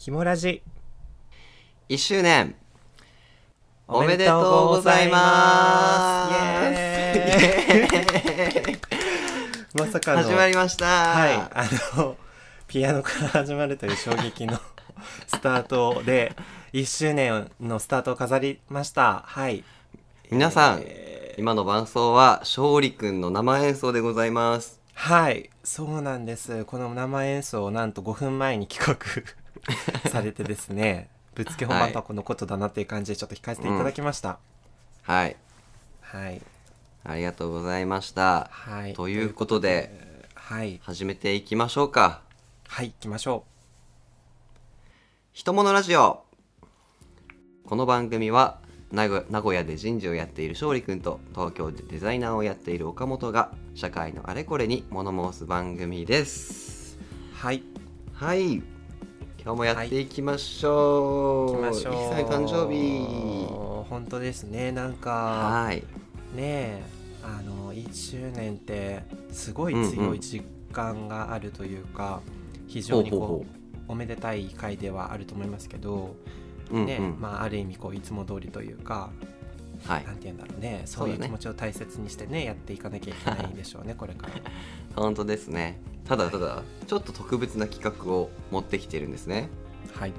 [0.00, 0.62] ひもラジ。
[1.90, 2.54] 1周年。
[3.86, 6.30] おめでとうございま
[9.74, 9.78] す。
[9.78, 10.22] まさかの。
[10.22, 10.86] 始まりました。
[10.86, 11.34] はい。
[11.34, 11.68] あ
[11.98, 12.16] の
[12.66, 14.58] ピアノから始まるという衝撃の
[15.28, 16.34] スタートで
[16.72, 19.24] 1周年のスタートを飾りました。
[19.26, 19.64] はい。
[20.30, 21.40] 皆さん、えー。
[21.40, 24.80] 今の伴奏は勝利くんの生演奏でございます。
[24.94, 25.50] はい。
[25.62, 26.64] そうなんです。
[26.64, 29.39] この生演奏をなんと5分前に企画
[30.10, 34.38] されてですねぶつけ本番とはこのことだなっていう感じでちょっと控えていただきました、
[35.02, 35.36] はい。
[36.00, 36.42] はい。
[37.04, 38.94] ありがとうございました、はい。
[38.94, 40.80] ということではい。
[40.82, 42.22] 始めていきましょうか。
[42.66, 43.44] はい行きましょ
[45.32, 46.24] ひとものラジオ。
[47.64, 48.58] この番組は
[48.90, 56.98] 名古屋で人事をやっている勝利くんと東京でデザイナーをやっている岡本が社会のあれこれに物申す番組です。
[57.32, 57.62] うはい。
[58.12, 58.69] はい
[59.42, 61.94] 今日もやっていきましょう、行きましょう。
[61.94, 63.46] 1歳誕生日。
[63.88, 65.10] 本当ですねなんか。
[65.64, 65.76] はい。
[65.76, 65.82] ね
[66.36, 66.82] え
[67.22, 72.20] あの1周年ってすごい強い実感があるというか、
[72.66, 76.14] 非常にこうおめでたい回ではあると思いますけど、
[76.70, 76.86] うんうん。
[76.86, 79.10] ねまあ、ある意味こういつも通りというか
[79.86, 80.04] はい。
[80.04, 80.82] なんて言うんだろうね。
[80.84, 84.34] そういう気持ちを大切にしてねやっていかなきゃいけないでしょうねこれから。
[84.96, 85.80] 本当ですね。
[86.04, 89.48] ただただちょっと特別な企画を持ってきてるんですね。
[89.94, 90.12] はい。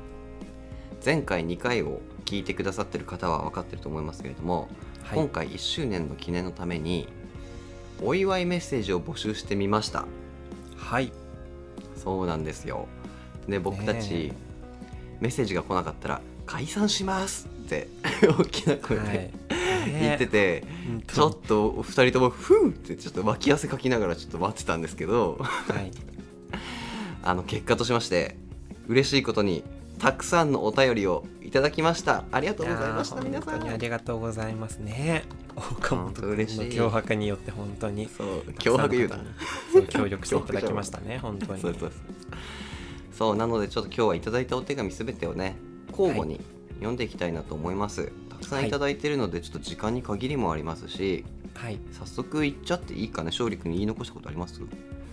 [1.04, 4.70] 前回2回を聞いてくださってる方は分かってると思いますけれども、
[5.04, 5.20] はい。
[5.20, 7.08] 今回1周年の記念のために
[8.02, 10.06] お祝いメッセージを募集してみました。
[10.76, 11.12] はい。
[11.96, 12.88] そうなんですよ。
[13.48, 14.52] で僕たち、ね
[15.22, 17.88] メッセージが来なかったら解散しますって
[18.28, 19.08] 大きな声はい。
[19.12, 19.32] で
[20.00, 20.64] 言ってて、
[21.08, 25.92] ちょっとお二人ともふーってちょっと脇汗かきながらちょっと待ってたんですけどはい。
[27.24, 28.36] あの結果としまして
[28.88, 29.64] 嬉しいことに
[30.00, 32.26] たくさんのお便りをいただきました。
[32.32, 33.52] ありがとうございました皆さん。
[33.52, 35.24] 本当にありがとうございますね。
[35.56, 38.28] 岡本君の脅迫によって本当にそう
[38.60, 39.20] 脅迫言うな。
[39.72, 41.62] そう協力していただきましたね 本当に。
[43.12, 45.56] そうなのでちょっと今日はいただいたお手紙すべてをね
[45.92, 46.40] 交互に
[46.82, 48.70] 読んでいきたいなと思います、たくさんい。
[48.70, 51.80] ただいてるのでちょっと時間に限りもありますしはい。
[51.92, 53.28] 早速いっちゃっていいかね？
[53.28, 54.62] 勝利君に言い残したことあります？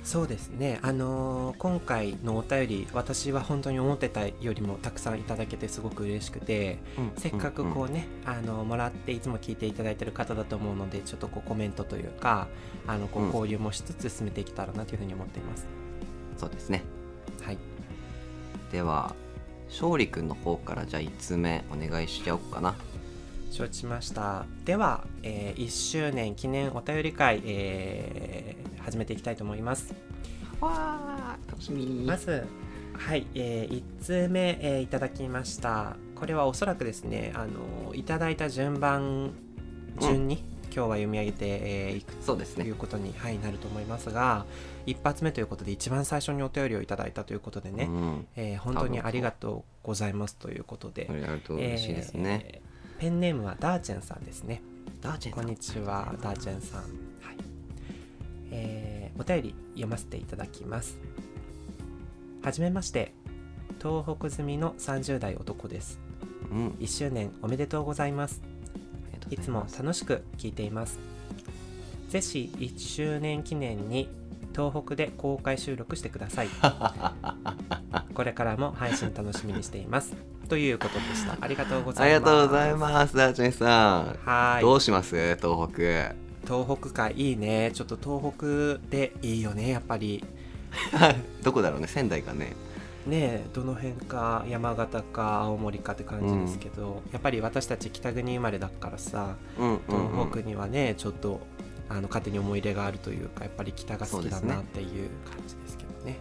[0.05, 0.79] そうですね。
[0.81, 6.79] あのー今回のお便り私は本当に思ってたよりもたくさんいただけてすごく嬉しくて
[7.17, 12.49] せっかくこうね、あのもらっていつも聞いていただいてる方だと思うのでちょっとこうコメントというか
[12.87, 13.29] あのこううん。
[13.29, 15.67] 交流もしつつ進めていけたらなというふうに思っています、
[16.39, 16.85] そうですね。
[17.43, 17.59] はい。
[18.73, 19.15] では
[19.71, 22.75] 勝利君の方からじゃあ5つ目お願いしちゃおうかな。
[23.51, 24.45] 承知しました。
[24.65, 29.95] では、え1周年記念お便り会、えー始めていきたいと思います。
[30.61, 32.05] わー楽しみ。
[32.07, 32.47] まず
[32.95, 35.97] はい、え1通目、えーいただきました。
[36.15, 39.33] これはおそらくですねあのいただいた順番
[40.01, 40.45] 順に、
[40.79, 42.63] 今日は読み上げて、えーいくそうですね。
[42.63, 44.47] ということに、はい、なると思いますが
[44.87, 48.27] 一発目ということで一番最初にお便りをいただいたということでね、うん。
[48.37, 54.63] えー本当にありがとうございますということでありがとう嬉しいですね、えーペンネームはダーチェンさんですね。
[55.01, 56.89] ダーチェンこんにちはダーチェンさん、はい。
[58.53, 60.97] えーお便り読ませていただきます。
[62.45, 63.13] はじめまして
[63.83, 65.99] 東北済みの30代男です。
[66.53, 66.69] うん。
[66.79, 68.43] 1周年おめでとうございます
[69.31, 70.99] いつも楽しく聞いています。
[72.09, 74.09] ぜひ1周年記念に
[74.57, 76.49] 東北で公開収録してください。
[78.15, 80.15] これからも配信楽しみにしています。
[80.49, 81.37] ということでした。
[81.41, 82.25] ありがとうござありいます。
[82.25, 83.17] がとうございます。
[83.17, 84.19] ダーチェンさん。
[84.25, 84.63] はい。
[84.63, 85.15] どうします？
[85.37, 86.15] 東北。
[86.47, 87.71] 東北かいいね。
[87.75, 88.33] ちょっと東
[88.79, 89.69] 北でいいよね。
[89.71, 90.25] やっぱり。
[91.45, 91.87] どこだろうね。
[91.87, 92.55] 仙台かね
[93.09, 101.41] ねえどの辺か山形か青森かって感じですけど、やっぱり私たち北国生まれだからさうんうん、うん、東北にはねちょっと
[101.89, 106.19] あの勝手に思い入れがあるというかやっぱり北が好きだなっていう感じですけどね。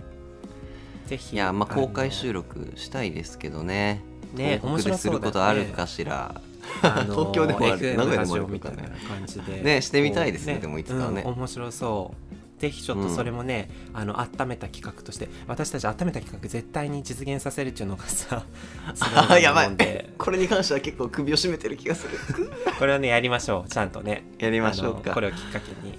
[1.07, 4.01] ぜひいやまあ公開録収録したいですけどね。
[4.33, 6.39] ね東北ですることあるかしら、
[6.81, 7.97] 東京でもある。
[7.97, 9.61] 名古屋でもあるみたいな感じで。
[9.61, 11.23] ねしてみたいですねこうでもいつかね。
[11.25, 12.26] うん面白そう
[12.59, 18.43] ぜひちょっとそれもね、あの温めた企画として私たち温めた企画絶対に実現させるっていうのがさ
[19.29, 19.75] あやばい。
[20.17, 22.17] これに関しては結構首を絞めてる気がする。
[22.79, 23.69] これをねやりましょう。
[23.69, 24.23] ちゃんとね。
[24.39, 25.13] やりましょうか。
[25.13, 25.97] これをきっかけに。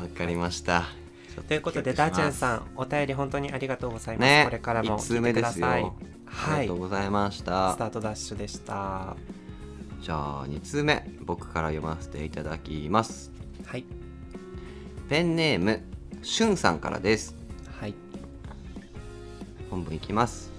[0.00, 0.84] わかりました。
[1.48, 5.82] ということでダーチェンんさんお便り本当にありがとうございます、ねこれからも1通聞いてください。
[5.82, 5.92] あ
[6.26, 6.62] はい。
[6.62, 9.16] りがとうございましスた、タートダッシュでした。
[10.00, 13.32] じゃあ2通目僕から読ませていただきます。
[13.64, 13.84] はい。
[15.08, 15.82] ペンネーム
[16.22, 17.34] しゅんさんからです。
[17.80, 17.94] はい。
[19.70, 20.50] 本文いきます。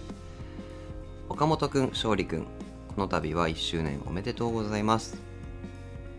[1.29, 2.47] 岡本くん勝利くんこ
[2.97, 5.17] の度は1周年おめでとうございます。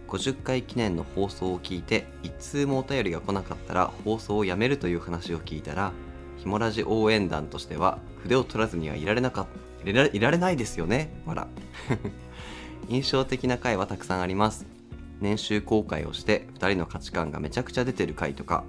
[0.08, 5.92] 50回記念の放送を聞いて一通もお便りが来なかったら放送をやめるという話を聞いたら
[6.38, 9.46] ひもラジ応援団としては筆を取らずにはいられなか
[9.84, 11.10] いらいられないですよね。
[11.26, 11.48] わら
[12.88, 14.66] 印象的な回はたくさんあります。
[15.20, 18.64] 年収公開をして2人の価値観がめちゃくちゃ出てる回とか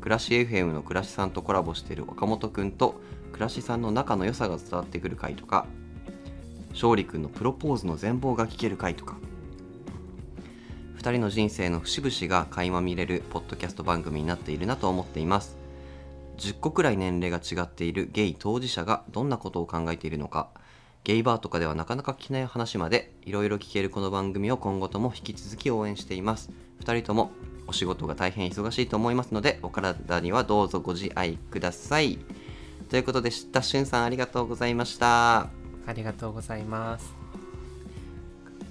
[0.00, 3.00] 暮らし FM の暮らしさんとコラボしている岡本くんと
[3.32, 5.66] 暮らしさんの仲の良さが伝わってくる回とか
[6.72, 9.16] 勝利くんのプロポーズの全貌が聞ける回とか。
[11.00, 15.56] 2人の人生の節々が垣間見れるポッドキャスト番組になっているなと思っています。
[16.36, 20.50] 10個くらい年齢が違っているゲイ当事者がどんなことを考えているのか。
[21.02, 26.50] ゲイバーとかではなかなか聞けない話までいろいろ聞けるこの番組を今後とも引き続き応援しています。
[26.80, 27.30] 2人とも
[27.70, 32.18] お仕事が大変忙しいと思いますのでお体にはどうぞご自愛ください。
[32.88, 35.42] ということでしたしゅんさんありがとうございました。
[35.86, 37.14] ありがとうございます。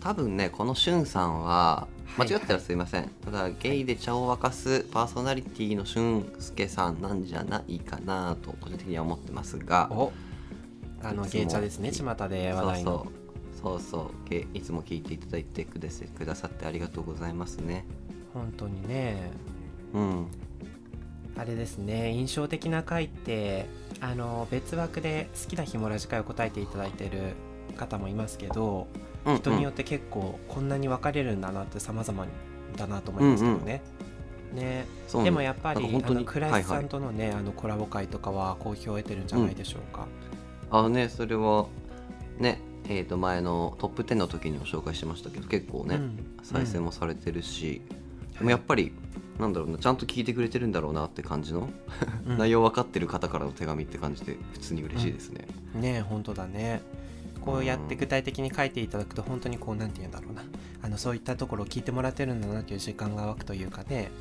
[0.01, 1.87] 多分ねこのしゅんさんは
[2.17, 2.33] 間はい。
[2.33, 9.87] 違ったらすいません、ただゲイで茶を沸かすパーソナリティのしゅんすけさんなんじゃないかなと個人的には思ってますが。
[9.91, 10.11] お
[11.01, 13.07] あのいつも芸茶ですね巷で話題の。
[13.61, 13.79] そうそう。
[13.79, 14.29] そうそう。
[14.29, 17.85] ゲいつも聞いていただいてくださってありがとうございますね
[18.39, 19.31] 本当にね。
[19.93, 20.27] うん。
[21.37, 22.11] あれですね。
[22.11, 23.67] 印象的な回って
[24.01, 27.33] あの別枠で好きなひもラジ会を答えていただいてる
[27.77, 28.87] 方もいますけど
[29.25, 32.25] うん人によって結構こんなに分かれるんだなって様々
[32.75, 33.81] だなと思いますけどね。
[34.53, 34.85] ね。
[35.07, 36.85] そうでもやっぱりあの倉石さはいはい。
[36.85, 40.07] んとのね、あのコラボ会とかは好評を得てるんじゃないでしょうか？
[40.71, 41.67] あねそれは
[42.37, 46.37] ねえー、と前のトップ10の時にも紹介しましたけど結構ね、うん。
[46.41, 47.81] 再生もされてるし、
[48.39, 48.93] でもやっぱり
[49.39, 51.69] なんだろうなちゃんと聞いてくれてるんだろうなって感じの、
[52.27, 52.37] うん。
[52.37, 56.81] 内容分かってる方からの手紙って感じで普通に嬉しいですね、ね本当だね。
[57.41, 60.43] こうやって具体的に書いていただくと本当にこうなんて言うんだろうな。
[60.81, 64.11] あのそういったところを聞いてもらってるんだなという時間が湧くというかね。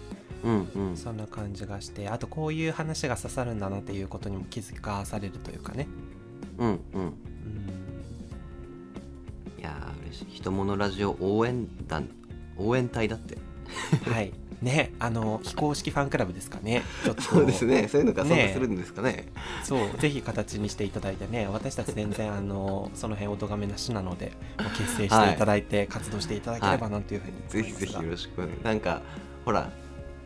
[0.44, 0.96] うんうん。
[0.96, 5.88] そんな感じがしてあとこういう話が刺さるんだなっていうことにも気づかされるというかね。
[6.58, 6.78] うんうん。
[6.94, 7.12] うん。
[9.58, 10.26] いやー嬉しい。
[10.30, 12.08] 人物ラジオ応援団
[12.56, 13.36] 応援隊だって
[14.10, 14.32] はい。
[14.60, 16.82] ねあの非公式ファンクラブですかね。
[17.04, 17.22] ちょっと。
[17.22, 17.86] そうですね。
[17.88, 19.28] そういうのが存ね在するんですかね。
[19.62, 19.98] そう。
[19.98, 27.92] ぜひ形にしていただいてね私たち全然あのその辺お咎めなしなのでもう結成していただいて活動していただければなというふうにぜひ思いますが。
[27.92, 28.64] ぜひよろしくお願い。
[28.64, 29.02] なんか
[29.44, 29.70] ほら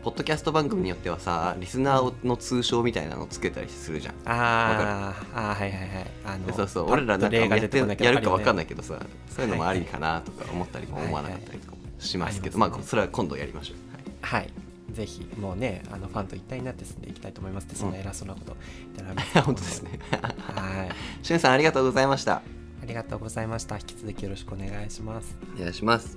[0.02, 4.14] ポッドキャスト番組によってはさリスナーの通称みたいなのつけたりするじゃん。
[4.24, 5.38] あー。
[5.38, 6.10] あーはいはいはい。
[6.24, 6.90] あのそうそう。
[6.90, 8.98] 俺らなんかやってやるかわかんなないいけどさ
[9.28, 12.74] そういうのもありかなとか思ったりも思わなかったりとかもしますけどまね。
[12.78, 14.26] あそれは今度やりましょう。
[14.26, 14.44] はい。
[14.44, 14.52] はい。
[14.92, 18.56] ぜひもうねあのファンと一体になって進んでいきたいと思いますってそんな偉そうなこと
[18.94, 19.98] 言ったらあれ 本当ですね。
[20.10, 20.84] は
[21.22, 21.24] い。
[21.24, 22.36] しゅんさんありがとうございました。
[22.36, 22.42] あ
[22.84, 23.76] りがとうございました。
[23.78, 25.36] 引き続きよろしくお願いします。
[25.56, 26.16] お願いします。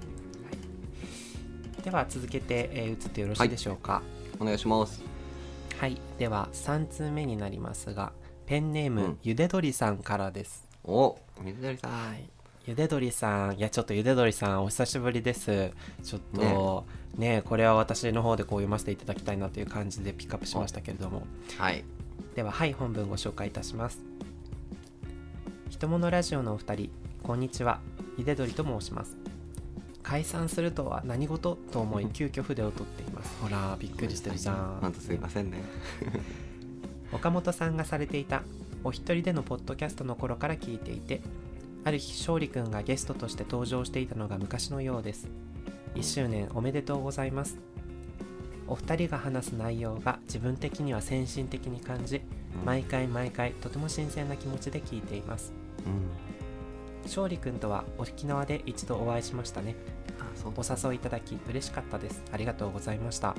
[1.84, 4.02] では続けて、えー、移ってよろしいでしょうか。
[4.40, 5.02] お願いします。
[5.78, 8.14] はい、では3通目になりますが
[8.46, 9.18] ペンネーム、うん。
[9.22, 10.68] ゆでどりさんからです。
[10.84, 11.92] お水谷さん。
[11.92, 12.35] はい
[12.68, 13.58] ゆでどりさん。
[13.58, 15.72] いやちょっとゆでどりさんお久しぶりです。
[16.04, 17.44] ちょっとね。
[17.46, 21.28] これは私の方でこう読ませていただきたいなという感じでピックアップしましたけれども。
[21.60, 21.84] はい。
[22.34, 24.00] でははい本文ご紹介いたします。
[25.70, 26.90] ひとものラジオのお二人
[27.22, 27.82] こんにちは。
[28.18, 29.16] ゆでどりと申します。
[30.02, 33.38] 解散するとは何事と思い 急遽筆を取っています。
[33.44, 34.80] ほらびっくりしてるじゃん。
[34.82, 35.62] 本当すいませんね。
[37.14, 38.42] 岡本さんがされていた
[38.84, 41.22] お一人でのポッドキャストの頃から聞いていて
[41.86, 45.30] ある日勝利くんがゲストとして登場していたのが昔のようです。
[45.94, 47.60] 1周年おめでとうございます。
[48.68, 52.22] お二人が話す内容が自分的には先進的に感じ
[52.66, 55.54] 毎回毎回とても新鮮な気持ちで聞いています。
[55.86, 56.10] うん。
[57.04, 59.76] 勝利くんとは沖縄で一度お会いしましたね。
[60.44, 62.24] お誘いいただき嬉しかったです。
[62.32, 63.36] ありがとうございました。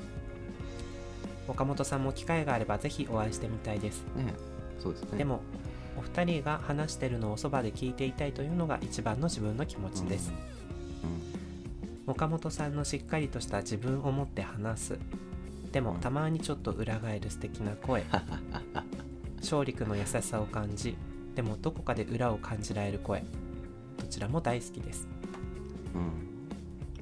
[1.49, 4.05] 岡本さんも機会があればぜひお会いしてみたいです。
[4.15, 4.35] ね
[4.79, 5.19] そうですね。
[5.19, 5.41] でも
[5.97, 10.33] お二人が話してるのをそばで聞いていたいというのが一番の自分の気持ちです、
[12.07, 14.99] 岡本さんのしっかりとした自分を持って話す。
[15.73, 18.05] でもうんたまにちょっと裏返る素敵な声。
[19.41, 20.97] 勝利君の優しさを感じ。
[21.35, 23.25] でもどこかで裏を感じられる声。
[23.99, 25.09] どちらも大好きです。
[25.95, 26.01] うん。
[26.01, 26.27] うん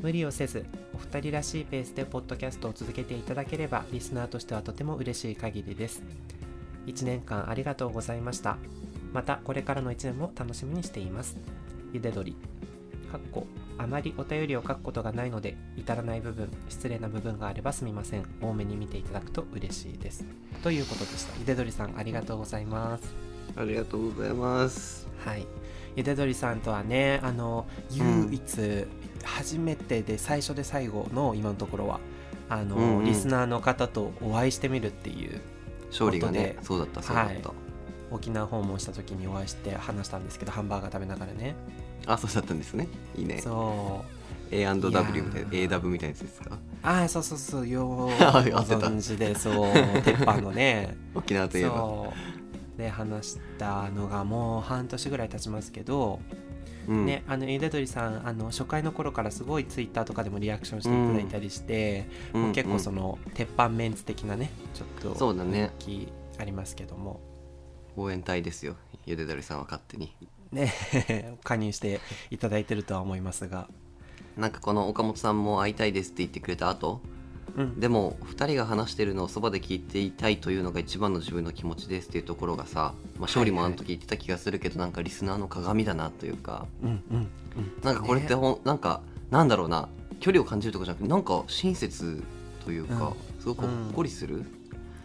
[0.04, 6.02] 無理をせずお二人らしいペースでポッドキャストを続けていただければリスナーとしてはとても嬉しい限りです。
[6.86, 8.58] 1年間ありがとうございました
[9.14, 11.38] またこれからの1年も楽しみにしています。
[11.92, 12.37] ゆでどり
[13.11, 13.47] かっこ
[13.78, 18.25] あまりお便りを書くことがないので至らない部分失礼な部分があればすみません。
[18.42, 20.25] 多めに見ていただくと嬉しいです。
[20.64, 21.38] ということでした。
[21.38, 23.14] ゆでどりさんありがとうございます。
[23.56, 25.06] ありがとうございます。
[25.25, 25.47] はい。
[25.94, 28.87] ゆでどりさんとはねあの唯一、
[29.23, 32.00] 初めてで最初で最後の今のところは
[32.49, 33.04] あの、うんうん。
[33.04, 35.40] リスナーの方とお会いしてみるっていう
[35.90, 37.63] 勝利がねそうだったそうだった、はい
[38.14, 41.54] 沖縄訪問した時にお会いして話したんですけどハンバーガー食べながらね。
[42.06, 42.88] あそうだったんですね。
[43.16, 43.40] いいね。
[43.40, 44.04] そ
[44.50, 44.54] う。
[44.54, 46.59] A&W みたいな AW みたいなやつですか？
[46.83, 50.97] ああそうそうそうよう 存知でそう鉄板のね。
[51.14, 52.12] 沖縄といえば。
[52.76, 56.21] で話したのがもう半年ぐらい経ちますけど、
[56.88, 57.06] うん。
[57.06, 65.71] ねあのゆでどりさんあの初回の頃からすごいツイッターとかでもリアクションしていただいたりして、うんもう結構うんその、鉄板メンツ的なねちょっとそうだね。
[66.38, 67.21] ありますけども
[67.96, 68.76] 応援隊ですよ。
[69.06, 70.14] ゆでだりさんは勝手に。
[70.52, 70.72] ね
[71.42, 73.68] 加入していただいてるとは思いますが、
[74.36, 77.00] なんかこの岡本さんも会いたいですって言ってくれた後
[77.56, 86.66] うん、でも2人が話してるのをそばで聞いていたいというのが一番の自分の気持ちですっていうところがさ、まあ、勝利もあの時言ってた気がするけど、なんかリスナーの鏡だなというか。
[86.82, 87.28] うん
[87.84, 89.88] なんかこれってねほん、なんかなんだろうな。
[90.18, 92.22] 距離を感じるとかじゃなくてなんか親切
[92.64, 94.44] というか、うすごくほっこりする、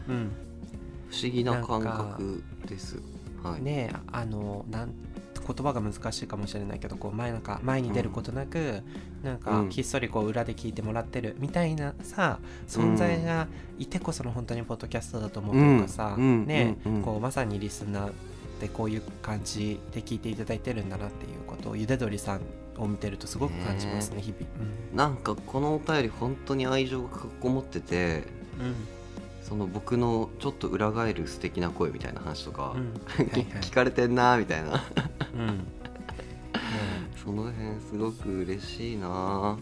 [0.07, 0.31] うん
[1.09, 2.99] 不思議な感覚です。
[3.43, 4.93] はい、ねあのなん
[5.55, 8.83] 言葉が難しいかもしれないけどこう前なんか前に出ることなく、
[9.23, 9.69] なんかうん。
[9.69, 13.47] ひっそりこう裏で聞いてもらってるみたいなさ存在が
[13.79, 16.23] いてこその本当にポッドキャストだと思うというかさ、うん。
[16.23, 16.45] うん。
[16.45, 16.95] ね、うん。
[16.95, 17.01] うん。
[17.01, 18.11] こうまさにリスナー
[18.61, 22.41] でこういう感じで聞いていただいてるんだなっていうことをゆでどりさん
[22.77, 24.47] を見てるとすごく感じますね日々。
[24.93, 27.09] なんかこのお便り本当に愛情が
[27.41, 28.23] こもってて
[28.59, 28.75] うんうん
[29.49, 32.93] その僕のちょっと裏返る素敵な声みたいな話とか、うん。
[33.05, 33.45] はいはい。
[33.61, 34.69] 聞かれてんなみたいな。
[34.73, 35.67] うん。
[37.23, 39.57] その辺すごく嬉しいな。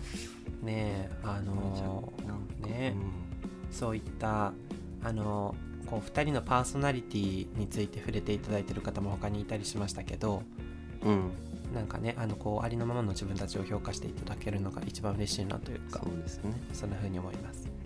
[0.62, 2.96] ねえあのーなんかね
[3.72, 4.54] そういった
[5.04, 10.44] あのこう2人のパーソナリティについて触れていただいてる方も他にいたりしましたけど
[11.04, 11.32] うん、うん。
[11.74, 16.54] なんかねあのこうありのままの自分たちを評価していただけるのが一番嬉しいなというかそうですね。
[16.74, 17.77] そんな風に思います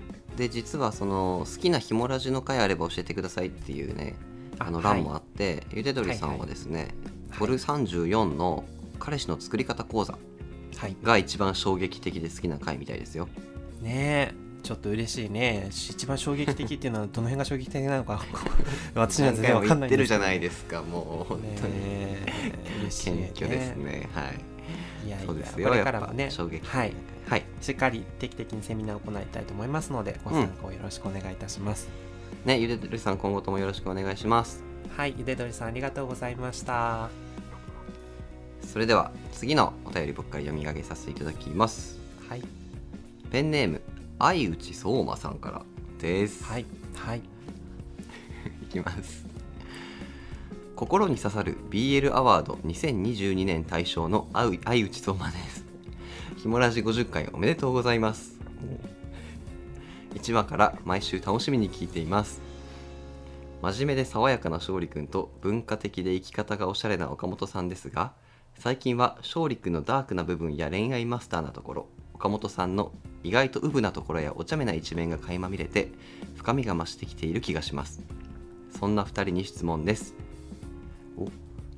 [0.41, 4.15] で実はその好きなひもラジの回あれば教えてくださいっていうね
[4.57, 6.91] あのはい欄もあって、ゆでどりさんはですね、はい
[7.39, 8.65] ボル34の
[8.99, 10.17] 彼氏の作り方講座
[10.77, 10.97] はい。
[11.01, 13.29] が一番衝撃的で好きな回みたいですよ。
[13.81, 15.69] ねえちょっと嬉しいね。
[15.71, 18.25] 一番衝撃的っていうのはどの辺が衝撃的なのか
[18.95, 23.31] 私には全然わかんない何回も言ってるじゃいないですかもう本当に、ねえ嬉しいね。
[23.35, 24.09] 謙虚ですね。
[24.13, 24.50] はい
[25.05, 26.93] いやいやそうですこれよやっぱからもね衝撃はい
[27.27, 31.89] はいしっかり定期的にセミナーを行いたいと思いますのでご参加をよろしくお願いいたします、
[32.45, 34.63] ねゆでどりさん今後ともよろしくお願いします。
[34.95, 37.09] はいゆでどりさんありがとうございました。
[38.63, 41.99] それでは次のお便り僕から読み上げさせていただきます。
[42.27, 42.41] はい。
[43.31, 43.81] ペンネーム
[44.17, 45.61] 相内相馬さんから
[45.99, 46.43] です。
[46.43, 46.65] はい
[46.95, 47.21] はい。
[48.63, 49.30] いきます
[50.81, 55.63] 心に刺さる BL アワード2022年大賞の相内相馬です。
[56.37, 58.39] ひもラジ50回おめでとうございます。
[60.15, 62.41] 1話から毎週楽しみに聞いています。
[63.61, 68.13] 真面目で爽やかな勝利くんと文化的で生き方がおしゃれな岡本さんですが
[68.57, 72.91] 最近は勝利くんのダークな部分や恋愛マスターなところ岡本さんの
[73.23, 75.91] 意外とウブなところやお茶目な一面が垣間見れて
[76.37, 78.01] 深みが増してきている気がします。
[78.79, 80.15] そんな2人に質問です。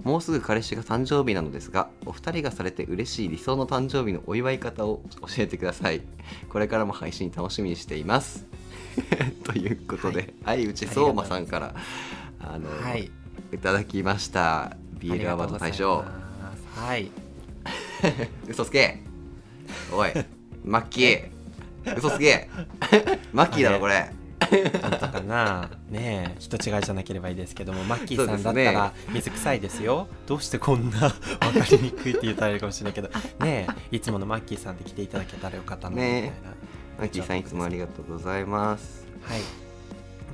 [0.04, 6.02] もうすぐ彼氏が誕生日なのですがお二人がされて嬉しい理想の誕生日のお祝い方を教えてください。
[6.50, 8.46] これからも配信楽しみにしています。
[9.44, 11.74] ということで、相内相馬さんから
[12.40, 13.10] あの、はい。
[13.54, 14.75] い、ただきました。
[15.00, 16.04] ビールアワード大賞。
[16.75, 17.10] はい。
[18.48, 19.00] 嘘つけ。
[19.92, 20.12] おい
[20.66, 21.98] マッキー。
[21.98, 22.50] 嘘つけ。
[23.32, 24.12] マッキーだろこれ
[24.81, 25.69] 本当かな。
[25.89, 30.07] ねえ人違いじゃなければいいですけどもマッキーさんだったら水臭いですよ。
[30.25, 33.09] どうしてこんな分かりにくいって言ったらいいかもしれないけど。
[33.39, 36.33] ねえいつものマッキーさんで来ていただけたらよかったなみたいな、ね
[36.97, 39.07] マッキーさんいつもありがとうございます。
[39.21, 39.39] はい。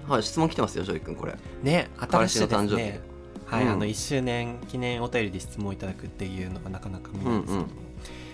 [0.09, 1.35] はい質問来てますよジョイ君これ。
[1.63, 2.75] ね新しいの誕生日。
[2.77, 2.99] ね
[3.45, 3.71] はい、うん。
[3.71, 7.69] あの1周年記念お便りで質問いただくっていうのがなかなか見ないですけど、うんうん。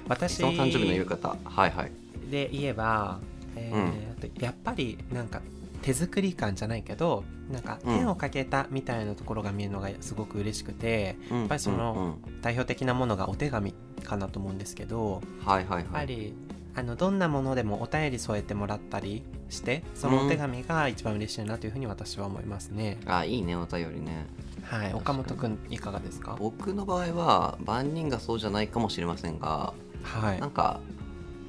[0.07, 1.29] 私その誕生日の言い方。
[1.43, 1.91] はいはい。
[2.29, 3.19] で言えば、
[3.55, 5.41] えーやっぱりなんか
[5.85, 7.95] 手作り感じゃないけどなんかうん。
[7.99, 13.73] 絵を描けたみたいなところが見えるのがすごく嬉しくて、やっぱりその代表的なものがお手紙
[14.03, 16.33] かなと思うんですけどはいはいやっはいぱり
[16.75, 24.25] あのどんなものでもお便り添えてもらったりしてそのお手紙が一番嬉しいなというふうに私は思いますね、あいいねお便りね。
[24.63, 26.35] はい岡本くんいかがですか？
[26.39, 30.39] 僕の場合は万人がそうじゃないかもしれませんがはい。
[30.39, 30.79] なんか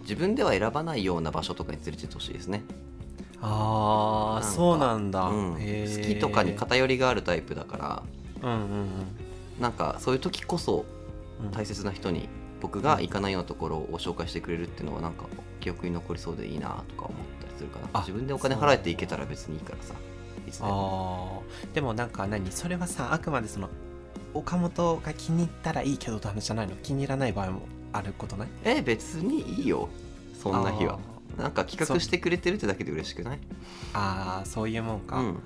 [0.03, 2.63] 自分では選ばないような場所とかに連れてってほしいですね、
[3.43, 5.59] ああそうなんだ、うん、好
[6.07, 8.03] きとかに偏りがあるタイプだから。
[8.43, 8.89] うんうんうん。
[9.61, 10.85] なんかそういう時こそ
[11.43, 12.29] うん大切な人に
[12.61, 15.25] 僕が行かないようなところを紹介してくれるっていうのはなんか
[15.61, 17.89] 記憶に残りそうでいいなとか思ったりするかな。
[17.93, 19.95] あ自分でお金払えて行けたら別にいいからさ
[20.47, 21.43] いつでも。
[21.75, 23.69] でもなんか何それはさあくまでその
[24.35, 26.77] 岡本が気に入ったらいいけどって話じゃないの？
[26.77, 27.63] 気に入らない場合も
[27.93, 28.49] あることない？
[28.65, 29.89] え別にいいよ。
[30.35, 30.95] そんな日は。
[30.95, 30.99] あ
[31.39, 33.39] なんか企画してくれてるってだけで嬉しくない？
[33.93, 35.25] あーそういうもんか、うん。
[35.27, 35.37] うん。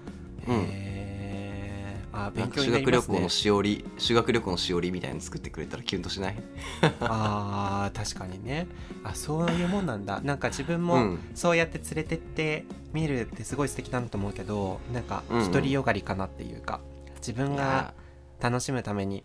[0.65, 3.17] へえあー勉強になりますね。
[3.17, 6.37] 修学旅行のしおり修学旅行のしおりみたいなの作ってくれたらキュンとしない？
[7.01, 8.67] あー確かにね。
[9.05, 10.21] あそういうもんなんだ。
[10.21, 11.19] なんか自分もうん。
[11.35, 16.81] そうやって連れてって見るってすごい素敵だなと思うけどなんか独りよがりかなっていうか、
[17.17, 17.95] 自分が
[18.41, 19.25] 楽しむために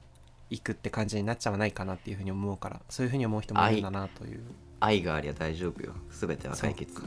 [0.50, 4.44] 行くって感じになっちゃわないかなっていうふうに思うからそういうふうに思う人もいるんだなという
[4.80, 5.94] 愛がありゃ大丈夫よ。
[6.12, 7.02] 全ては解決。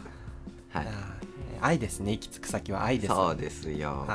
[0.70, 0.86] はい。
[1.60, 2.12] 愛ですね。
[2.12, 4.06] 行き着く先は愛ですそうですよ。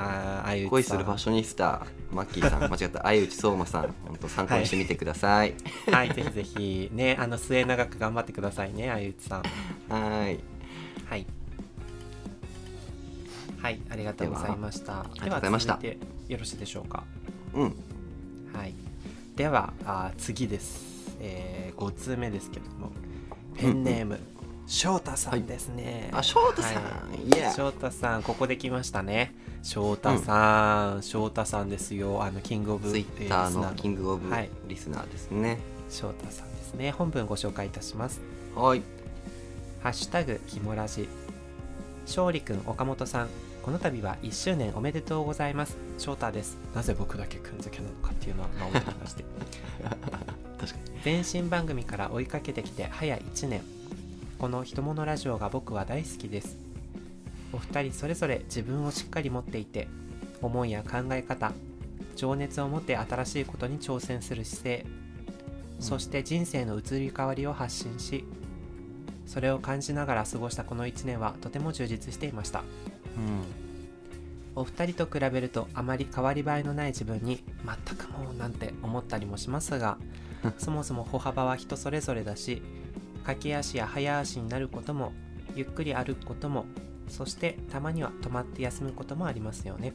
[0.70, 2.62] 恋するファッショニスタマッキーさん。
[2.72, 3.94] 間違った相内相馬さん。
[4.06, 5.54] 本当参考にしてみてください。
[5.92, 6.14] はい。
[6.14, 9.44] ぜひぜひねあの末永く頑張ってくださいね相内さん。
[9.90, 10.40] はい。
[11.06, 11.26] はい。
[13.62, 15.02] はいありがとうございました。
[15.02, 15.80] ありがとうございました。
[16.28, 17.04] よろしいでしょうか。
[17.54, 17.76] うん。
[18.54, 18.74] はい。
[19.36, 22.92] ではあー次です、え5通目ですけども
[23.56, 24.20] ペンネーム、
[24.66, 26.82] 翔太さんですね、あ翔太さん、は
[27.14, 27.28] い。
[27.28, 29.36] イエー翔太さんここで来ましたね。
[29.62, 32.24] 翔太さん、翔太さんですよ。
[32.24, 34.50] あのキングオブツイッターのえリスナキングオブはい。
[34.68, 35.60] リスナーですね。
[35.90, 36.92] 翔太さんですね。
[36.92, 38.22] 本文ご紹介いたします。
[38.56, 38.82] はい。
[39.82, 41.08] ハッシュタグひもラジ。
[42.06, 43.30] 勝利くん岡本さん
[43.64, 45.78] この度は1周年おめでとうございます。
[45.98, 46.58] 翔太です。
[46.76, 49.26] なぜ僕だけくんづけなのかっていうのはまあ置いておきまして。
[51.06, 53.62] 前身番組から追いかけてきて早1年。
[54.38, 56.58] この「ひとものラジオ」が僕は大好きです。
[57.54, 59.88] お二人それぞれ自分をしっかり持っていて
[60.42, 61.54] 思いや考え方
[62.16, 64.86] 情熱を持って新しいことに挑戦する姿勢
[65.80, 68.26] そして人生の移り変わりを発信し
[69.26, 72.64] それを感じながら過ごしたこの1年はとても充実していました
[74.56, 79.98] お二人と比べるとあまり変わり映えのない自分に全くもうなんて思ったりもしますが
[80.60, 82.62] そもそも歩幅は人それぞれだし
[83.24, 85.14] 駆け足や早足になることも
[85.56, 86.66] ゆっくり歩くことも
[87.08, 89.94] そしてたまには止まって休むこともありますよね。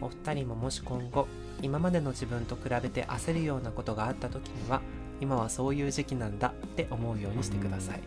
[0.00, 1.26] お二人ももし今後
[1.62, 4.82] 今までの自分と比べて焦るようなことがあった時には
[5.20, 8.00] 今はそういう時期なんだって思うようにしてください、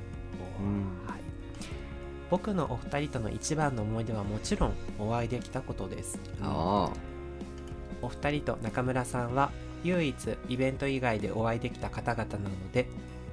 [0.59, 1.09] うん。
[1.09, 1.16] はい、
[2.29, 6.19] 僕のお二人との一番の思い出はもちろんお会いできたことです。
[6.41, 6.91] あ
[8.01, 9.51] お二人と中村さんは
[9.83, 10.15] 唯一
[10.49, 12.87] イベント以外でお会いできた方々なので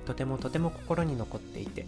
[0.07, 1.87] とてもとても心に残っていて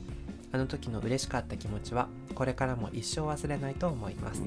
[0.53, 4.42] あの時の嬉しかった気持ちはこれからも一生忘れないと思います、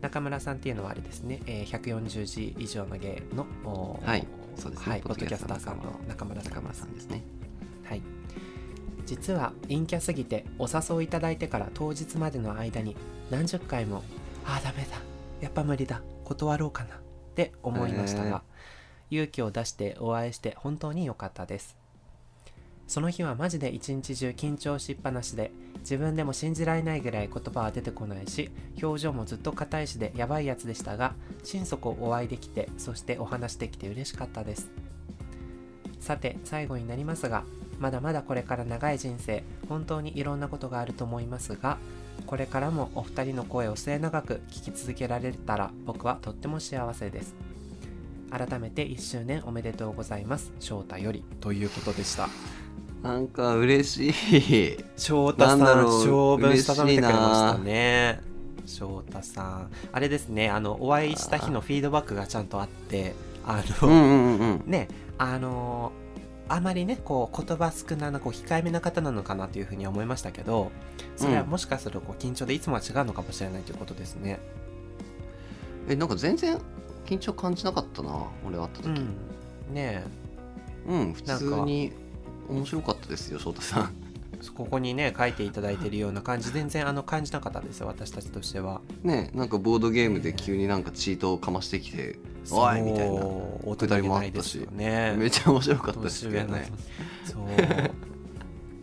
[0.00, 4.26] 中村さんっていうのはあれですね、えー140字以上の芸のはい。
[4.56, 4.92] そうですね。
[4.92, 6.52] はい、ポッドキャスターさんの中村さん。
[6.52, 7.22] 中村ですさんですね。
[7.84, 8.02] はい
[9.06, 12.96] 実は陰キャすぎてお誘いいただいてから当日までの間に
[13.30, 14.02] 何十回も
[14.44, 14.98] 「ああダメだ。
[15.40, 16.02] やっぱ無理だ。
[16.24, 16.98] 断ろうかな」っ
[17.34, 18.42] て思いましたが、
[19.10, 21.76] 勇気を出してお会いして本当に良かったです。
[22.86, 34.70] その日はマジで一日中緊張しっぱなしで自分でも信じられないぐらい言葉は出てこないし表情もずっと硬いしでやばいやつでしたが心底お会いできてそしてお話できて嬉しかったです。
[35.98, 37.44] さて最後になりますが
[37.78, 41.78] まだまだこれから長い人生本当にいろんなことがあると思いますが
[42.24, 47.34] これからもお二人の声を末永く聞き続けられたら僕はとっても幸せです。
[48.30, 50.52] 改めて1周年おめでとうございます。
[50.58, 51.22] 翔太より。
[51.40, 52.28] ということでした。
[53.02, 54.76] なんか嬉しい。
[54.96, 56.04] 翔太さんなんだろう。
[56.04, 58.20] 長文したためてくれましたね。
[58.64, 59.70] 翔太さん。
[59.92, 60.50] あれですね。
[60.50, 63.14] あのお会いした日のフィードバックがちゃんとあって
[63.46, 64.62] あの、うんうんうんうん。
[64.66, 66.05] ねあのー
[66.48, 70.70] あまりねこう言葉少ななこう控えめな方なのかなというふうに思いましたけど
[71.16, 74.38] それはもしかするとこう緊張でいつもは違うのかもしれないということですね。
[75.88, 76.58] えなんか全然
[77.04, 78.88] 緊張感じなかったな俺会った時。
[78.88, 78.90] う
[79.70, 80.04] ん、ね
[80.88, 81.92] うん、普通に
[82.48, 83.94] 面白かったですよ翔太さん。
[84.02, 84.06] え
[84.54, 88.80] ここにね書いていただいているような感じ全然あの感じなかったですよ私たちとしては。
[89.02, 92.18] ねなんかボードゲームで急になんかチートをかましてきて
[92.50, 93.22] 「おい!」みたいな。
[93.24, 94.22] 大人げもあったし。
[94.22, 95.14] ないですよね。
[95.16, 96.70] めっちゃ面白かったですけどね。
[97.24, 97.42] そう。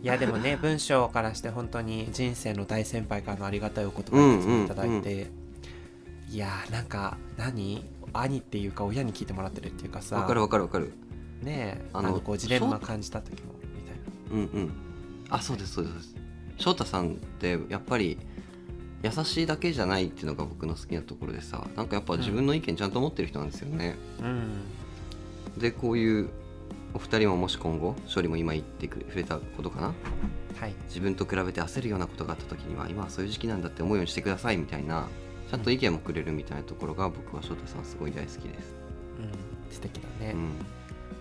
[0.02, 5.30] いやでもね文章からして本当に人生の大先輩からのありがたいお言葉をいつもいただいて、
[6.30, 10.16] いやーなんか何兄っていうか親に聞いてもらってるっていうかさ。
[10.16, 10.92] わかるわかるわかる。
[11.42, 14.46] ねえああののこうジレンマ感じた時もみたいな。
[14.54, 14.72] うんうん。
[15.30, 16.14] あそうですそうです。
[16.58, 18.18] 翔太さんってやっぱり
[19.04, 24.64] 優しいだけじゃないっていうのが僕の好きなところでさなんかやっぱ自分の意見ちゃんと持ってる人なんですよね、うん
[25.58, 26.30] でこういう
[26.94, 29.94] お二人ももし今後勝利も今言ってくれたことかな？
[30.58, 30.74] はい。
[30.88, 35.06] 自分と比べて焦るようなことがあった時には今はそういう時期なんだって思うようにしてくださいみたいな
[35.48, 38.74] ちゃんと意見もくれるみたいなところが僕は翔太さんすごい大好きです。
[39.20, 39.72] うん。
[39.72, 40.50] 素敵だね、うん、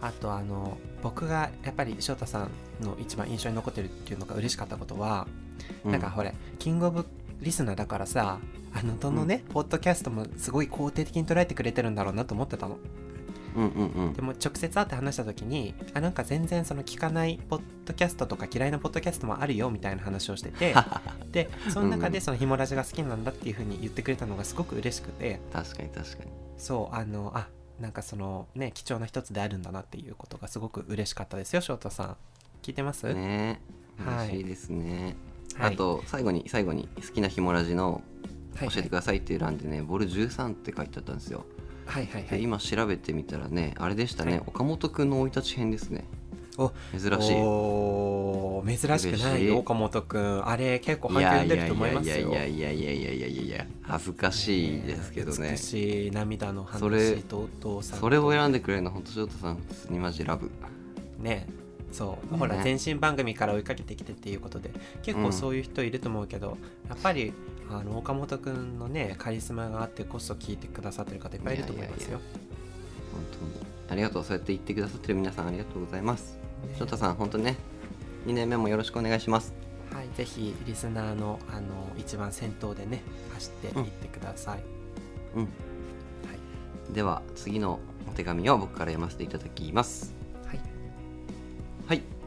[0.02, 2.48] あとあの僕がやっぱり翔太さ
[2.82, 5.28] んの一番印象に残ってるっていうのが嬉しかったことは、
[5.86, 7.06] なんかほれキングオブ
[7.44, 8.40] リスナーだからさ
[8.76, 12.80] あのどのね、ポッドキャストもすごい肯定的に捉えてくれてるんだろうなと思ってたの。
[13.56, 14.14] うんうんうん。
[14.14, 20.74] でも直接会って話した時にあなんか全然その聞かないポッドキャストとか嫌いなポッドキャストもあるよみたいな話をしてて
[21.32, 25.40] でその中でそのヒモラジが好きなんだっていう風に言ってくれたのがすごく嬉しくて。
[25.52, 26.32] 確かに確かに。
[26.58, 27.48] そうあのあ
[27.80, 32.18] なんかそのね貴重な一つであるんだなっていうことがすごく嬉しかったですよ翔太さん。
[32.64, 33.62] 聞いてます、ね。
[34.04, 34.30] はい。
[34.30, 38.02] 嬉しいですね、はいあと最後に最後に好きなひもラジの
[38.56, 41.46] はい教えてくださいっていう欄でね、ボル13って書いてあったんですよ、
[41.86, 42.30] はいはいはい。
[42.30, 44.44] で今調べてみたらねあれでしたね、はい。
[44.46, 46.06] 岡本くんの生い立ち編ですね。
[46.58, 47.36] お珍しい。
[47.38, 50.48] おー珍しくない岡本くん。
[50.48, 60.52] あれ結構い反響やいやい出ると思いやいやますよいやいやいやいやいやいやいや恥ずかしいですけどね美しい涙のそれ話とお父さんとそれを選んでくれるの本当翔太さん普通にマジラブ
[61.18, 61.48] ね
[61.94, 62.38] そう、ね。
[62.38, 64.72] ほら前身番組から追いかけてきてっていうことで
[65.04, 66.58] 結構そういう人いると思うけど、
[66.90, 67.32] やっぱり
[67.70, 72.20] あの岡本くんのねカリスマがあってこそ聞いてくださってる方いっぱいいると思いますよ。
[73.14, 73.66] 本当に。
[73.90, 74.24] ありがとう。
[74.24, 76.38] そうやって言ってくださってる皆さんありがとうございます。
[76.78, 77.56] 翔太さん本当ね
[78.26, 79.54] 2年目もよろしくお願いします。
[79.94, 83.04] はい、ぜひリスナーのあの一番先頭でね
[83.36, 84.64] 走っていってください。
[85.36, 85.42] うん。
[85.42, 85.48] は
[86.90, 86.94] い。
[86.94, 87.80] では次の
[88.10, 90.23] お手紙を僕から読ませていただきます
[91.88, 91.98] はい。
[91.98, 92.24] はい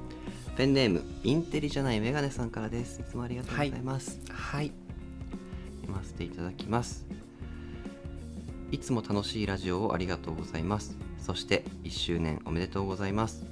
[0.56, 3.02] ペンネームインテリじゃないメガネさんからです。
[3.02, 4.72] いつもありがとうございます、はい。
[5.82, 7.04] 読ませていただきます。
[8.72, 10.96] いつも楽しいラジオをありがとうございます。
[11.18, 13.44] そして1周年おめでとうございます。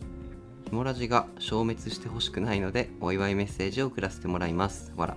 [0.64, 4.90] ひもラジが消滅してほしくないのでお祝いメッセージを送らせてもらいます。
[4.96, 5.16] わら。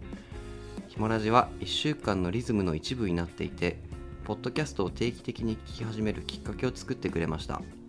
[0.88, 3.78] ひもラジは1週間のリズムの一部になっていて
[4.24, 7.83] ポッドキャストを定期的に聞き始めるきっかけを作ってくれました、うん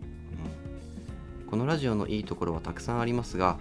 [1.49, 3.57] このラジオのいいところはたくさんありますが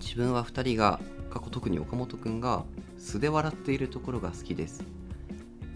[0.00, 2.64] 自分は2人が過去特に岡本くんが
[2.98, 4.84] 素で笑っているところが好きです。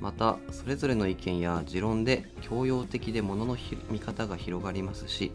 [0.01, 3.57] またそれぞれの意見や持論で教養的で物の
[3.91, 5.33] 見方が広がりますし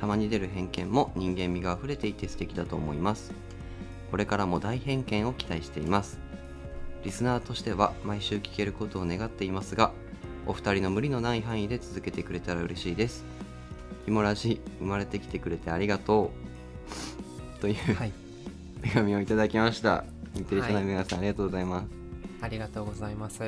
[0.00, 3.32] たまに出る偏見も人間味があふれていて素敵だと思います。
[4.10, 6.20] これからも大偏見を期待しています。
[7.04, 9.92] リスナーとしては毎週聞けることを願っていますが
[10.46, 13.24] お二人の無理のない範囲で続けてくれたら嬉しいです。
[14.04, 16.30] ひもラジ生まれてきてくれてありがと
[17.56, 17.60] う。
[17.60, 18.12] というはい。
[18.82, 20.04] 手紙をいただきました。
[20.36, 21.86] インテリショナはいル皆さん、ありがとうございます。
[22.42, 23.40] ありがとうございます。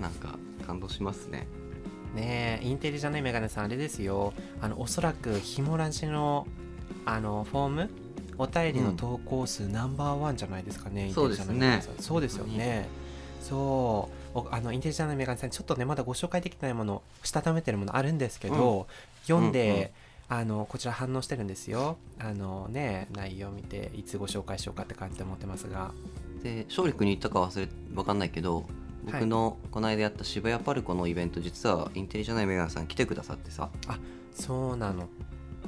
[0.00, 1.46] なんか感動しますね。
[2.14, 4.34] ねえインテリじゃないメガネさんあれですよ。
[4.60, 6.46] あのおそらくひもラジの
[7.06, 7.90] あのフォーム？
[8.36, 11.94] お便りの投稿数ナンバーワンじゃないですかね、インテリジャーナイメガネさん。
[11.98, 12.88] そうですよね。
[13.40, 14.14] そう。
[14.14, 14.19] お
[14.50, 18.86] あのインテリジャーナイメガネさんちょっとねまだご紹介できてないものしたためてるものあるんですけど、
[19.26, 19.92] 読んで、
[20.28, 21.96] あのこちら反応してるんですよ。
[22.18, 25.92] あのね内容を見ていつご紹介しようかって感じで思ってますが。
[26.44, 28.64] で勝利君に言ったか忘れわかんないけど
[29.04, 33.70] 僕のこの間やった渋谷パルコのイベント実はインテリじゃないメガネさん来てくださってさ。
[34.32, 35.08] そうなの。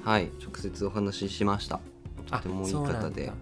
[0.05, 1.81] はい直接お話ししました。
[2.27, 3.33] とあてもいい方で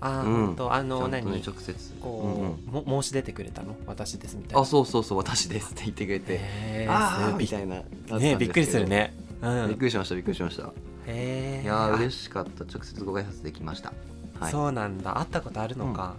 [0.00, 0.56] あー、うん。
[0.56, 1.42] とあのね何？
[1.42, 1.92] 直接。
[2.00, 2.84] こう、うんうん。
[2.86, 3.76] も申し出てくれたの？
[3.86, 4.60] 私ですみたいな。
[4.60, 6.86] あそうそうそう私ですって言ってくれて。
[6.88, 7.82] ああすみたいな
[8.18, 9.14] ねびっくりするね。
[9.42, 9.68] うん。
[9.68, 10.72] びっくりしましたびっくりしました。
[11.06, 12.64] へえいやー嬉しかった。
[12.64, 13.92] 直接ご挨拶できました。
[14.38, 14.52] はい。
[14.52, 15.18] そうなんだ。
[15.18, 16.14] 会ったことあるのか、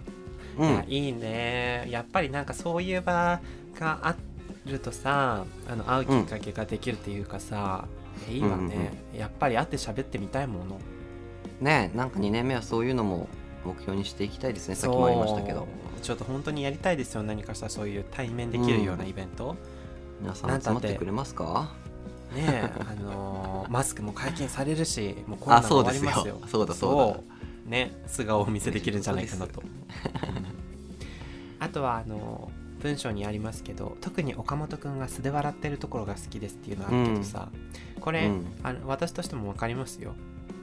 [0.58, 0.68] うん。
[0.68, 1.86] いやいいね。
[1.90, 3.40] やっぱりなんかそういう場
[3.78, 4.16] があ
[4.66, 7.86] るとさあの会うきっかけができるっていうかさ、
[8.30, 10.80] いいわね、やっぱり会って喋ってみたいもの。
[11.60, 13.28] ねえなんか2年目はそういうのも
[13.64, 15.66] 目標にしていきたいですねさっきもありましたけど。
[16.02, 19.54] ちょっと本当にやりたいですよ何かしらそういう対面できるようなイベント、
[20.20, 21.70] 皆さなんんだって集まってくれますか？
[22.34, 26.00] ねえあのーマスクも解禁されるしもうコロナあがそうですよ。
[26.00, 26.40] 終わりますよ。
[26.48, 27.24] そうだそ
[27.66, 29.62] うね素顔をお見せできるんじゃないかなと。
[31.60, 37.48] あとはあの文章にありますけど特に岡本くんが素で笑ってるところが好きですっていうのあるけどさ、
[38.00, 38.46] これ、うん。
[38.64, 40.14] あの私としても分かりますよ。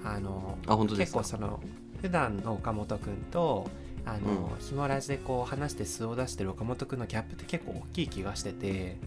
[0.04, 1.20] あのあ本当ですか？
[1.20, 1.62] 結構その
[2.02, 3.70] 普段の岡本くんと
[4.06, 8.98] あの、ひもラジでこう話して素を出してる岡本くんのギャップって結構大きい気がしてて、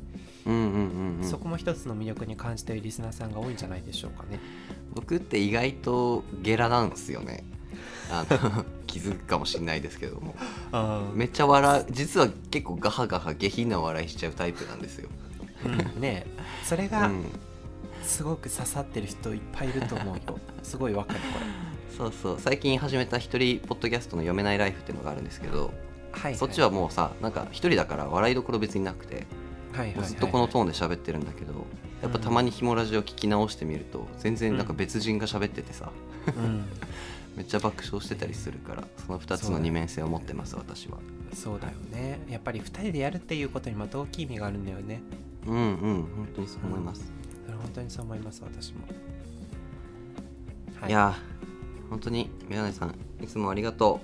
[0.46, 1.28] うんうんうんうん。
[1.28, 4.38] そこも一つの魅力に感じているリスナーさんが多いんじゃないでしょうかね。
[4.94, 7.44] 僕って意外とゲラなんですよね。
[8.10, 10.34] あの 気づくかもしれないですけども。
[11.14, 15.08] めっちゃ笑う実は結構ガハガハ下品な笑いしちゃうタイプなんですよ、
[15.64, 16.26] うん、ね。
[16.26, 16.26] え
[16.64, 17.24] それがうん、
[18.02, 20.38] すごく刺さってる人いっぱいいると思うよ。
[20.62, 22.40] すごいわかるこれそうそう。
[22.40, 25.72] 最近始めた一人ポッドキャストの読めないライフっていうのがあるんですけど、
[26.12, 29.26] はい、はい、そっちはもうさなんか一人だから笑いどころ別になくて、
[29.72, 31.66] はいはいはい、ずっとこのトーンで喋ってるんだけど、
[32.02, 35.90] やっぱたまにひもラジオ聞き直してみると全然なんか別人が喋っててさ、
[36.26, 36.64] うん、
[37.36, 40.98] めっちゃ爆笑してたりするからその2つの二面性を持ってます私は。
[41.34, 42.20] そうだよね。
[42.28, 45.00] やっぱり2人でやるっていうことにまた大きい意味があるんだよね。
[45.46, 45.76] うんうん。
[46.14, 47.10] 本当にそう思います、
[47.46, 48.80] それ本当にそう思います私も、
[50.86, 51.31] い、やー
[51.92, 54.00] 本当にメガネさんいつもありがと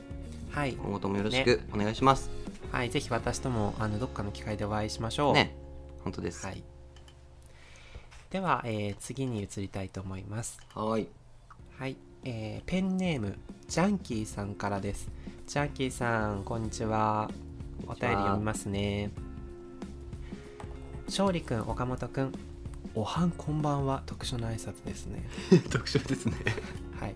[0.52, 0.54] う。
[0.54, 0.74] はい。
[0.74, 2.30] 今後ともよろしくお願いします、
[2.70, 5.32] はいぜひ私ともあのどっかの機会でお会いしましょう。
[5.32, 5.56] ね。
[6.04, 6.44] 本当です。
[6.44, 6.62] はい。
[8.28, 10.60] では、えー次に移りたいと思います。
[10.74, 11.08] はい。
[11.78, 15.08] はい、えーペンネームジャンキーさんからです。
[15.46, 17.30] ジャンキーさんこんにちは。
[17.86, 19.10] お便り読みますね。
[21.06, 22.32] 勝利くん岡本くん
[22.94, 24.02] おはんこんばんは。
[24.04, 25.26] 特殊な挨拶ですね。
[25.72, 26.34] 特徴ですね。
[27.00, 27.14] はい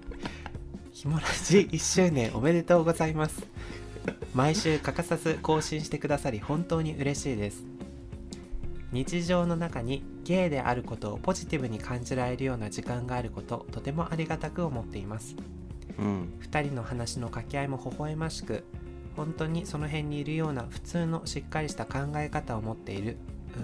[1.02, 3.44] ひもらじ1周年おめでとうございます。
[4.34, 7.64] 毎週欠かさず更新してくださり本当に嬉しいです。
[8.92, 15.34] 日常の中にゲイであることをポジティブに感じられるような時間があることとてもありがたく思っています。
[15.98, 16.34] うん。
[16.40, 18.62] 2人の話の掛け合いも微笑ましく
[19.16, 23.16] 本当にその辺にいるような普通のしっかりした考え方を持っている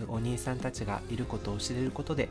[0.09, 2.29] うお兄さんたちがいることを知れることで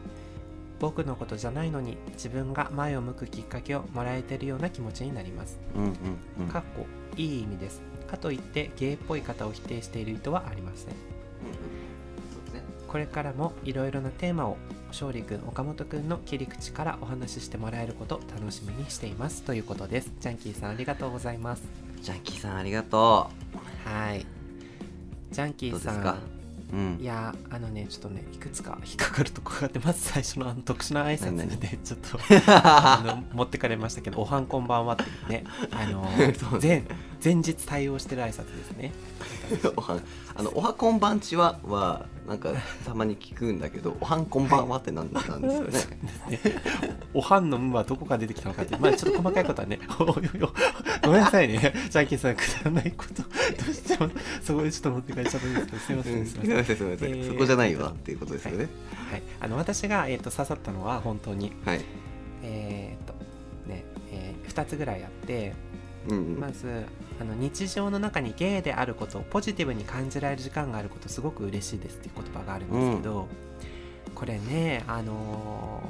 [0.80, 5.60] 僕のことじゃないのに自分が前を向くきっかけをもらえてるような気持ちになります。
[5.76, 5.92] うんうん
[6.40, 6.48] うん。
[6.48, 6.86] かっこ
[7.16, 7.82] いい意味です。
[8.08, 10.88] かといってゲイっぽい方を否定している意図はありません。
[10.88, 12.64] そうですね。
[12.88, 14.58] これからもいろいろなテーマを
[14.90, 19.44] 勝利くん岡本くんの切り口からお話ししてもらえること楽しみにしています。
[19.44, 20.12] ということです。
[20.20, 21.64] ジャンキーさんありがとうございます。
[22.02, 23.30] ジャンキーさんありがと
[23.86, 24.26] はい。
[25.32, 26.37] ジャンキーさん
[26.72, 26.98] うん。
[27.02, 36.08] いやーあのねちょっとねいくつか引っかかるとこがあってまず最初のあの特殊な挨拶でちょっとあの持ってかれましたけど「おはんこんばんは」ってねあの
[37.24, 38.92] 前日対応してる挨拶ですね。
[39.76, 40.02] おはん
[40.36, 42.52] あのおはこんばんちははなんか
[42.86, 45.80] たまに聞くんだけどおはんこんばんはってなんなんですよね。
[47.14, 48.78] おはんの「む」はどこから出てきたのかって。
[48.78, 51.74] まあちょっと細かいことはね ごめんなさいね。
[51.90, 53.30] ジャンキーさんくだらないことど
[53.72, 54.10] うしても
[54.44, 56.22] そこでちょっと持ってかれちゃったんですけどすいませうん。
[56.22, 56.46] んすいません。
[56.46, 58.68] すみませんすみません、えーそこじゃないわっていうことですよね。
[59.12, 61.82] はい、あの私が、えー、と刺さったのは本当にはい、
[62.44, 63.14] えっ、と
[63.68, 65.54] ね、え2つぐらいあって
[66.10, 66.40] うんうん。
[66.40, 66.86] まず
[67.20, 73.28] あの日常の中にゲイであることをポジティブに感じられる時間があることすごく嬉しいですっていう言葉があるんですけど、
[74.16, 75.82] これねあの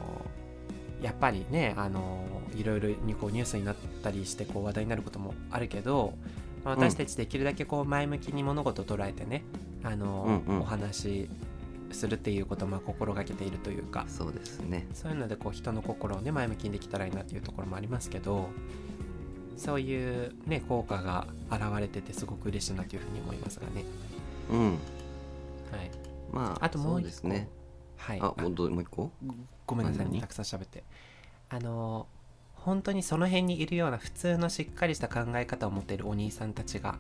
[1.01, 6.13] ーやっぱりね、あのーいろいろにこうニュースになったりしてこう話題になることもあるけど、
[6.65, 9.43] まあ私たちできるだけこう前向きに物事を捉えてね、
[9.83, 10.61] あのーうんうん。
[10.61, 11.29] お話し
[11.91, 14.87] するっていうことをまあ心がけているというかそうですね。
[14.93, 18.49] そういうのでこう人の心をね前向きにできたらいいなっていうところもありますけど
[19.57, 23.83] そういうね効果が現れててすごく嬉しいなというふうに思いますがね。
[24.51, 24.71] うん。
[24.71, 24.77] はい。
[26.31, 27.27] まああともう一個。
[27.27, 27.49] ね。
[27.97, 28.19] はい。
[28.21, 29.11] あもうもう一個？
[29.65, 30.21] ごめんなさいね何？
[30.21, 30.83] たくさん喋って。
[31.49, 32.07] あの
[32.53, 36.97] 本当にその辺にいるような普通のしっかりした考え方を持っているお兄さんたちが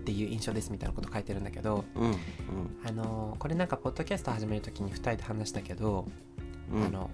[0.00, 2.16] っていう印象ですみたいなこと書いてるんだけどうん
[2.84, 6.06] あのこれなんかポッドキャスト始める時に2人で話したけど
[6.72, 6.86] うんうん。
[6.86, 7.10] あの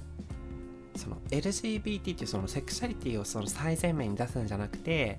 [0.98, 5.18] その LGBT っていうそのセクシャリティをその最前面に出すんじゃなくて、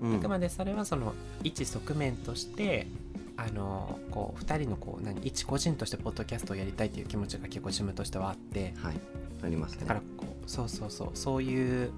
[0.00, 0.16] うん。
[0.16, 2.86] あくまでそれはその一側面として
[3.36, 8.74] あのこう2人のこう何一個人としてポッドキャストをやりたいっていう気持ちが結構自分としてはあって。
[8.82, 9.00] はい。
[9.42, 9.80] ありますね。
[9.82, 11.90] だからこうそうそうそうそういう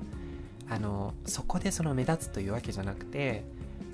[0.68, 3.44] あのそこでその目立つというわけじゃなくて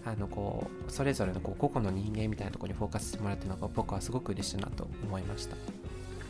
[0.04, 5.56] あのこうそれぞれのこう個々の人間みたいなところにフォーカスしてもらってるのが僕はすごく嬉しいなと思いました。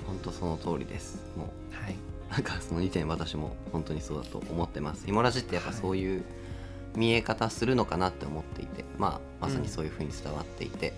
[0.07, 1.23] 本当その通りです。
[1.37, 1.75] もう。
[1.75, 1.97] はい
[2.31, 5.07] なんかその2点私も本当にそうだと思ってます。
[5.07, 6.25] ヒモラジってやっぱそういう
[6.97, 10.93] 見え方するのかなって思っていて、まあまさにそういう風に伝わっていて、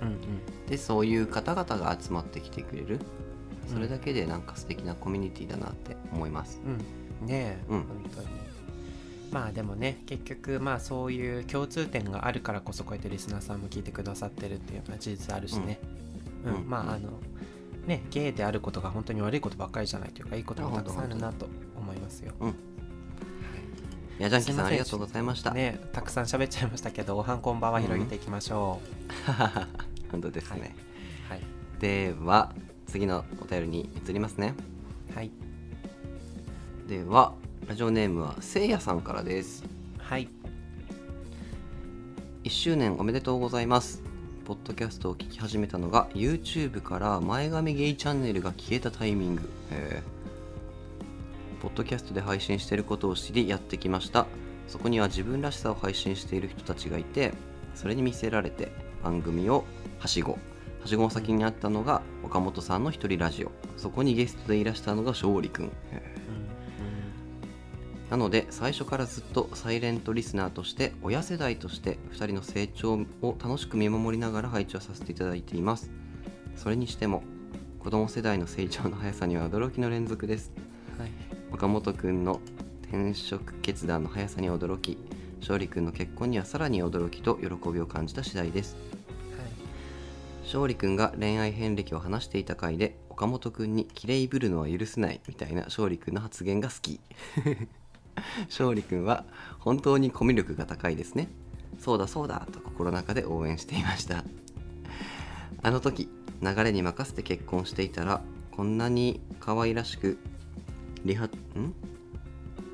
[0.00, 0.66] うんうん。
[0.66, 2.98] でそういう方々が集まってきてくれる。
[3.72, 6.60] それだけでなんか素敵なコミュニティだなって思います。
[7.22, 7.78] うん、ねえ、うん。
[7.82, 8.28] 本当に。
[9.32, 15.80] まあでもね結局まあそういう共通点があるからこそこうやってリスナーさんも聞いてくださってるっていうのは事実あるしね、
[16.44, 16.66] ううん。
[16.66, 16.70] ん。
[16.70, 17.10] まああの
[17.86, 22.46] ねゲイであることが本当に悪いことばっかりじゃないというかいいこともたくさんあるなと思いますよ、うん。
[22.48, 22.56] はい
[24.20, 24.56] いやジャンキーすいません。
[24.56, 28.80] さんありがとうございました、ねたくさん喋っちゃいましたけどおはんこんばんは広げていきましょ
[30.12, 30.76] 本当ですね、
[31.28, 31.42] う、はい。
[31.80, 32.54] では
[32.86, 34.54] 次のお便りに移りますね。
[35.14, 35.32] はい。
[36.86, 37.34] では
[37.66, 39.64] ラジオネームはせいやさんからです。
[39.98, 40.28] はい。
[42.44, 44.02] 1周年おめでとうございます
[44.44, 49.48] ポッドキャストを聞き始めたのが YouTube から前髪ゲイチャンネルが消えたタイミング。
[49.70, 50.02] へ
[51.62, 54.26] ポッドキャストで配信していることを知りやってきました。
[54.68, 57.32] そこには自分らしさを配信している人たちがいて
[57.74, 58.70] それに見せられて
[59.02, 59.64] 番組を
[59.98, 60.32] はしご。
[60.32, 60.38] は
[60.88, 63.50] しごの先にあったのが岡本さんの一人ラジオ。
[63.78, 65.72] そこにゲストでいらしたのが勝利くん
[68.14, 75.90] なので最初からずっとサイレントリスナーとして親世代として2人の成長を楽しく見守りながら配置をさせていただいています。
[76.54, 77.24] それにしても
[77.80, 80.52] 子供世代の成長の速さには驚きの連続です。
[80.96, 81.10] はい。
[81.52, 82.40] 岡本くんの
[82.82, 84.96] 転職決断の速さに驚き
[85.40, 88.76] 勝利くんの結婚にはさらに驚きと喜びを感じた次第です。
[90.44, 97.00] 勝利くんが恋愛遍歴を話していた回で岡本くんに綺麗ぶるのは許せないみたいな勝利くんの発言が好き
[98.48, 99.24] 勝利くんは
[99.58, 101.28] 本当にコミュ力が高いですね。
[101.78, 104.24] そうだそうだと心の中で応援していました。
[105.62, 106.08] あの時
[106.42, 110.18] 流れに任せて結婚していたらこんなに可愛らしく
[111.04, 111.74] 理髪ん？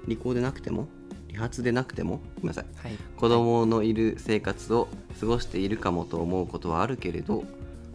[0.07, 0.89] 利口でなくても？
[1.29, 2.21] 理髪でなくても？
[2.37, 2.65] ごめんなさい。
[2.77, 2.97] はい。
[3.17, 4.89] 子供のいる生活を
[5.21, 7.45] 過ごしているかもと思うことはあるけれど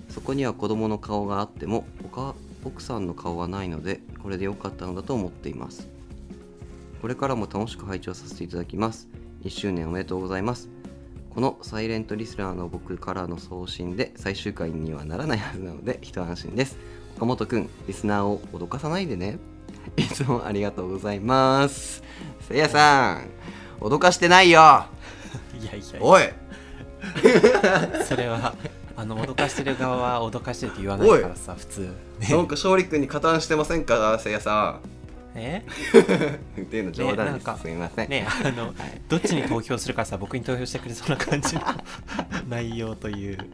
[0.10, 5.88] そこには子供の顔があっても他奥さんの顔はないのでこれで良かったのだと思っています
[7.02, 9.08] これからも楽しく拝聴させていただきます。
[9.44, 10.70] 1周年おめでとうございます。
[11.30, 16.78] このサイレントリスナーの僕からの送信で最終回にはならないはずなので一安心です。
[17.18, 19.38] 岡本くんリスナーを脅かさないでね。
[19.98, 22.04] いつもありがとうございます。
[22.48, 23.30] せいやさん
[23.80, 24.86] 脅かしてないよ。
[25.60, 26.24] いやいやおい。
[28.08, 28.56] それは
[28.98, 31.82] あの脅かしてる側は脅かしてるって言わないからさ普通。
[32.20, 32.28] ね。
[32.30, 34.96] なんか勝利君に加担してませんかせいやさえ
[35.42, 35.58] ん
[36.62, 38.74] っていうの冗談です、ねすみません、ねあの、
[39.10, 41.62] どっちに投票するかさ僕に投票してくれそうな感じの
[42.50, 43.48] 内容という感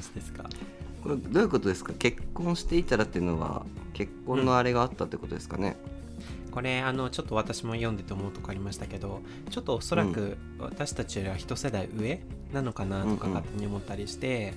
[0.00, 0.48] じですか？
[1.02, 1.92] これどういうことですか？
[1.94, 5.76] 結婚していたらっていうのは結婚のあれがあったってことですかね、
[6.50, 12.20] これあのちょっと私も読んでて思うとこありましたけどちょっとおそらく私たちよりは一世代上
[12.52, 13.34] なのかなとかうんうん。
[13.34, 14.54] 勝手に思ったりして、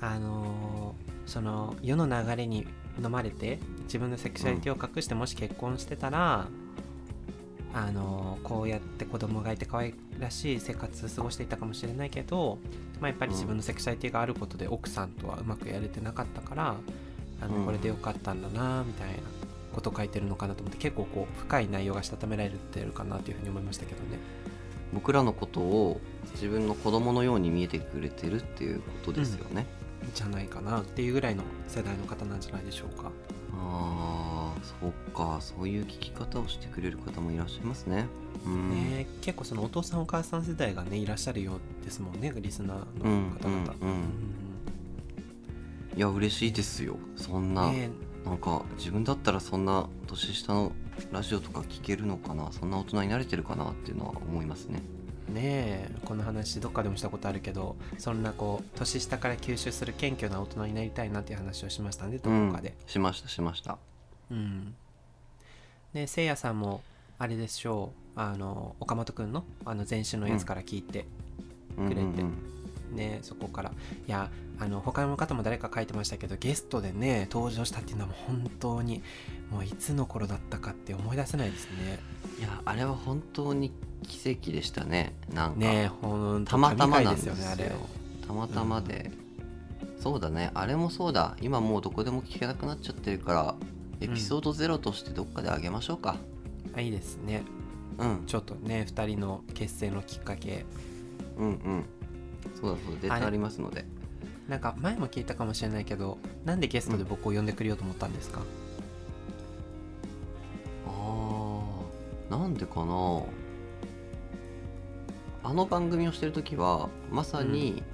[0.00, 0.94] あの
[1.26, 2.66] その世の流れに
[3.02, 6.48] 飲まれて自分のセクシャリティを隠してもし結婚してたら、
[7.72, 12.58] あのこうやって子供がいて可愛らしい生活過ごしていたかもしれないけど、
[13.00, 16.74] まあ、やっぱり自分のセクシャリティがあることで奥さんとはうまくやれてなかったから
[17.40, 17.64] あのうん。
[17.66, 19.14] これでよかったんだなみたいな
[19.72, 24.18] こと書いてるのかなと思って結構こう深い内容がしたためられてるかなというふうに思いましたけどね。
[24.92, 26.00] 僕らのことを
[26.32, 29.66] 自分の子供のように見えてくれてるっていうことですよね、
[30.14, 33.10] じゃないかなっていうぐらいの世代の方なんじゃないでしょうか。
[33.52, 35.38] ああそうか。
[35.40, 38.06] そういう聞き方をしてくれる方もいらっしゃいますね。
[38.46, 38.70] うん。
[38.70, 43.74] ね結構そのお父さんお母さん世代がねいらっしゃるようですもんねリスナーうんの方々。
[43.80, 43.98] うんうん。
[45.96, 46.96] いや嬉しいですよ。
[47.16, 47.90] そんな、ね
[48.24, 50.72] なんか自分だったらそんな年下の
[51.10, 54.82] ラジオとか聞けるのかなそんな大人になれてるかなっていうのは思いますね
[55.30, 62.74] ねえこの話どっかでもしたことあるけどそんなこう年下から吸収する謙虚な大人になりたいなっていう話をしましたねどこかで。
[62.86, 63.78] しましたしました
[64.30, 64.74] うん。
[65.94, 66.82] でせいやさんも
[67.18, 71.06] あれでしょうあの岡本くんのあの前週のやつから聞いて、
[71.76, 72.18] くれてうんうん
[72.90, 79.02] うんねそこからいやあの他の方も誰か書いてましたけどゲストでね登場したっていうのはもう本当に
[79.50, 81.98] もういつの頃だったかって思い出せないですね。
[82.38, 83.72] いやあれは本当に
[84.06, 87.72] 奇跡でしたねなんか、ねほんとたまたまなんですよねあれ。
[88.26, 89.10] たまたまで、
[89.98, 90.50] そうだね。
[90.54, 91.36] あれもそうだ。
[91.40, 93.54] 今もうどこでも聞けなくなっちゃってるから
[94.00, 96.16] エピソード0としてどっかであげましょうか。
[96.76, 97.44] あいいですね。
[97.98, 98.24] うん。
[98.26, 100.66] ちょっとね2人の結成のきっかけ。
[101.38, 101.84] うんうん。
[102.60, 103.00] そうだそうだ。
[103.00, 103.86] データありますので
[104.50, 108.40] なんか前も聞いたかもしれないけどなんでゲストで僕を呼んでくれようと思ったんですか、
[110.88, 113.22] あーなんでかな？
[115.44, 117.84] あの番組をしてる時はまさに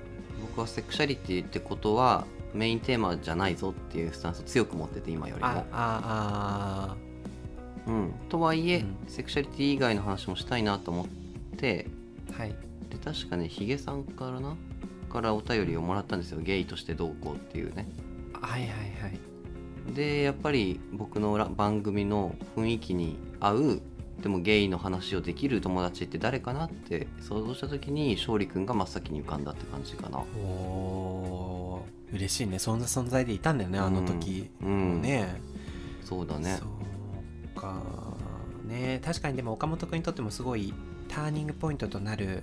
[0.41, 5.67] 僕はセクシャリティってことはメインテーマじゃないぞっていうスタンスを強く持ってて今よりあも。
[5.73, 6.97] ああ
[7.87, 8.97] うん、とはいえ、うん。
[9.09, 11.07] セクシャリティ以外の話もしたいなと思っ
[11.59, 11.87] て
[12.35, 12.57] あはい。
[12.89, 14.57] で確かねヒゲさんからな
[15.17, 16.41] からお便りをもらったんですよ。
[16.43, 17.89] ゲイとしてどうこうっていうね。
[18.35, 18.75] はいはいは
[19.09, 19.95] い。
[19.95, 23.83] でやっぱり僕のら番組の雰囲気に合う
[24.21, 30.19] でもゲイの話をできる友達って誰かなって想像した時に勝利くんが真っ先に浮かんだって感じかな。
[30.19, 32.59] おー嬉しいね。
[32.59, 34.51] そんな存在でいたんだよねあの時。
[34.61, 35.03] うんうん。
[35.03, 35.41] ね、
[36.05, 36.59] そうだね。
[36.59, 36.67] そ
[37.57, 37.83] うか。
[38.67, 39.01] ね。
[39.03, 40.75] 確かにでも岡本君にとってもすごい
[41.09, 42.43] ターニングポイントとなる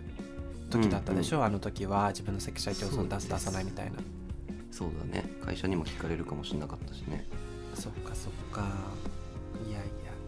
[0.79, 3.93] 時だったでしょ、あの時は自分のセクシャリティをその出す出さないみたいな。
[4.71, 5.23] そうだね。
[5.45, 7.27] 会社にも聞かれるかもしれなかったしね。
[7.75, 8.63] そっかそっか。
[9.67, 9.81] いやい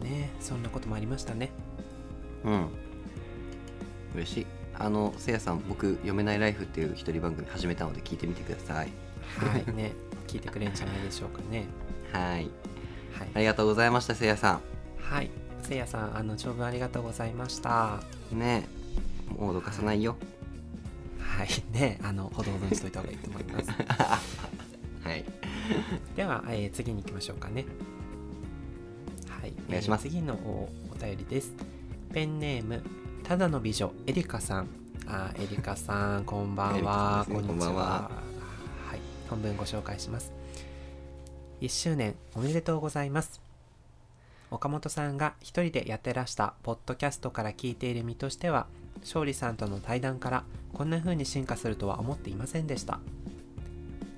[0.07, 0.31] やね。
[0.39, 1.51] そんなこともありましたね。
[2.43, 2.67] うん。
[4.15, 4.45] 嬉しい。
[4.77, 8.89] あのせいやさん僕「読めないライフ」っていう一人番組始めたので聞いてみてください。
[9.37, 9.93] はいね。
[10.27, 11.65] 聞いてくれるんじゃないでしょうかね。
[12.11, 12.49] はい。
[13.13, 13.29] はい。
[13.33, 14.59] ありがとうございましたせいやさ
[14.99, 15.31] はい。
[15.63, 17.99] せいやさんあの長文ありがとうございました。
[18.33, 18.67] んね
[19.39, 20.11] もう脅かさないよ。
[20.11, 20.34] はい
[21.71, 23.69] ねあのほどほどにしといた方がいいと思います。
[25.03, 25.25] はい。
[26.15, 27.65] では、えー次に行きましょうかね。
[29.27, 29.53] はい。
[29.67, 31.53] お願いしますえー次のおお便りです。
[32.13, 32.81] ペンネーム
[33.23, 34.67] ただの美女エリカさん。
[35.07, 37.73] あーエリカさんこんばんは、こんにちは。
[37.73, 38.11] は。
[38.95, 38.99] い。
[39.29, 40.31] 本文ご紹介します。
[41.61, 43.41] 1周年おめでとうございます。
[44.51, 48.67] 岡本さんが一人でやってらしたポッドキャストから聞いている身としては
[49.01, 50.43] 勝利さんとの対談から
[50.73, 52.99] こんな風に進化するとは思っていませんでした。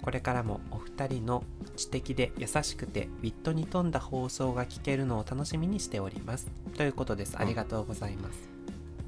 [0.01, 1.43] これからもお二人の
[1.75, 6.47] 知的で優しくてウィットに富んだ放送が聞けるのを楽しみにしております。
[6.77, 7.35] ということです。
[7.37, 8.49] ありがとうございます、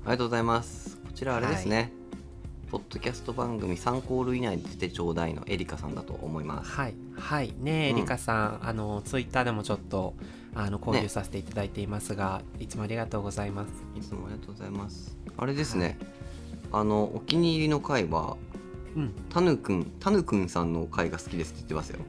[0.03, 0.97] ありがとうございます。
[0.97, 1.93] こちらあれですね、
[2.69, 6.71] ポッドキャスト番組3コール以内で出てちょうだいのエリカさんだと思います。
[6.71, 6.95] はい。
[7.15, 7.53] はい。
[7.57, 7.95] ねえ、うん。
[7.95, 8.67] リカさん。
[8.67, 10.15] あのツイッターでもちょっと
[10.53, 13.71] あの交流させていただいていますが、いつもありがとうございます。
[13.95, 15.97] いつもありがとうございますあれですね、
[16.71, 18.35] あのお気に入りの回は
[18.95, 19.13] うん。
[19.29, 21.99] タヌくんタヌくんさんの回が好きですって言ってますよ。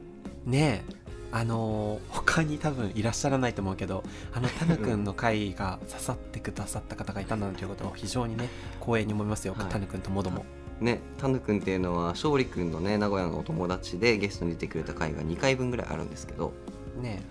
[0.45, 1.01] ねえ。
[1.33, 4.03] あのー他に多分いらっしゃらないと思うけど
[4.33, 8.49] あの タヌくんの回が刺さってくださった方がいたなんていうことを非常にね
[8.81, 9.65] 光栄に思いますよ、はい。
[9.67, 10.45] タヌくんともども。
[10.81, 16.51] ねタヌくんっていうのは勝利くんのね名古屋のお友達でゲストに出てくれた回が2回分ぐらいあるんですけど。
[17.01, 17.21] ね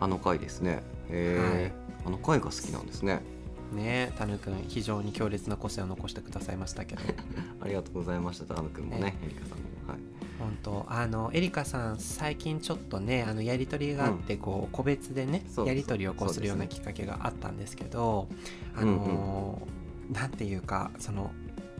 [0.00, 0.82] あの回ですね。
[1.08, 1.72] へえ、
[2.04, 3.20] あの回が好きなんですね。
[3.22, 3.37] え
[3.72, 7.02] ねえタヌくん非常に強烈な個性を残してくださいましたけど。
[7.60, 9.18] ありがとうございましたタヌくんもねね。
[9.22, 9.98] エリカさんもはい。
[10.38, 18.28] 本当あのエリカさん最近ちょっとねあのやり取りがあって、こう個別でねやり取りをこうするようなきっかけがあったんですけど
[18.76, 21.30] あのーなんていうかその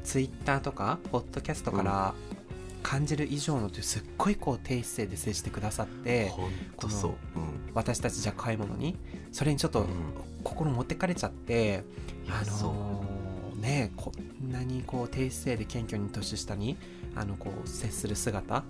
[0.05, 2.15] ツイッターとかポッドキャストから
[2.83, 7.71] 感じる以上のというすっごいこう低姿勢で接してくださってほんとそう、うん。
[7.75, 8.97] 私たちじゃ買い物に
[9.33, 9.89] それにちょっとうん。
[10.45, 11.85] 心持ってかれちゃって、
[12.25, 16.77] いやあのーねこんなにこう低姿勢で謙虚に年下に
[17.17, 18.63] あのこう接する姿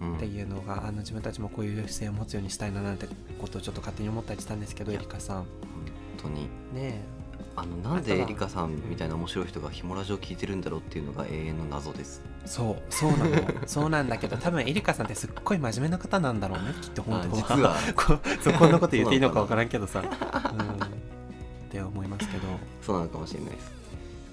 [0.00, 0.16] うん。
[0.16, 3.06] っていうのがあの自分たちもこういう姿勢を持つようにしたいななんて
[3.38, 5.36] ことをちょっと勝手に思ったりしたんですけどエリカさん。
[5.36, 5.46] 本
[6.18, 6.48] 当に。
[6.72, 7.02] ね
[7.56, 12.22] あのなんでエリカさんみたいな面白い人がヒモラジを聞いてるんだろうっていうのが永遠の謎です。
[12.44, 13.36] えそうそうなの。
[13.66, 17.70] そうなんだけど多分エリカさんってすっごい真面目な方なんだろうねきっと本当は。
[17.70, 17.76] は。
[17.96, 20.00] こそうこんなこと言っていいのか分からんけどさ。
[20.00, 20.06] うん。
[20.06, 20.08] っ
[21.70, 22.42] て思いますけど。
[22.82, 23.72] そうなのかもしれないです。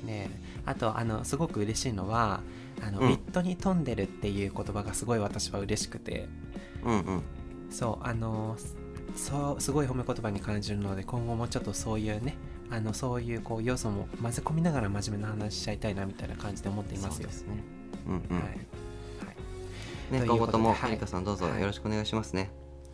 [0.03, 0.29] ねえ。
[0.65, 2.41] あとあのすごく嬉しいのは
[2.85, 3.07] あの、うん。
[3.07, 6.27] ウィットに富んでるっていう言葉がすごい私は嬉しくて。
[6.83, 7.21] うんうん。
[7.69, 8.57] そうあの
[9.15, 12.35] そうすごい褒め言葉に感じるので今後もちょっとそういうね
[12.69, 17.23] あのそういうこう要素も混ぜ込みながら真面目な話しちゃいたいなみたいな感じで思っていますよ。
[17.23, 17.63] そうですね。
[18.07, 18.57] うんうん、はい。
[20.11, 20.99] ね今後ともはい。
[21.05, 22.49] さんどうぞはいよろしくお願いしますね、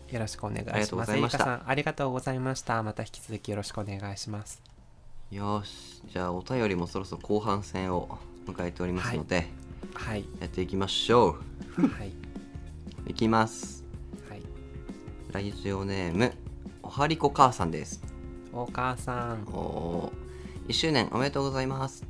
[0.09, 1.11] よろしくお願いしありがとうごます。
[1.11, 1.37] ざいました。
[1.37, 2.83] エリカさんありがとうございました。
[2.83, 4.61] また引き続きよろしくお願いします。
[5.31, 6.01] よし。
[6.11, 8.17] じゃあお便りもそろそろ後半戦を
[8.47, 9.47] 迎えておりますので、
[9.93, 10.25] はい。
[10.39, 11.37] やっていきましょ
[11.97, 12.09] はい。
[12.09, 13.83] う いきます。
[14.29, 14.41] はい。
[15.31, 16.33] ラジオネーム
[16.83, 18.01] おはりこ母さんです
[18.51, 19.43] お母さん。
[19.53, 20.11] お
[20.67, 22.05] 1周年おめでとうございます。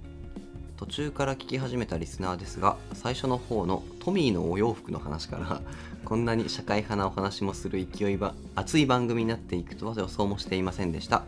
[0.77, 5.61] 途中から聞き始めたリスナーですが最初の方のトミーのお洋服の話から
[6.05, 11.23] こんなに社会派なお話もする勢いば熱い番組になっていくとは予想もしていませんでした。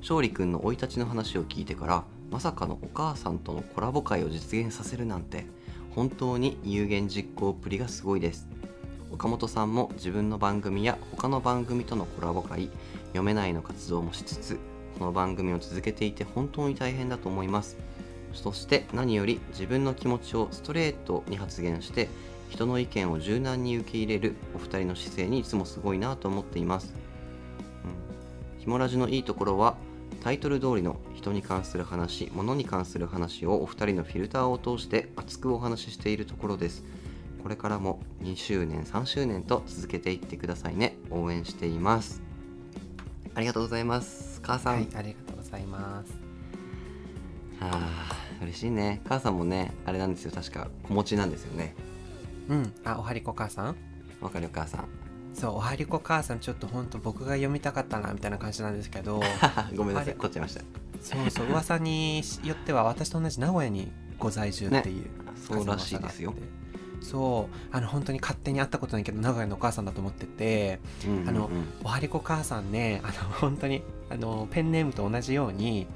[0.00, 5.46] 勝利くんの生い立ちの話を聞いてからまさかのお母さんとのコラボ会を実現させるなんて
[5.96, 8.46] 本当に有言実行っぷりがすごいです。
[9.12, 12.70] 岡本さんも自分の番組や他の番組とのコラボ会
[13.16, 14.58] 読めないの活動もしつつ
[14.98, 17.78] この番組を続けていて本当に大変だと思います。
[18.34, 22.10] そして何より自分の気持ちをストレートに発言して
[22.50, 26.94] 人の意見を柔軟に受け入れるお二人の姿勢にいつもすごいなと思っています、
[27.84, 29.76] うん、ひもラジのいいところは
[30.22, 36.84] タイトル通りの人に関する話物に関する話をお二人のフィルターを通して熱くお話ししているところです。
[37.42, 40.98] これからも2周年3周年と続けていってくださいね。
[41.10, 42.25] 応援しています。
[43.36, 44.40] ありがとうございます。
[44.42, 44.88] 母さん、はい。
[44.96, 46.12] ありがとうございます。
[47.60, 49.02] はあ嬉しいね。
[49.06, 50.32] 母さんもねあれなんですよ。
[50.34, 51.74] 確か子持ちなんですよね。
[52.48, 52.72] うん。
[52.82, 53.76] あ、おはりこ母さん？
[54.22, 54.88] わかるよ母さん。
[55.34, 59.20] そう、おはりこ母さん、ちょっと本当僕が読みたかったなみたいな感じなんですけど、
[59.76, 60.62] ごめんなさいあれ取っちゃいました。
[61.02, 66.32] そうそう、噂によっては私と同じ名古屋にご在住っていう、そうらしいですよ
[67.00, 67.56] そう。
[67.76, 71.28] あの本当に勝手に会ったことないけど名古屋のお母さんだと思っててうんうんうん。
[71.28, 71.50] あの
[71.84, 75.86] おはりこ母さんねあの本当にあのペンネームと同じように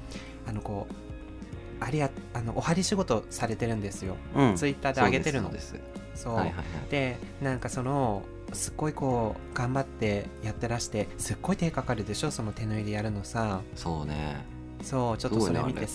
[0.47, 4.15] あのこうありやあのおはり仕事されてるんですよ。
[4.35, 4.55] うん。
[4.55, 5.75] ツイッターで上げてるのそうです。
[6.15, 6.35] そう。
[6.35, 6.65] はいはいはい。
[6.89, 8.23] でなんかその
[8.53, 13.61] すっごいこう頑張ってやってらしてすっごい手かかるでしょその手縫いでやるのさ。
[13.75, 14.45] そうね。
[14.83, 15.87] そうちょっとそれ見て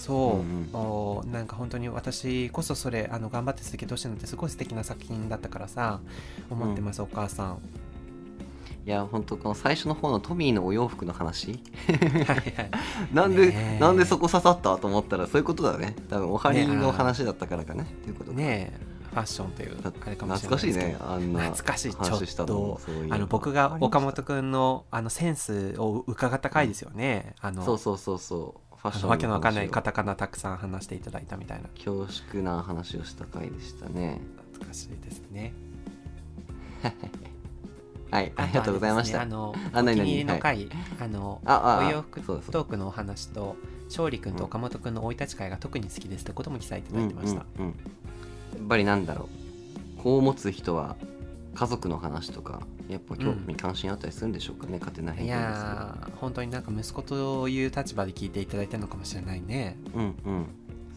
[0.00, 0.80] そう、うんうん。
[0.80, 6.00] おなんか本当に私こそそれあの頑張って続けてほしいのってすごい素敵な作品だったからさ
[6.48, 7.58] 思ってます、お母さん。
[8.86, 11.62] いや本当この最初の方のトミーのお洋服の話。
[13.12, 13.78] なんで、ねえ。
[13.78, 15.94] なんでそこ刺さったと思ったらそういうことだね。
[16.08, 17.82] 多分おはりねの話だったからかね。
[17.82, 21.10] っていうことかねえファッションというだあれかもしれ懐かしいないですけど。
[21.10, 21.14] ね。
[21.14, 21.94] あんな懐かしい。
[21.94, 22.80] ちょっと
[23.10, 31.68] あの僕が岡本くんのあのセンスを伺った回ですよね、あのそうそうそうそうファッションあのわけのわかんないカタカナたくさん話していただいたみたいな。
[31.74, 34.20] 恐縮な話をした回でしたね。
[34.52, 35.52] 懐かしいですね。
[38.10, 39.18] はいありがとうございました。
[39.18, 40.68] ねあのお気に入りの回、
[40.98, 47.74] あのあああお洋服トークのお話と勝利君と岡本君の生い立ち会が特に好きですってことも記載いただいてました、うんうんうん。
[48.58, 49.28] やっぱりなんだろ
[49.98, 50.02] う。
[50.02, 50.96] こう持つ人は
[51.54, 52.62] 家族の話とか
[52.92, 59.76] やっぱ興味関心あったりするんでしょうかね、勝手な偏い見ですやー本当になんか息子という立場で聞いていただいてるのかもしれないね。
[59.94, 60.14] うんうん。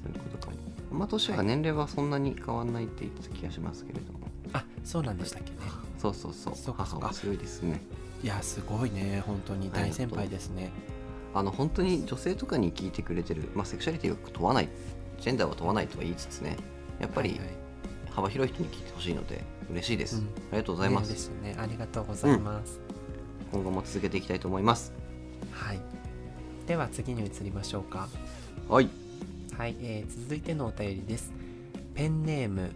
[0.02, 0.58] そういうことかも。
[0.92, 4.20] まあ年は年齢はそんなに変わんないって言ってた気がしますけれども、
[4.54, 5.58] あそうなんでしたっけね。
[5.98, 6.56] そうそうそう。
[6.56, 7.82] そう母は強いですね。
[8.24, 9.72] いやすごいね本当に。
[9.72, 10.72] 大先輩ですね。
[11.34, 14.70] あの本当に女性とかに聞いてくれてる、まあ、セクシャリティを問わない。
[15.20, 16.58] ジェンダーは問わないとは言いつつね
[17.00, 17.48] やっぱりはいはい。
[18.12, 19.44] 幅広い人に聞いてほしいので
[19.74, 20.24] 嬉しいです、うん。
[20.24, 21.56] ありがとうございます、ねですよね。
[21.60, 22.80] ありがとうございます、
[23.52, 24.94] 今後も続けていきたいと思います。
[25.52, 25.80] はい。
[26.68, 28.08] では次に移りましょうか。
[28.70, 28.90] はい。
[29.58, 31.32] はい、えー続いてのお便りです。
[31.94, 32.72] ペンネーム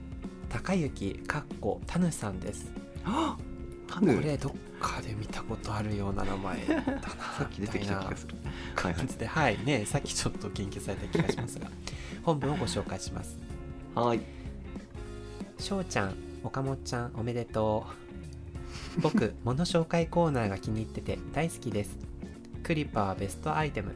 [0.49, 2.71] 高雪かっこたぬさんです。
[3.87, 4.15] タヌ？
[4.15, 6.83] これどっかで見たことあるような名前だな
[7.37, 8.35] さっき出てきた気がする。
[8.75, 8.93] はいはい。
[8.95, 9.25] 感じで。
[9.27, 11.69] はいねさっきちょっと研究された気がしますが。
[12.23, 13.37] 本文をご紹介します。
[13.95, 14.19] はい。
[15.59, 17.85] しょうちゃん岡本ちゃんおめでと
[18.97, 19.01] う。
[19.01, 21.97] 僕物紹介コーナーが気に入ってて大好きです。
[22.63, 23.93] クリパーベストアイテム。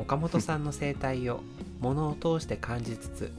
[0.00, 1.40] 岡本さんの生態を
[1.78, 3.32] 物を通して感じつつ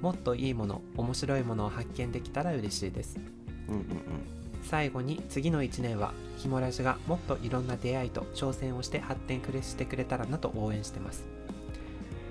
[0.00, 3.16] もっといいもの面白いものを発見できたら嬉しいです。
[3.68, 3.84] うんうん
[4.62, 11.24] 最後に次の1年はひもラジがもっといろんな出会いと挑戦をして発展くれしてくれたらなと応援してます。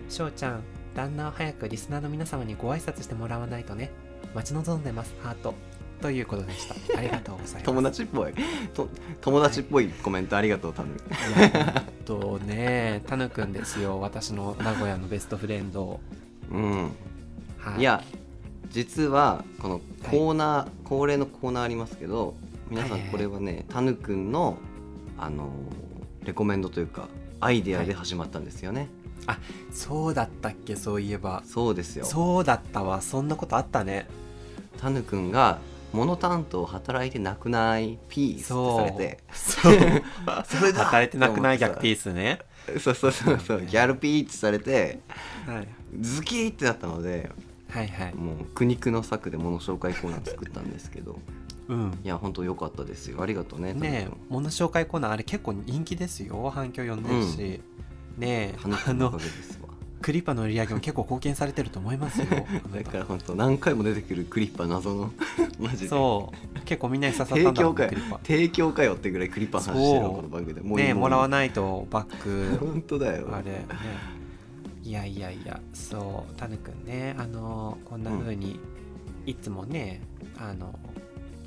[0.10, 3.92] しょうちゃん旦那を早くリスナーの皆様にご挨拶してもらわないとね
[4.34, 5.14] 待ち望んでます。
[5.24, 5.54] ハート。
[6.02, 6.98] ということでした。
[6.98, 7.64] ありがとうございます。
[7.64, 8.34] 友達っぽい。
[8.74, 8.88] と
[9.22, 14.00] 友達っぽいコメントありがとうタヌいやほんとねたぬくんですよ。
[14.00, 16.00] 私の名古屋のベストフレンド。
[16.52, 16.84] うん。
[17.58, 17.80] はい。
[17.80, 18.04] いや
[18.70, 22.36] 実はこのコーナー、恒例のコーナーありますけど
[22.70, 23.12] 皆さんはいはいはい。
[23.12, 24.58] これはね、タヌくんの
[25.18, 25.50] あのー
[26.26, 27.08] レコメンドというか
[27.40, 28.90] アイデアで始まったんですよね、
[29.72, 31.44] そうだったっけそういえば。
[31.46, 32.06] そうですよ。
[32.06, 33.02] そうだったわ。
[33.02, 34.08] そんなことあったね。
[34.80, 35.60] タヌくんが
[35.92, 37.98] モノ担当働いてなくない？
[38.10, 39.24] ピースってされて。
[39.32, 39.74] そう。
[40.46, 40.86] それだ。
[40.86, 42.40] 働いてなくない逆ピーースね。
[42.80, 43.62] そうそうそうそう。
[43.62, 45.00] ギャルピーってされて
[45.48, 45.68] はい。
[46.00, 47.32] ズキーってなったので
[47.70, 48.16] はいはい。
[48.16, 51.20] もう苦肉の策でモノ紹介コーナー作ったんですけど。
[51.68, 52.00] うん。
[52.04, 53.22] いや本当良かったですよ。
[53.22, 56.50] ありがとうねね物紹介コーナーあれ結構人気ですよ。
[56.54, 57.60] 反響呼んでるし、ねえ
[58.62, 59.20] タヌくあの
[60.02, 62.28] クリッパの売り上げも結構貢献されてると思いますよ
[62.74, 65.12] だから本当何回も出てくるクリッパー謎の。
[65.60, 65.88] マジで。
[65.90, 66.60] そう。
[66.62, 67.76] 結構みんなに刺さった提んだろ
[68.24, 68.94] 提供かよ。
[68.94, 70.62] ってぐらいクリッパーの話してるこの番組で。
[70.62, 73.28] もねえもらわいないとバッグ本当だよ。
[73.34, 73.66] あれね。
[74.84, 76.34] いやいやいやそう。
[76.38, 78.60] タヌくんねあのこんな風に、
[79.26, 80.02] いつもね
[80.38, 80.80] あの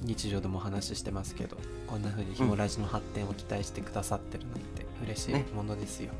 [0.03, 1.57] 日常でもお話ししてますけど
[1.87, 5.45] こんな風にひもラジの発展を期待してくださってるなんて嬉しいね。
[5.55, 6.11] ものですよ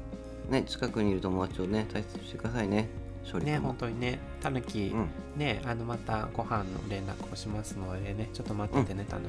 [0.49, 2.89] ね近くにいる友達をね大切にしてくださいね。
[3.25, 5.09] 勝利ね本当にねタヌキ、うん。
[5.37, 9.23] ねあのまたご飯の連絡をしますのでねちょっと待っててね、タヌ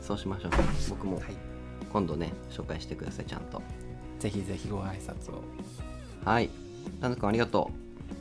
[0.00, 0.52] そうしましょう。
[0.90, 1.24] 僕もはい。
[1.92, 3.62] 今度ね紹介してくださいちゃんと。
[4.18, 5.42] ぜひぜひご挨拶を。
[6.24, 6.50] はい。
[7.00, 7.70] タヌくんありがと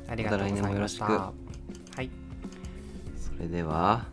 [0.07, 1.05] ありがとうございました。
[1.05, 1.95] また来年もよろしく。
[1.95, 2.09] はい、う
[3.17, 4.05] それでは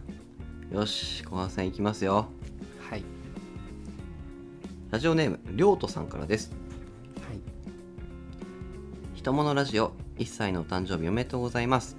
[0.70, 2.26] よし後半戦いきますよ。
[2.88, 3.04] はい。
[4.90, 6.50] ラジオネームりょうとさんからです。
[6.50, 6.63] はい
[9.24, 11.96] ひともラジオ1歳のお誕生日おめでとうございます。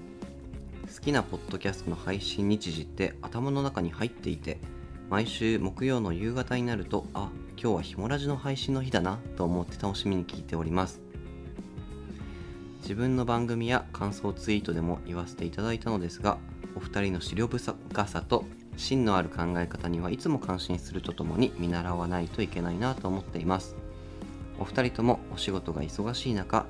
[0.96, 4.60] 好きなポッドキャストの配信日時って頭の中に入っていて
[5.10, 11.02] 毎週木曜の夕方になるとあ今日はひもラジの配信の日だなと思って楽しみに聞いております。
[12.84, 16.38] 自分の番組や感想ツイートでも言わせていただいたのですが
[16.76, 18.46] お二人の資料深さと
[18.78, 23.76] 芯のある考え方にはいつも感心するとともに見習わないといけないなと思っています。
[24.60, 26.66] お二人ともお仕事が忙しい中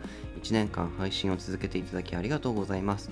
[0.45, 3.09] 1年間配信を続けていただきありがとうございます。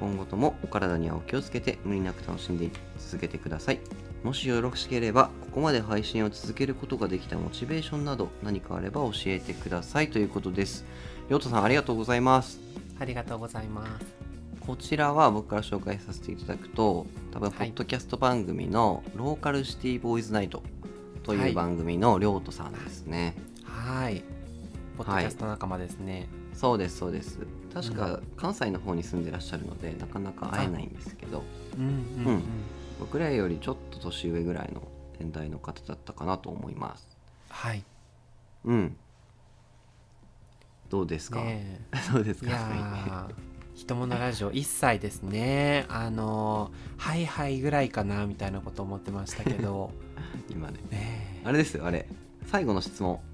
[0.00, 2.68] 今後ともお体にはお気をつけて無理なく楽しんで
[2.98, 3.80] 続けてください。
[4.24, 10.10] もしよろしければここまで配信を続けることができたモチベーションなど何かあれば教えてください。
[10.10, 10.84] ということです。
[11.28, 12.58] りょうとさんありがとうございます。
[12.98, 14.06] ありがとうございます。
[14.58, 20.64] こちらは僕から紹介させていただくと多分ポッドキャスト番組の「ローカルシティボーイズナイト」
[21.22, 23.36] という番組のりょうとさんですね。
[23.62, 24.24] はい。
[24.96, 27.38] ポッドキャスト仲間ですね、そうですそうです。
[27.72, 31.42] 確か関西の方に住んでらっしゃるので、なかなか会えないんですけど、
[31.76, 31.84] うん。
[31.84, 31.92] うん
[32.26, 32.42] うん
[33.00, 34.80] 僕らよりちょっと年上ぐらいの
[35.18, 37.08] 年代の方だったかなと思います。
[37.50, 37.82] はい。
[38.64, 38.96] うん。
[40.90, 41.80] どうですか、ね
[42.12, 42.50] どうですか？
[42.50, 43.34] やー
[43.74, 45.86] 人物ラジオ一歳ですね。
[45.88, 49.90] あのはいはいぐらいかなみたいなこと思ってましたけど。
[50.48, 50.78] 今ね。
[50.90, 52.08] ねあれですよあれ。
[52.46, 53.18] 最後の質問。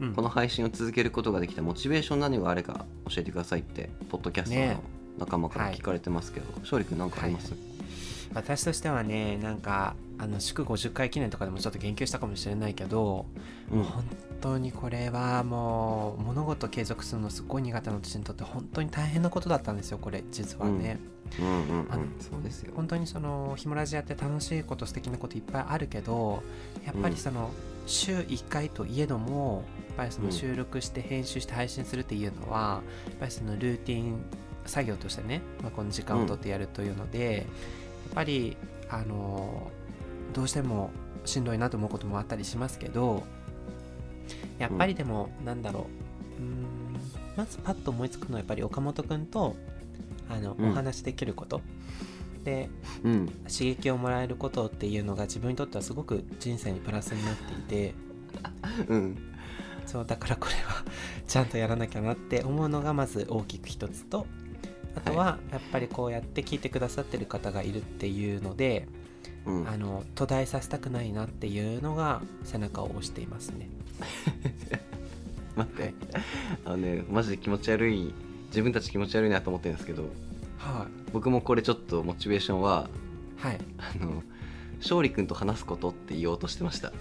[0.00, 0.14] うん。
[0.14, 4.74] この配信を続けることができたモチベーション何があれか教えてくださいってポッドキャストね。
[4.74, 4.82] の
[5.18, 7.54] 仲間から聞かれてますけど、勝利君何かあります、
[8.34, 13.26] 私としてはねなんかあの祝50回記念とかでもちょっと言及したかもしれないけど、
[13.70, 13.82] うん。
[13.84, 14.04] 本
[14.40, 20.98] 当にこれはもう物事継続するのすごい苦手な私にとって本当に大変なことだったんですよこれ実はね、
[21.38, 21.46] うん。
[21.46, 22.72] うんうんあのそうですよ。
[22.74, 26.42] 本当にそのヒモラジやって楽しいこと素敵なこといっぱいあるけど
[26.84, 27.50] やっぱりその、
[27.86, 29.64] 週1回といえども
[29.96, 34.24] ぱりその収録して編集して配信するっていうのは、やっぱりそのルーティン
[34.66, 37.44] 作業としてね、まあ、この時間を取ってやるというので、やっ
[38.14, 38.56] ぱり
[38.88, 39.70] あの
[40.32, 40.90] どうしても
[41.24, 43.22] しんどいなと思うこともあったりしますけど
[44.58, 45.86] やっぱりでも、なんだろ
[46.38, 47.00] ううーん
[47.36, 49.56] まずパッと思いつくのはやっぱり岡本君と
[50.30, 50.70] あの、うん。
[50.70, 51.60] お話しできること。
[52.44, 52.68] で
[53.02, 53.26] うん。
[53.26, 57.94] 刺激をもらえることっていうのが自分にとってはすごく人生にプラスになっていて。
[58.88, 59.33] うん
[59.86, 60.84] そうだからこれは
[61.26, 64.26] ちゃんとやらなきゃなって思うのがまず大きく一つと
[64.96, 68.86] あとはやっぱりこうやって聞いてくださってる方がいるっていうので、
[69.44, 69.68] うん。
[69.68, 73.68] あの途絶えさせたくないなっていうのが背中を押していますね。
[75.56, 75.94] 待って。
[76.64, 78.14] あのねマジで気持ち悪い
[78.48, 80.04] 自分たち気持ち悪いなと思ってるんですけど
[80.58, 82.88] は僕もこれちょっとモチベーションは
[83.40, 83.58] いはい。
[84.00, 84.22] あの
[84.78, 86.92] 勝利君と話すことって言おうとしてました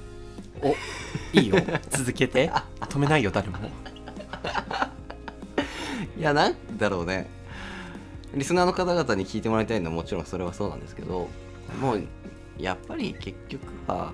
[0.61, 0.75] お
[1.33, 1.55] いいよ。
[1.89, 2.51] 続けて。
[2.81, 3.57] 止めないよ誰も。
[6.17, 7.27] いやなんだろうね。
[8.33, 11.27] リスナーの方々に聞いてもらいたいのはもちろんそれはそうなんですけど
[11.79, 12.03] もう
[12.57, 14.13] やっぱり結局は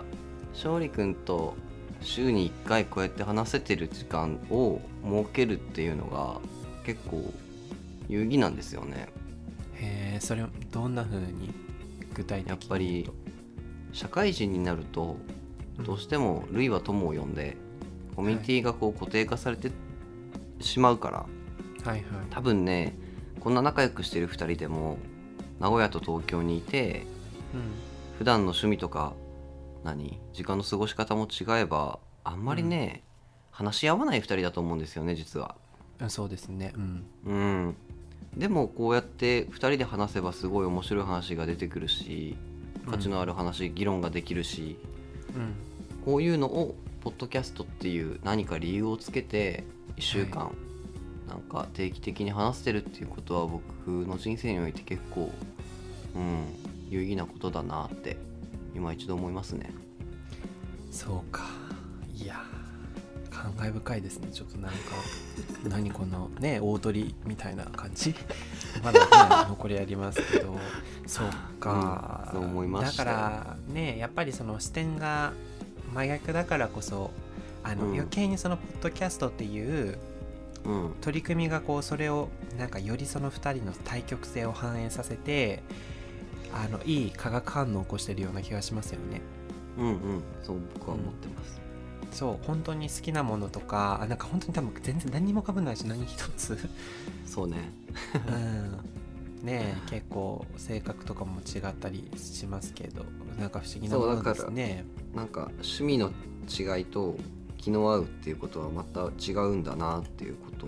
[0.53, 1.55] 勝利君と
[2.01, 6.39] 週に1回こうやって話せてる時間を設けるっていうのが
[6.85, 7.33] 結構
[8.07, 9.07] 有意義なんですよね。
[9.75, 11.53] へえそれどんな風に
[12.13, 13.09] 具体的にやっぱり
[13.93, 15.17] 社会人になると
[15.83, 17.57] どうしても類は友を呼んで
[18.15, 19.71] コミュニティがこう固定化されて
[20.59, 21.25] しまうから
[21.83, 22.03] はいはい。
[22.29, 22.95] 多分ね
[23.39, 24.97] こんな仲良くしてる2人でも
[25.59, 27.05] 名古屋と東京にいて
[28.17, 29.13] 普段の趣味とか
[29.83, 33.03] 何時間の過ごし方も違えばあんまりね、
[33.49, 35.55] 話し合わない2人だと思うんですよね実は。
[35.99, 36.73] うんそうですね。
[36.75, 37.05] うん。
[37.25, 37.75] うん、
[38.37, 42.37] でもこうやって2人で話せばすごい面白い話が出てくるし
[42.89, 44.77] 価値のある話、議論ができるし
[45.35, 45.68] うん
[46.05, 49.63] こういうのをポッドキャストっていう何か理由をつけて
[49.97, 50.51] 1週間、は
[51.29, 53.61] なんか定期的に話してるっていうことは僕
[54.07, 55.31] の人生において結構、
[56.15, 56.45] うん、
[56.89, 58.17] 有意義なことだなって
[58.75, 59.69] 今一度思いますね。
[60.91, 61.43] そうか。
[62.15, 62.43] いや
[63.29, 64.29] 感慨深いですね。
[64.33, 64.77] ちょっとなんか
[65.69, 68.15] 何このね大鳥みたいな感じ。
[68.83, 70.57] まだね残りありますけど。
[71.05, 71.29] そう
[71.59, 75.33] か、うんそう思いましだからねやっぱりその視点が
[75.93, 77.11] 真逆だからこそ
[77.63, 77.93] あの、うん。
[77.93, 79.97] 余計にそのポッドキャストっていう
[80.65, 85.63] うん、取り組みがこうそれをなんかよりその2人の対極性を反映させて
[86.53, 89.21] あのいい化学反応を起こしてるような気がしますよね。
[89.77, 90.23] うんうん。
[90.43, 91.61] そう僕は思ってます。
[92.11, 96.57] そう本当に好きなものとかあなんか本当に多分全然何にもかぶんないし何一つ、
[97.25, 97.71] そうね。
[98.27, 98.79] うん、
[99.43, 103.05] ねえ結構性格とかも違ったりしますけど
[103.39, 104.85] なんか不思議なものですね。
[105.15, 106.11] なんか趣味の
[106.47, 107.15] 違いと
[107.57, 110.67] 気の合うっていうことはまた違うんだなっていうこと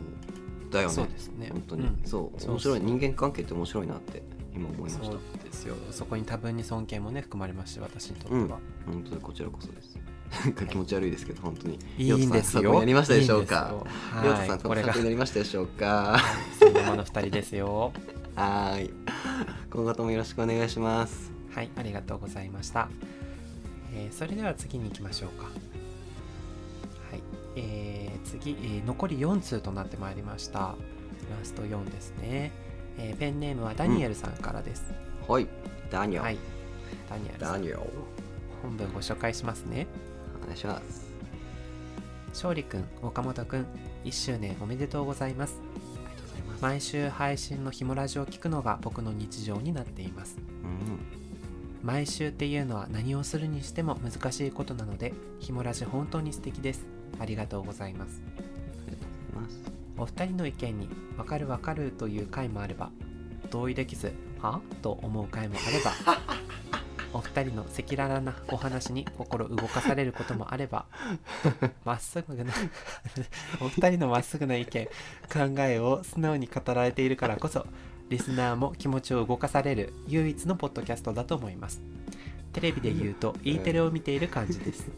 [0.69, 0.93] だよね。
[0.93, 1.49] そうですね。
[1.51, 2.01] 本当に、うん。
[2.05, 2.79] そうそう面白い。
[2.81, 5.05] 人間関係って面白いなって今思いました。
[5.05, 5.75] そうですよ。
[5.91, 9.97] そこに多分に尊敬もね含まれますし私にとっては、本当にこちらこそです。
[10.45, 11.79] なんか気持ち悪いですけど本当に。
[11.97, 12.61] いいんですよ。
[12.61, 13.85] りょうとさん参考になりましたでしょうか？
[14.23, 14.59] りょうとさんはい。
[14.59, 16.19] これがなりましたでしょうか？
[16.57, 17.91] そのままの2人ですよ
[18.35, 18.93] はーい。
[19.71, 21.31] 今後ともよろしくお願いします。
[21.53, 22.87] はいありがとうございました、
[23.93, 25.45] えーそれでは次に行きましょうか。
[25.45, 25.53] はい。
[27.55, 30.59] えー次、えー残り4通となってまいりました。
[30.59, 30.75] ラ
[31.43, 32.51] スト4ですね、
[32.97, 34.93] えーペンネームはダニエルさんからです、
[35.27, 35.47] はい。
[35.89, 36.37] ダニエル、はい。
[37.09, 37.79] ダニエルダニエル。
[38.61, 39.87] 本文ご紹介しますね。
[40.41, 41.11] お願いします。
[42.29, 43.65] 勝利くん岡本くん
[44.05, 45.59] 1周年おめでとうございます
[46.61, 50.37] 毎週配信のひもラジを聞くのが僕の日常になっています。
[50.63, 50.99] うん。
[51.81, 56.85] 毎週っていうのは何をするにしても難しいことなのでひもラジ本当に素敵です。
[57.19, 58.21] ありがとうございます。
[59.97, 62.91] お二人の意見に分かる分かるという回もあれば
[63.49, 64.59] 同意できずは？
[64.81, 65.91] と思う回もあれば
[67.13, 70.85] お二人の赤裸々なお話に心動かされることもあれば
[71.83, 72.53] まっすぐな
[73.59, 74.85] お二人のまっすぐな意見
[75.31, 77.65] 考えを素直に語られているからこそ
[78.09, 81.81] リスナーも気持ちを動かされる唯一のポッドキャストだと思います。
[82.51, 84.91] テレビで言うと E テレを見ている感じです。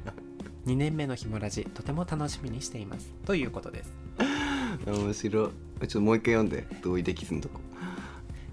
[0.64, 3.12] 2年目のひもラジとても楽しみにしています。
[3.26, 3.92] ということです。
[4.86, 5.50] 面白い。
[5.52, 7.60] ちょっともう一回読んで同意できずのとこ。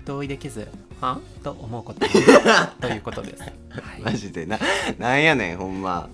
[0.03, 0.67] 同意できず
[1.01, 1.99] はと思うこと。
[2.79, 4.01] ということです、はい。
[4.03, 4.59] マジでな
[4.99, 6.09] なんやねんほんま。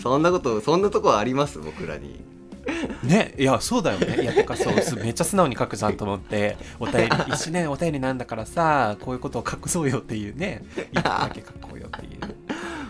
[0.00, 1.58] そんなことそんなとこあります？
[1.58, 2.20] 僕らに。
[3.02, 4.22] ねいやそうだよね。
[4.22, 6.56] いやてかそうすめっちゃ素直に書くじゃんと思って。
[6.78, 10.62] お便り一年お便りなんだからさこういうことを隠そうよっていうね。
[10.76, 12.20] いいことだけ書こうよっていう。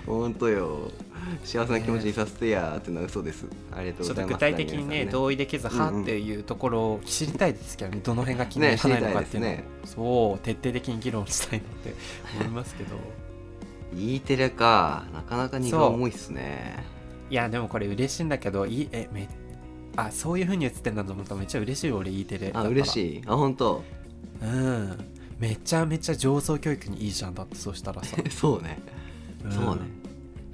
[0.07, 0.91] ほんとよ
[1.45, 3.47] 幸せな気持ちにさせてやーってのは嘘です。
[3.73, 4.35] ありがとうちょっとございます。
[4.35, 11.95] 具体的にね同意できずはうんうんっていうところを知りたいですけどねどの辺が気に入らないのかっていうのを、ねそう徹底的に議論したいなって
[12.41, 12.97] 思いますけど。
[13.97, 16.85] E テレかなかなか荷が重いっすね。
[17.31, 19.29] いやでもこれ嬉しいんだけどいいえめ
[19.97, 23.23] あそういう風に映ってんだと思ったらめっちゃ嬉しいよ俺 E テレあ嬉いしい。
[23.27, 23.83] あ本当。
[24.43, 24.99] うん。
[25.39, 28.79] めちゃめちゃ上層教育にいいじゃんだってそうしたらさ、 そうね。
[29.47, 29.53] ん。
[29.53, 29.83] そうね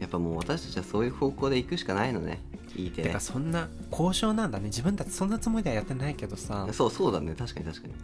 [0.05, 2.43] やっぱもう私たちはそういう方向で行くしかないのね
[2.77, 3.09] E テて。
[3.09, 4.67] レかそんな交渉なんだね。
[4.67, 6.69] 自分たちそんなつもりではやってないけどさ。
[6.73, 7.35] そうそうだね。
[7.35, 7.95] 確かに確かに。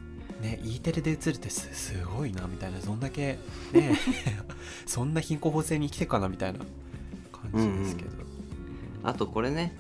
[0.41, 2.81] ね E テレで映るってすすごいなみたいな。
[2.81, 3.39] そんだけ
[3.75, 3.99] ね
[4.87, 6.61] そんな貧困法制に生きてるかなみたいな
[7.31, 8.11] 感じですけど、
[9.03, 9.77] あとこれね、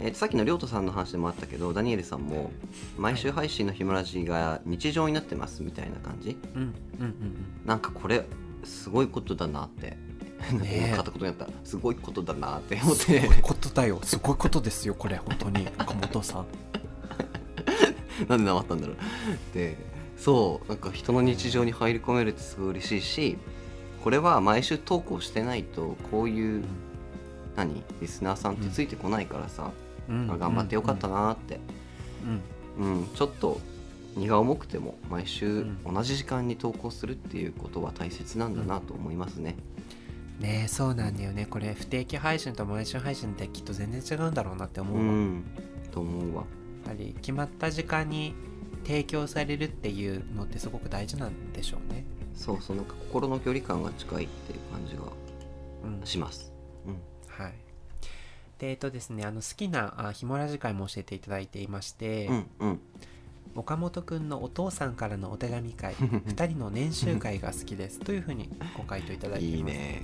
[0.00, 2.50] えーとさっきのりょうとさんの話でもあったけどダニエルさんも
[2.98, 6.36] 毎週配信のヒムラジが日常になってますみたいな感じ。
[6.56, 6.72] うん、うんうん
[7.04, 7.34] うん。
[7.64, 8.26] なんかこれ
[8.64, 9.96] すごいことだなって
[10.52, 10.96] ねえ。
[10.96, 14.00] 片言になったすごいことだなって思っすてごいことだよ。
[14.02, 15.68] すごいことですよこれ本当に。
[15.78, 16.46] 岡本さん。
[18.28, 18.96] なんでなまったんだろう。
[19.54, 19.76] で
[20.16, 23.38] そうなんか人の日常に入り込めるってすごい嬉しいし
[24.04, 26.64] これは毎週投稿してないとこういう
[27.56, 27.82] 何？
[28.00, 29.70] リスナーさんってついてこないからさ、
[30.08, 30.30] うん。
[30.30, 31.60] あ頑張ってよかったなって、
[32.78, 32.86] うん。
[32.98, 33.08] うん。
[33.14, 33.60] ちょっと
[34.16, 39.56] 荷が重くても毎週う同じ時間に投稿するっていうことは大切なんだなと思いますね。
[40.40, 41.46] ねえそうなんだよね。
[41.46, 45.44] これ不定期配信と毎週配信ってきっと全然違うんだろうなって思ううわ、やん、
[45.90, 46.42] と思うわ。
[46.42, 46.46] っ
[46.84, 48.34] ぱり決まった時間に
[48.84, 52.04] 提供されるっていうのってすごく大事なんでしょうね。
[52.34, 55.02] そうそうなんか心の距離感が近いっていう感じが
[55.84, 56.06] うん。
[56.06, 56.52] します。
[56.86, 56.94] うん。
[57.28, 57.52] はい。
[58.58, 62.80] でえっとですねあの好きなあひもラジ会も教えていただいていまして、うんうん。
[63.56, 67.98] 岡本くんのお父さんからのお手紙会 2人の年収会が好きです。
[68.00, 69.56] というふうにご回答いただいています。
[69.58, 70.02] いいね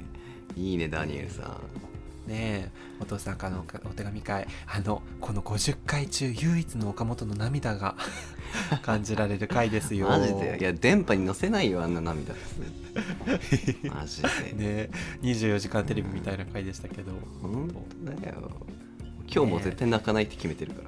[0.55, 2.31] いいねダニエルさん。
[2.31, 2.71] ねえ。
[3.01, 4.47] お父さんからのお手紙会。
[4.67, 7.95] あのこの50回中唯一の岡本の涙が
[8.83, 10.09] 感じられる回ですよ。
[10.11, 10.59] マジで？
[10.61, 12.35] いや電波に乗せないよあんな涙
[13.95, 14.91] マジで、ねえ。
[15.23, 17.13] 24時間テレビみたいな回でしたけど。
[17.43, 17.71] 本
[18.05, 18.51] 当だよ。
[19.33, 20.83] 今日も絶対泣かないって決めてるか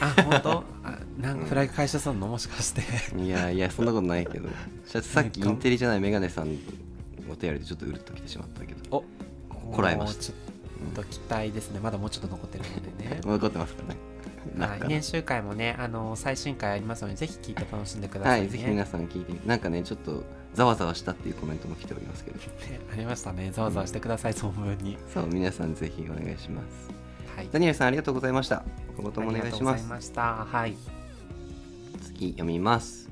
[0.00, 0.64] ら、あ本当？
[0.84, 2.28] あなんかフライグ回収するの？
[2.28, 2.82] もしかして。
[3.20, 4.48] いやいやそんなことないけど。
[4.84, 6.58] さっきインテリじゃないメガネさん
[7.30, 8.75] お手やりでちょっとうるっときてしまったけど。
[8.75, 8.75] お
[9.72, 10.22] こらえました。
[10.24, 11.80] ちょっと期待ですね。
[11.80, 13.20] まだもうちょっと残ってるのでね。
[13.24, 14.00] 残ってますからね。
[14.58, 20.22] はい、年収回もねあの最新回ありますのでぜひ聞いて楽しんでくださいね、はいぜひ皆さん聞いてみなんかねちょっと
[20.54, 22.38] ざわざわしたっていうコメントも来ておりますけど。
[22.38, 22.44] ね
[22.92, 23.50] ありましたね。
[23.50, 24.96] ざわざわしてください総務に。
[25.12, 26.90] そう皆さんぜひお願いします。
[27.36, 27.48] はい。
[27.52, 28.64] ダニエルさんありがとうございました。
[28.96, 29.52] 今後ともお願いします。
[29.52, 30.22] ありがとうございました。
[30.44, 30.76] はい。
[32.02, 33.10] 次読みます。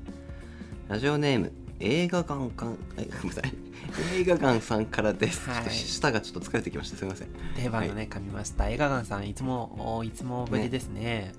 [0.87, 3.64] ラジオネーム映画館かんえごめんなさい
[4.13, 6.97] 映画館さんからです、舌がちょっと疲れてきました。
[6.97, 7.29] すみません。
[7.55, 11.31] 定番のね、噛みました映画館さんいつもおいつもぶりですね。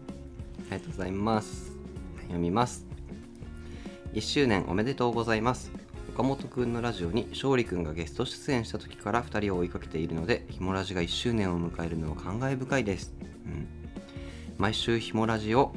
[0.58, 1.72] ありがとうございます。
[2.22, 2.86] 読みます。
[4.14, 5.70] 1周年おめでとうございます。
[6.14, 13.12] 岡本くんのラジオに勝利くんがゲスト出演した時から2人を追いかけているのでひもラジが1周年を迎えるのは感慨深いです、
[13.44, 13.68] うん、
[14.56, 15.74] 毎週ひもラジを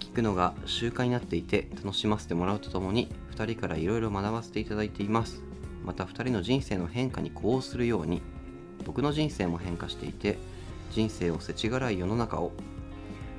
[0.00, 5.42] 聞くのが習慣になっていて楽しませてもらうとともに2 2人からいろいろ学ばせていただいています
[5.84, 8.22] また2人の人生の変化に呼応するように
[8.84, 10.38] 僕の人生も変化していて
[10.90, 12.52] 人生を世知辛い世の中を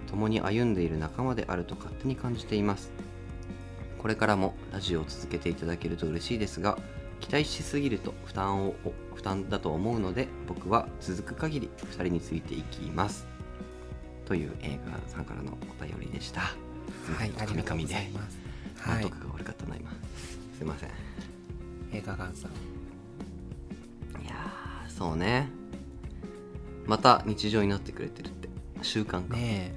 [0.10, 2.92] 共に歩んでいる仲間であると勝手に感じています。
[3.98, 6.78] これからもラジオを続けていただけると嬉しいですが
[7.22, 8.76] 期待しすぎると負担を
[9.16, 13.26] 負担だと思うので僕は続く限り2人についていきます。
[14.26, 16.42] という映画さんからのお便りでした。
[16.42, 18.38] はいありがとうございます。
[18.78, 19.92] はい、が悪かったな今。
[20.58, 21.13] すいません
[21.94, 22.52] 映画館さん。
[24.24, 24.36] いや
[24.90, 25.50] そうね。
[26.86, 28.50] また日常になってくれてるって。
[28.82, 29.74] 習慣化ね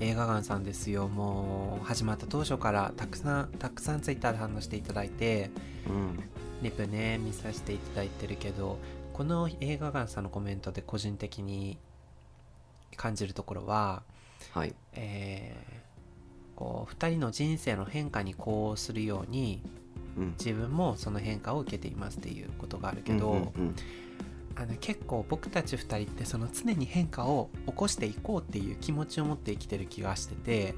[0.00, 1.08] 映画館さんですよ。
[1.08, 5.50] もう始まった当初からたくさんたくさんツイッターで反応していただいて、
[5.88, 6.18] うん、
[6.62, 8.78] リプね見させていただいてるけど
[9.12, 11.78] この映画館さんのコメントで個人的に
[12.96, 14.02] 感じるところは、
[14.52, 14.74] はい。
[14.92, 19.70] えー、こう2人の人生の変化にこうするように、うん、
[20.38, 23.52] 自分もその変化を受けていますっていうことがあるけど、
[24.56, 30.74] あの結構僕たち2人ってその常に変化を起こしていこうっていう気持ちを持って生きてる気がしてて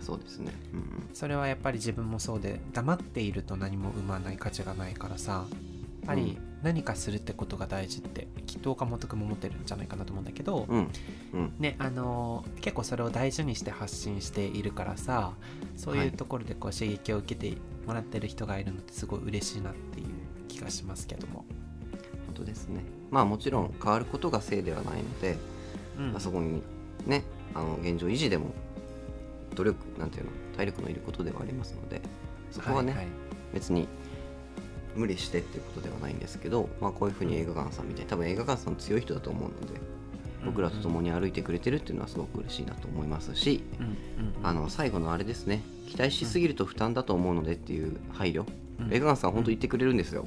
[0.00, 10.90] そうですね、うん、それはやっぱり自分もそうで黙っていると何も生まない価値がないからさやっぱり何かするってことが大事ってきっと岡本君も思ってるんじゃないかなと思うんだけど、うん。
[11.34, 15.32] うん、ねあの結構それを大事にして発信しているからさ
[15.74, 17.56] そういうところでこう刺激を受けて
[17.86, 20.06] もらってる人がいるのってすごい嬉しいなっていう
[20.48, 21.44] 気がしますけども。
[22.26, 22.82] 本当ですね。
[23.10, 25.36] まあもちろん変わることがせいではないので、
[25.98, 26.62] うん、まあ、そこに
[27.06, 27.24] ね
[27.54, 28.52] あの現状維持でも
[29.54, 32.02] 努力なんていうの体力のいることではありますので
[32.50, 33.06] そこはね、はいはい、
[33.54, 33.88] 別に
[34.94, 39.80] 無理してっていうことではないんですけど、まあ、こういうふうに映画館さんみたいに多分映画館さん強い人だと思うので
[40.46, 43.62] 僕らと共に歩いてくれてるっていうのはすごく嬉しいなと思いますし、
[44.42, 45.62] あの最後のあれですね。
[45.88, 48.44] 期待しすぎると負担だと思うのでっていう配慮、
[48.90, 50.26] 映画館さん本当言ってくれるんですよ、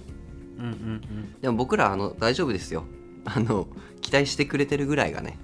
[0.58, 2.84] うんうんうん、でも僕らあの大丈夫ですよ。
[3.26, 3.68] あの
[4.02, 5.38] 期待してくれてるぐらいがね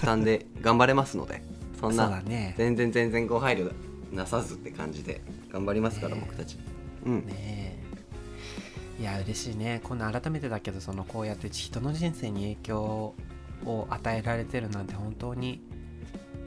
[0.00, 1.42] 負担で頑張れますので。
[1.80, 3.72] そんな、ね、全然全然ご配慮
[4.10, 5.20] なさずって感じで
[5.52, 6.56] 頑張りますから、ね、僕たち。
[7.04, 7.78] うん、ね
[8.98, 9.80] いや嬉しいね。
[9.82, 13.14] こんな改めてだけどそのこうやって人の人生に影響
[13.66, 15.60] を与えられてるなんて本当に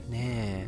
[0.10, 0.68] ね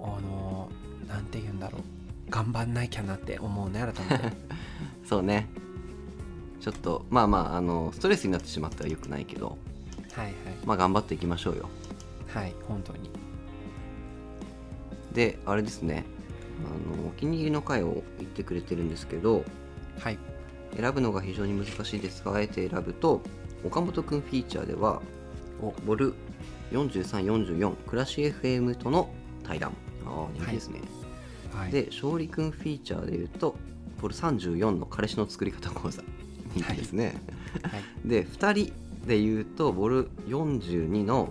[0.00, 0.70] あの
[1.08, 1.82] なんて言うんだろう。
[2.30, 4.36] 頑張んなきゃなって思うね改めて
[5.04, 5.48] そうね。
[6.60, 9.56] ちょっとまあまああのストレスになってしまったらよくないけど。
[10.12, 10.34] はいはい。
[10.66, 11.68] まあ頑張っていきましょうよ。
[12.28, 13.10] はい本当に。
[15.12, 16.04] であれですね。
[16.58, 19.44] あのお気に入りの回を言ってくれてるんですけど、
[20.00, 20.18] はい、
[20.76, 23.22] 選ぶのが非常に難しいですがあえて選ぶと
[23.64, 25.00] 岡本くんフィーチャーでは
[25.84, 26.14] ボル
[26.72, 29.10] 4344暮らし FM との
[29.44, 29.72] 対談。
[30.06, 30.80] ああ人気ですね、
[31.52, 33.56] はい、で勝利くんフィーチャーでいうと
[34.00, 36.02] ボル34の彼氏の作り方講座。
[36.54, 37.20] 人気ですね、
[37.62, 37.72] はい。
[37.72, 38.72] はい、 で2人
[39.06, 41.28] で言うとボル42の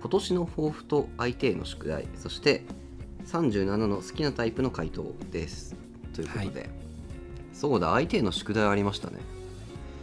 [0.00, 2.06] 今年の抱負と相手への宿題。
[2.16, 2.62] そして
[3.26, 5.76] 37の好きなタイプの回答です。
[6.14, 6.70] ということで、はい、
[7.52, 9.18] そうだ相手への宿題ありましたね。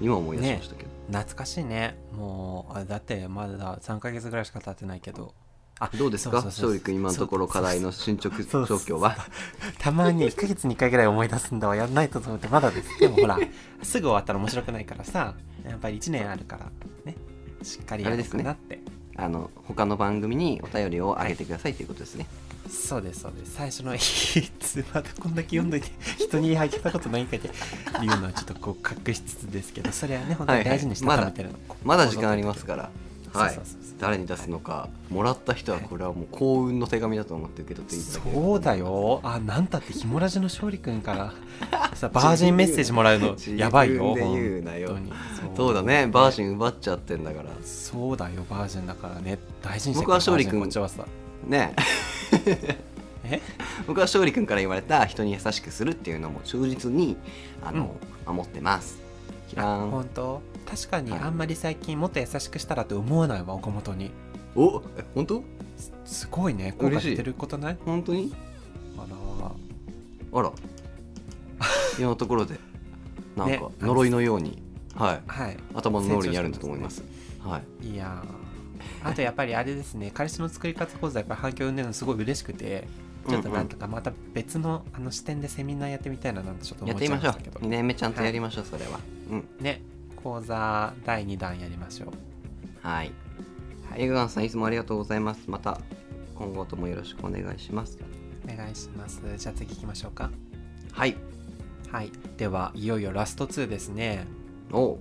[0.01, 1.97] 今思い出しましたけど、ね、懐かしいね。
[2.13, 5.33] もうだってまだ3か月ぐらいしか経ってないけど。
[5.79, 6.43] あどうですか？
[6.43, 9.17] 勝利君今のところ課題の進捗状況は？
[9.79, 12.99] たまに1か月に1回ぐらい思い出すんだわやんないとと思ってまだです。
[12.99, 13.39] でもほら
[13.81, 15.33] すぐ終わったら面白くないからさ
[15.67, 16.71] やっぱり1年あるから
[17.03, 17.15] ね。
[17.63, 18.80] しっかりやるなって、ね、
[19.15, 22.25] あの他の番組にお便りをあげてくださいということですね、
[22.69, 23.53] そうですそうです。
[23.53, 27.51] 最初のいつまたこんだけ読んどいて 人にあげたことないかってい
[28.03, 32.89] うのはちょっとこう隠しつつですけどそれはね本当に大事にして食べてるの、はいはい、まだまだ時間ありますから
[33.33, 33.59] はい。
[33.99, 39.19] 誰に出すのか、もらった人はこれはもう幸運の手紙だと思って受け取っていただけそうだよ。
[39.23, 41.33] あなんたってひもラジの勝利君から。
[41.95, 44.97] さバージンメッセージもらうのやばいよ言うなよ。
[45.55, 45.73] そう。
[45.73, 46.07] だね。
[46.07, 47.49] バージン奪っちゃってんだから。
[47.63, 49.37] そうだよバージンだからね。
[49.61, 50.67] 大事にして僕は勝利君
[51.47, 51.75] ね。
[53.23, 53.41] え？
[53.87, 57.17] 僕は勝利君から言われた人に優しくするっていうのも忠実に
[57.63, 57.95] あの、
[58.27, 58.99] うん、守ってます。
[59.55, 60.41] 本当？
[60.65, 64.11] 確かにあんまり最近もっと優しくしたらって思わないわ岡本に。
[64.55, 65.43] おえ本当？
[66.05, 67.77] すごいね効果してることない？
[67.85, 68.33] 本当に？
[68.97, 69.05] あ
[70.33, 70.39] ら。
[70.39, 70.51] あら。
[71.97, 72.59] 今のところで
[73.35, 74.57] なんか呪いのように、ね、
[74.95, 77.03] はい、はい、頭の脳裏にあるんだと思います、
[77.39, 78.23] はい、いや
[79.03, 82.87] あとやっぱりあれですね彼氏の作り方講座やっぱ反響生んでるのすごい嬉しくて
[83.27, 87.59] ちょっとなんとかまた別のあの視点でセミナーやってみたいななんてちょっと思っちゃいましたけど。
[87.59, 87.63] う。
[87.63, 88.99] 2年目ちゃんとやりましょう、はい、それは、
[89.29, 89.83] うん、ね
[90.23, 92.09] 講座第2弾やりましょう。
[92.81, 93.11] はい、
[93.89, 95.49] はい、映画館さんいつもありがとうございます。
[95.49, 95.79] また
[96.35, 97.99] 今後ともよろしくお願いします。
[98.43, 99.21] お願いします。
[99.37, 100.29] じゃあ次行きましょうか。
[100.91, 101.15] はい。
[101.91, 102.11] はい。
[102.37, 104.25] ではいよいよラスト2ですね。
[104.71, 104.73] お。
[104.73, 104.99] こ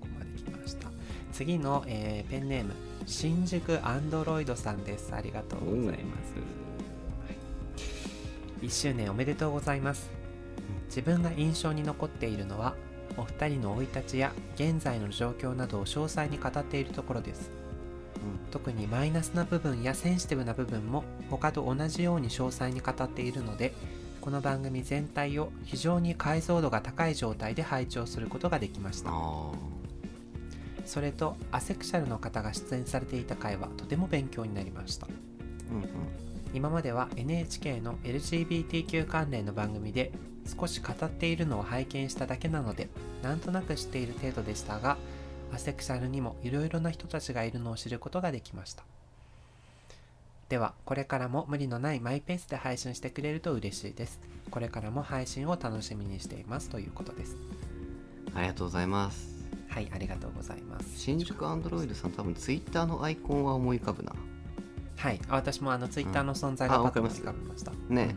[0.00, 0.88] こまで来ました。
[1.32, 2.72] 次の、えーペンネーム
[3.06, 5.14] 新宿アンドロイドさんです。
[5.14, 7.32] ありがとうございます、は
[8.62, 10.10] い、1周年おめでとうございます。
[10.88, 12.74] 自分が印象に残っているのは
[13.16, 17.50] お二人の生い立ちや現在の状況などを詳細に語っているところです。
[18.50, 23.74] 特にマイナスな部分やセンシティブな部分も他と同じように詳細に語っているので
[24.20, 29.10] この番組全体を非常に解像度が高い状態で拝聴することができました。
[29.12, 29.52] あ
[30.84, 35.06] それとアセクシャルの方が出演されていた回はとても勉強になりました。
[35.06, 35.10] ー
[35.70, 40.12] うんうん今までは NHK の LGBTQ 関連の番組で
[40.46, 42.88] 少し語っているのを拝見しただけなので
[43.22, 44.96] なんとなく知っている程度でしたが
[45.52, 48.84] アセクシャルにもいろいろな人たちがいるのを知ることができました。
[50.48, 54.20] ではこれからも無理のないマイペースで配信してくれると嬉しいです。
[54.50, 56.68] これからも配信を楽しみにしています。
[56.68, 57.36] ということです。
[58.34, 59.34] ありがとうございます。
[59.68, 60.98] はいありがとうございます。
[60.98, 64.12] 新宿アンドロイドさん多分ツイッターのアイコンは思い浮かぶな
[64.96, 65.20] はい。
[65.28, 67.72] あ私もあのツイッターの存在がパッとわかびました。
[67.88, 68.16] ね。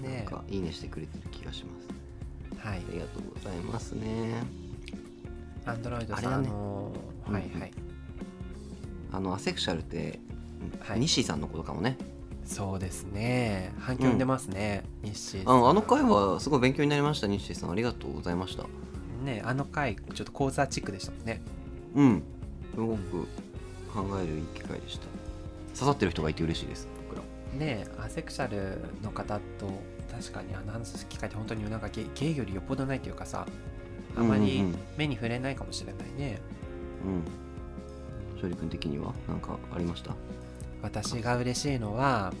[0.00, 0.08] うん。
[0.08, 0.16] ね。
[0.18, 2.58] なんかいいねしてくれてる気がします。
[2.58, 2.78] はい。
[2.78, 4.42] ありがとうございますね。
[5.64, 6.48] アンドロイドさんあね。
[6.48, 6.92] の
[7.26, 7.32] うん。
[7.34, 7.72] はいはい。
[9.12, 10.20] あのアセクシャルって、
[10.80, 11.00] はい。
[11.00, 11.96] 西井さんのことかもね。
[12.44, 13.72] そうですね。
[13.78, 17.70] 反響出ますね、日誌あのあの回はすごい勉強になりました西井さん。
[17.72, 18.64] ありがとうございました。
[19.24, 21.42] ねあの回ちょっと講座チックでしたもんね。
[21.96, 22.22] うん。
[22.72, 23.26] すごく
[23.92, 25.06] 考えるいい機会でした
[25.78, 27.22] 刺さってる人がいて嬉しいです僕ら。
[27.58, 29.68] ねアセクシャルの方と
[30.10, 33.46] 確かにあの話す機会って本当になんかゲイゲイよりよっぽどないというかさ
[34.16, 34.78] あまりうんうんうん。
[34.96, 36.40] 目に触れないかもしれないね、
[37.04, 37.22] うん。
[38.34, 40.14] 勝利君的には何かありました？
[40.82, 42.32] 私が嬉しいのは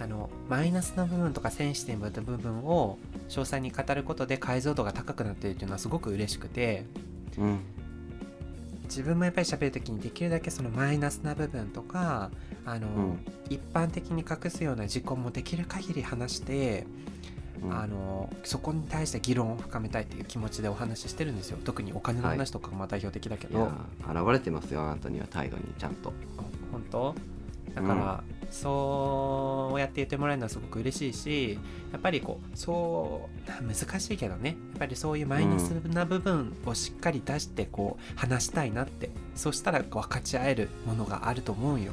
[0.00, 6.84] あのマイナスな部分とかセンシティブな部分を詳細に語ることで解像度が高くなっているというのはすごく嬉しくて。
[7.38, 7.60] うん
[8.92, 12.30] 自分もやっぱり喋る時にできるだけそのマイナスな部分とか
[12.66, 13.18] あの、うん。
[13.48, 16.86] 一般的に隠すような事項もできる限り話して、
[17.62, 17.72] うん。
[17.74, 21.58] あのそこに対して議論を深めたいっていう気持ちでお話ししてるんですよ。
[21.64, 26.12] 特にお金の話とかが代表的だけど、いや現れてますよあなたには態度にちゃんと。
[26.70, 27.14] 本当？
[27.74, 31.58] だから、そうやって言ってもらえるのはすごく嬉しいし
[31.90, 34.50] やっぱりこうそう難しいけどね。
[34.50, 39.10] やっぱりそういうマイナスな部分をしっかり出してこう話したいなって。
[39.34, 41.92] そしたら分かち合えるものがあると思うよ。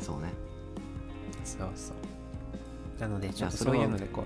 [0.00, 0.28] そうね。
[1.44, 3.00] そうそう。
[3.00, 4.24] なのでちょっとそういうのでこ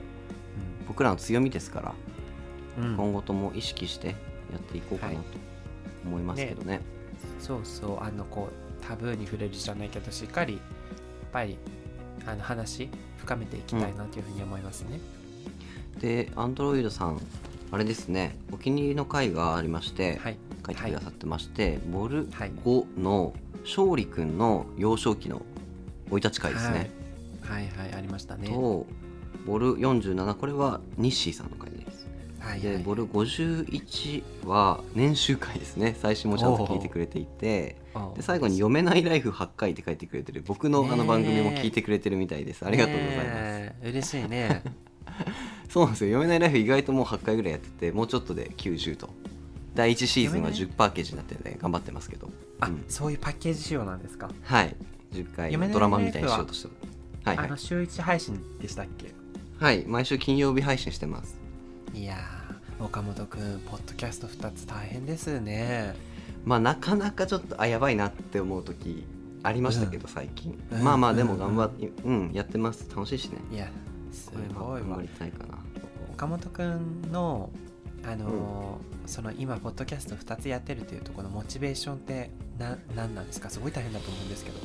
[0.88, 1.94] 僕らの強みですから、
[2.78, 2.88] う、うん。
[2.88, 4.14] うん今後とも意識してや
[4.58, 5.26] っていこうかなとはい
[6.06, 6.80] 思いますけどね。
[7.38, 8.02] そうそう。
[8.02, 10.62] あのこうタブーに触れるじゃないけどしっかりやっ
[11.32, 11.58] ぱり
[12.26, 15.00] あの話深めていきたいなというふうに思いますね、
[16.00, 17.20] でアンドロイドさん
[17.74, 18.36] あれですね。
[18.52, 20.36] お気に入りの回がありまして、はい。
[20.64, 25.42] 書いてくださってまして、ボルはい5の勝利くんの幼少期の
[26.08, 26.90] 生い立ち回ですね、
[27.42, 27.66] はい。
[27.68, 28.48] はいありましたね。
[28.48, 28.86] と
[29.44, 32.06] ボル47これはニッシーさんの回です。
[32.38, 32.60] はいはい。
[32.60, 35.96] でボル51は年収回ですね。
[36.00, 37.76] 最新もちゃんと聞いてくれていて
[38.16, 40.42] で最後に「読めないライフ8回」って書いてくれてる。
[40.46, 42.66] 僕のあの番組も聞いてくれてるみたいです。
[42.66, 44.62] ありがとうございます、ねえ嬉しいね。
[45.68, 46.10] そうなんですよ。
[46.18, 49.10] 読めないライフ意外ともう8回ぐらいやっててもうちょっとで90と。
[49.74, 52.30] 第1シーズンは10パッケージになってるんで頑張ってますけど。
[52.60, 52.84] あ、うん。
[52.88, 54.76] そういうパッケージ仕様なんですか、はい。
[55.12, 56.74] 10回ドラマみたいにしようとしてる
[57.24, 57.46] はいはい。
[57.46, 59.12] あの週1配信でしたっけ？
[59.58, 59.84] はい。
[59.86, 61.36] 毎週金曜日配信してます。
[61.92, 65.94] いやー岡本くんポッドキャスト2つ大変ですね
[66.44, 69.06] まあなかなかちょっとあやばいなって思う時
[69.42, 70.82] ありましたけど、最近、うん。
[70.82, 72.86] まあまあでも頑張ってうん、やってます。
[72.94, 73.38] 楽しいしね。
[73.52, 73.68] いや
[74.12, 74.68] すごいわ。
[74.74, 75.58] は頑張りたいかな。
[76.12, 77.50] 岡本くんの
[78.06, 83.50] あのーその今ポッドキャスト2つやってるというところのモチベーションってな何なんですか？
[83.50, 84.58] すごい大変だと思うんですけど。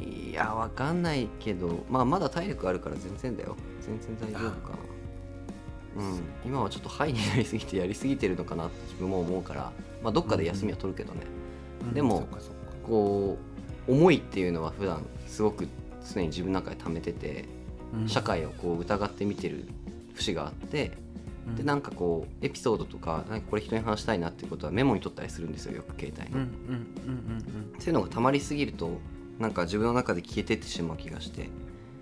[0.00, 3.56] いやわかんないけどまあまだ体力あるから全然だよ。
[3.82, 4.76] 全然大丈夫かな
[5.96, 6.20] うん。
[6.44, 9.72] 今はちょっとハイになりすぎてやりすぎてるのかなって自分も思うから
[10.02, 11.20] まあどっかで休みは取るけどね、
[11.92, 12.56] でもそっかそっか。
[12.86, 13.38] こ
[13.88, 15.66] う思いっていうのは普段すごく
[16.12, 17.44] 常に自分の中で溜めてて、
[17.94, 18.08] うん。
[18.08, 19.68] 社会をこう疑って見てる
[20.14, 20.92] 節があって、
[21.48, 21.54] うん。
[21.56, 28.98] でなんかこうエピソードとかなんかこれ人に話したいなっていうことはメモに取ったりするんですよよく携帯に、うんうんうんそういうのが溜まりすぎると
[29.38, 31.48] なんか自分の中で消えてってしまう気がして。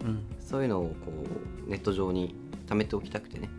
[0.03, 0.25] うんうん。
[0.41, 1.13] そういうのをこ
[1.67, 2.35] うネット上に
[2.67, 3.51] 貯めておきたくてね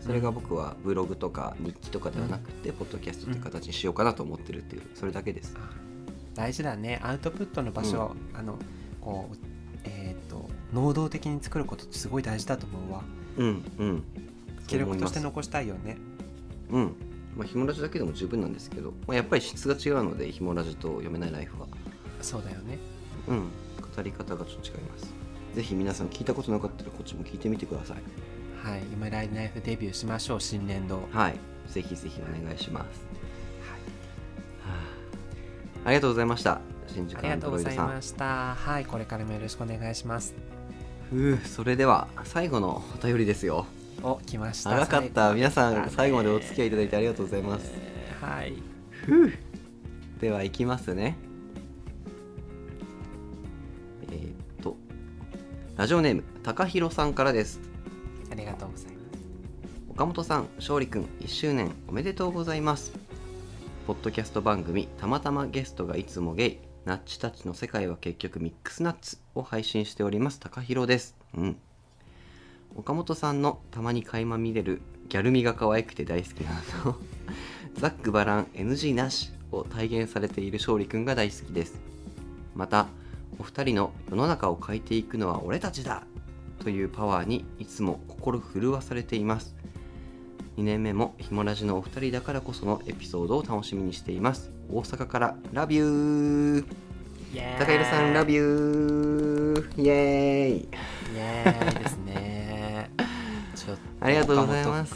[0.00, 5.54] それが僕はブログとか日記とかではなくて、ポッドキャストっていう形にしようかなと思ってるっていうそれだけです。
[5.56, 5.70] あ
[6.34, 7.00] 大事だね。
[7.02, 8.58] アウトプットの場所、あの
[9.00, 9.36] こう
[9.84, 13.02] えっ、と能動的に作ることってすごい大事だと思うわ。
[13.38, 14.04] うんうん。
[14.66, 15.96] 記録として残したいよね。
[16.70, 16.94] うん。
[17.36, 21.66] まあひもラジだけでも十分なんですけど、まあ、やっぱり質が違うのでひもラジと読めないライフは。
[22.20, 22.78] そうだよね。
[23.28, 23.38] うん。
[23.96, 25.26] 語り方がちょっと違います。
[25.56, 27.96] ぜひ皆さん聞いたことなかったらこっちも聞いてみてください
[28.66, 31.08] はい夢ライナイフデビューしましょう新年度。
[31.12, 31.36] はい
[31.68, 33.00] ぜひぜひお願いします、
[34.60, 34.72] は
[35.84, 38.54] あ、ありがとうございました新宿ありがとうございました。
[38.56, 40.34] はいこれからもよろしくお願いします。
[41.10, 43.66] ふうそれでは最後のお便りですよ。
[44.02, 44.70] お来ました。
[44.70, 45.32] 長かった。
[45.32, 47.72] 皆さん最後までお付き合いいただいてありがとうございます。
[47.72, 48.54] えーはい。
[48.90, 49.32] ふう。
[50.20, 51.16] では行きますね。
[54.10, 54.76] えーっと
[55.76, 57.60] ラジオネーム高弘さんからです。
[57.62, 57.65] あ
[58.36, 58.96] りがとうございます。
[59.90, 62.92] 岡本さん勝利くん1周年おめでとうございます。
[63.86, 70.38] ポッドキャスト番組たまたまゲストがいつもゲイナッチたちの世界は結局ミックスナッツを配信しております。
[70.38, 71.16] 高弘です。
[71.36, 71.56] うん。
[72.76, 76.52] 岡本さんのたまに垣間見れるギャル味が可愛くて大好きな
[76.84, 77.00] のと
[77.80, 81.80] ザックバラン NG なしを体現されている勝利くんが大好きです。
[82.54, 82.86] また
[83.38, 86.02] お二人の世の中を変えていくのは俺たちだ
[86.62, 89.54] というパワーにいつも心震わされています。
[90.56, 94.50] 2年目もひもラジのお二人だからこそのエピソードを楽しみにしています。
[94.70, 96.64] 大阪からラビュー
[97.58, 100.68] 高弘さんラビューイエーイイ
[101.16, 102.90] エーイですね。
[103.54, 104.94] ちょっとありがとうございます。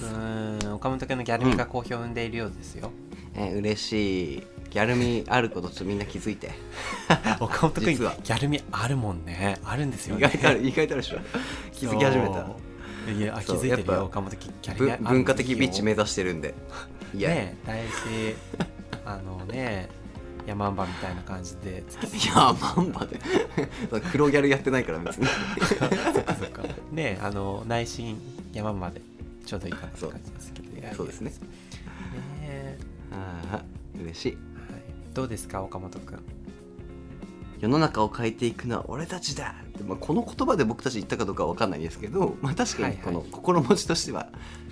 [0.72, 2.90] 岡本君のギャルミが好評を生んでいるようですよ、
[3.34, 4.42] えー嬉しい。
[4.70, 6.52] ギャル味あることちょっとみんな気づいて。
[7.40, 8.14] 岡本君は。
[8.32, 9.58] ャルミあるもんね。
[9.64, 11.18] あるんですよ意ね外とある意外とあるでしょ。
[11.72, 12.46] 気づき始めた
[13.10, 16.54] いやあ気づいてるやっぱよ岡本君ギャルぶミある文化的ビッチ目指指してるんで。
[17.14, 18.36] いや、ね大事
[19.04, 19.88] あのね
[20.46, 21.84] ヤマンバみたいな感じで。
[21.88, 23.18] つけていやマンバで。
[24.12, 25.26] 黒ギャルやってないから別に。
[25.66, 26.62] そっかそっか。
[26.92, 28.20] ねあの内心
[28.52, 29.00] ヤマンバで
[29.44, 30.70] ちょうどいいかなって感じですけど。
[30.96, 31.32] そうですね。
[32.40, 32.78] ね
[33.12, 33.64] ああ
[34.00, 34.32] 嬉しい。
[34.32, 34.40] はい、
[35.14, 36.18] どうですか岡本君
[37.60, 44.28] 世の中を変えていくのは俺たちだまあ、この言葉で僕たち言ったかどうかは分かんないですけど、まあ、確かにこの心持ちとしては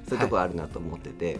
[0.08, 1.38] そういうところあるなと思ってて、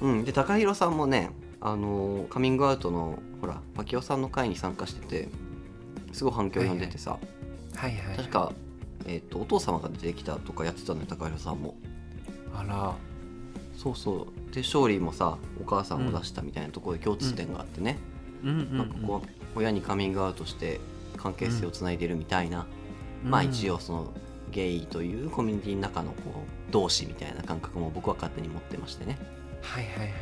[0.00, 0.18] うん。
[0.18, 5.28] うん、で高弘さんもね、あのーカミングアウトのほらパキオさんの会に参加してて
[6.12, 7.18] すごい反響を呼んでてさ、
[7.74, 8.52] はいはい、はい、確か、
[9.06, 11.74] えー、とお父様が出てきたとかやってたのよ高弘さんも。
[12.54, 12.94] あら。
[13.76, 14.54] そうそう。
[14.54, 17.98] で勝利もさお母さんを出したみたいなところで共通点があってね、
[18.42, 20.80] うんうん、うん、なんかこう親にカミングアウトして
[21.22, 22.66] 関係性をつないでるみたいな、
[23.24, 24.12] まあ一応その
[24.50, 26.16] ゲイというコミュニティの中のこ
[26.68, 29.18] う同志みたいな感覚も僕は勝手に持ってましてね。
[29.62, 30.12] はいはいはいはい。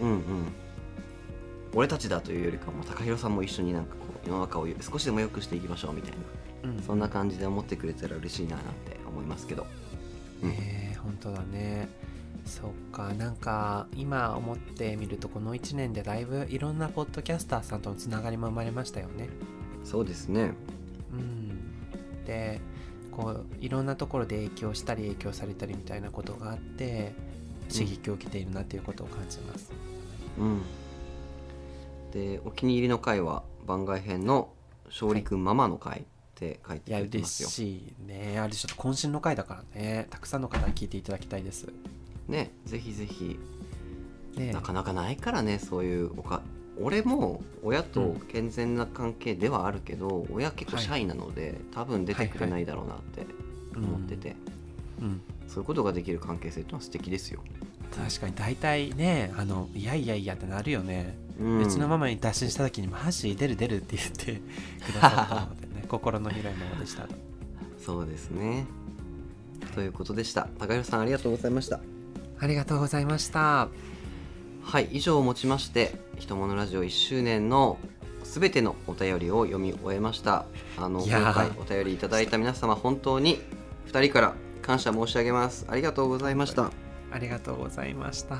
[0.00, 0.22] うんうん。
[1.74, 6.12] 俺たちだというよりかも高弘さんも一緒になんかこう世の中を少しでも良くしていきましょうみたい
[6.62, 9.66] なうんそんな感じで思ってくれたら嬉しいななんて思いますけど。
[10.42, 10.50] うん。
[10.50, 11.88] えー、本当だね。
[12.46, 19.28] そっかなんか今思ってみるとこの1年でだいぶいろんなポッドキャスターさんとのつながりも生まれましたよね
[19.86, 20.52] そうですね。
[21.12, 22.24] うん。
[22.26, 22.60] で
[23.12, 27.14] こういろんなところで影響したり影響されたりみたいなことがあって
[27.72, 29.72] 刺激を受けているなっていうことを感じます、
[30.38, 30.62] うん。
[32.12, 34.50] でお気に入りの回は番外編の
[34.86, 36.02] 勝利くんママの回っ
[36.34, 38.38] て書いていや嬉くれてますよ、しいね。
[38.38, 40.08] あれちょっと渾身の回だからね。
[40.10, 41.68] たくさんの方に聞いていただきたいです。
[42.28, 43.38] ねぜひぜひ。
[44.36, 44.52] ね。
[44.52, 46.42] なかなかないからねそういうおか
[46.80, 53.26] 俺も親と健全な関係ではあるけど、親結構シャイなので、多分出てくれないだろうなって
[53.76, 54.36] 思ってて、
[55.00, 55.20] うん。
[55.48, 57.40] そういうことができる関係性ってのは素敵ですよ、
[57.94, 64.42] 確かに大体ねあのいやいやいやってなるよね、うん、うちのママに脱診した時にマジ出る出るって言って
[64.84, 65.84] くださったのでね。
[65.88, 67.06] 心の広いままでした。
[67.78, 68.66] そうですね。
[69.74, 70.48] ということでした。
[70.58, 71.80] 高弘さんありがとうございました。
[72.38, 73.68] ありがとうございました
[74.66, 77.78] はい以上をもちまして「ひとものラジオ」1周年の
[78.24, 80.44] すべてのお便りを読み終えました。
[80.76, 81.22] あのいやー。
[81.22, 83.40] 今回お便りいただいた皆様本当に
[83.92, 85.66] 2人から感謝申し上げます。
[85.68, 86.72] ありがとうございました。
[87.12, 88.36] ありがとうございました。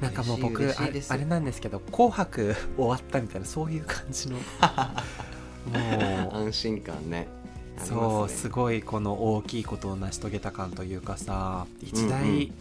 [0.00, 1.12] なんかもう嬉僕あしい嬉しいです。
[1.12, 4.38] あれなんですけど「紅白」終わったみたいなそういう感じの。
[5.68, 6.36] もう。
[6.36, 7.28] 安心感ね。
[7.76, 8.38] ありそうますね。
[8.38, 12.52] すごいこの大きいことを成し遂げた感というかさ一大、うんうん。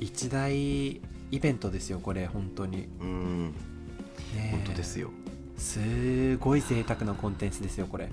[0.00, 1.00] 一大
[1.30, 3.54] イベントですよこれ本当に、うん。
[4.50, 5.10] 本当ですよ。
[5.56, 8.08] すごい贅沢なコンテンツですよこれ。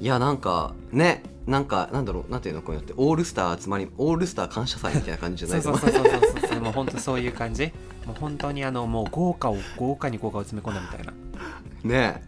[0.00, 5.58] いやなんかねなんかなんだろうなんていうのこうやってオールスター集まりオールスター感謝祭みたいな感じじゃない？
[5.60, 6.60] うそそうそうそうそうそう。
[6.60, 7.72] もう本当そういう感じ。
[8.06, 11.12] もう本当にあのもう豪華を豪華に豪華を詰め込んだみたいな、
[11.84, 12.22] ね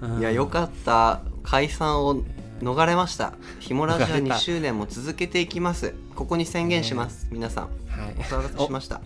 [0.00, 0.20] うん。
[0.20, 1.22] いやよかった。
[1.42, 2.22] 解散を
[2.60, 3.32] 逃れました。
[3.58, 5.94] ひもラジは2周年も続けていきます。
[6.14, 7.64] ここに宣言します、皆さん。
[7.64, 8.14] はい。
[8.18, 9.00] お騒がせしました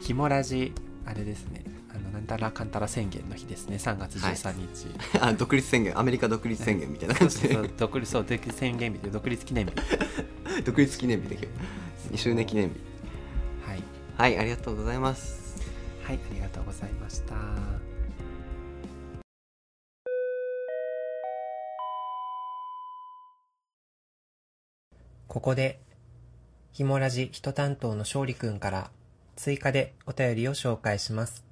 [0.00, 0.72] ひもラジ
[1.06, 1.64] あれですね。
[1.94, 3.76] あのなんたらかんたら宣言の日ですね。
[3.76, 5.98] 3月13日、はい、 あ独立宣言。
[5.98, 7.52] アメリカ独立宣言みたいな感じで。
[7.54, 8.24] そう独立そう。
[8.24, 9.72] 独立宣言日で独立記念日。
[10.64, 11.52] 独立記念日だけど。
[12.12, 12.74] 2周年記念日。
[13.66, 13.82] はい。
[14.16, 15.60] はいありがとうございます。
[16.04, 17.34] はいありがとうございました。
[25.28, 25.78] ここで
[26.72, 28.90] ひもラジ人担当の勝利くんから
[29.40, 31.44] 追加でお便りを紹介します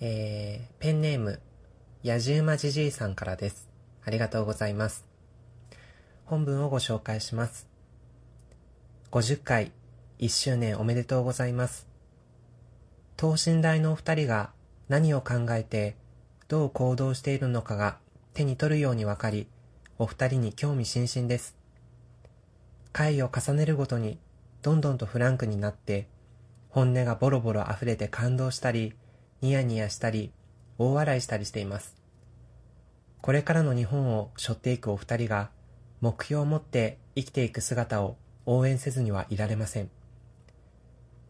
[0.00, 1.40] えー、ペンネーム
[2.02, 3.68] やじうまじじいさんからです
[4.04, 5.06] ありがとうございます
[6.24, 7.68] 本文をご紹介します
[9.10, 9.72] 50回
[10.18, 11.86] 1周年おめでとうございます。
[13.16, 14.50] 等身大のお二人が
[14.88, 15.96] 何を考えて
[16.48, 17.98] どう行動しているのかが
[18.34, 19.46] 手に取るようにわかり、
[19.98, 21.56] お二人に興味津々です。
[22.92, 24.18] 回を重ねるごとに
[24.66, 26.08] どんどんとフランクになって、
[26.70, 28.94] 本音がボロボロ溢れて感動したり、
[29.40, 30.32] ニヤニヤしたり、
[30.76, 31.94] 大笑いしたりしています。
[33.22, 35.50] これからの日本を背負っていくお二人が、
[36.00, 39.90] 目標を持って生きていく姿を応援せずにはいられません。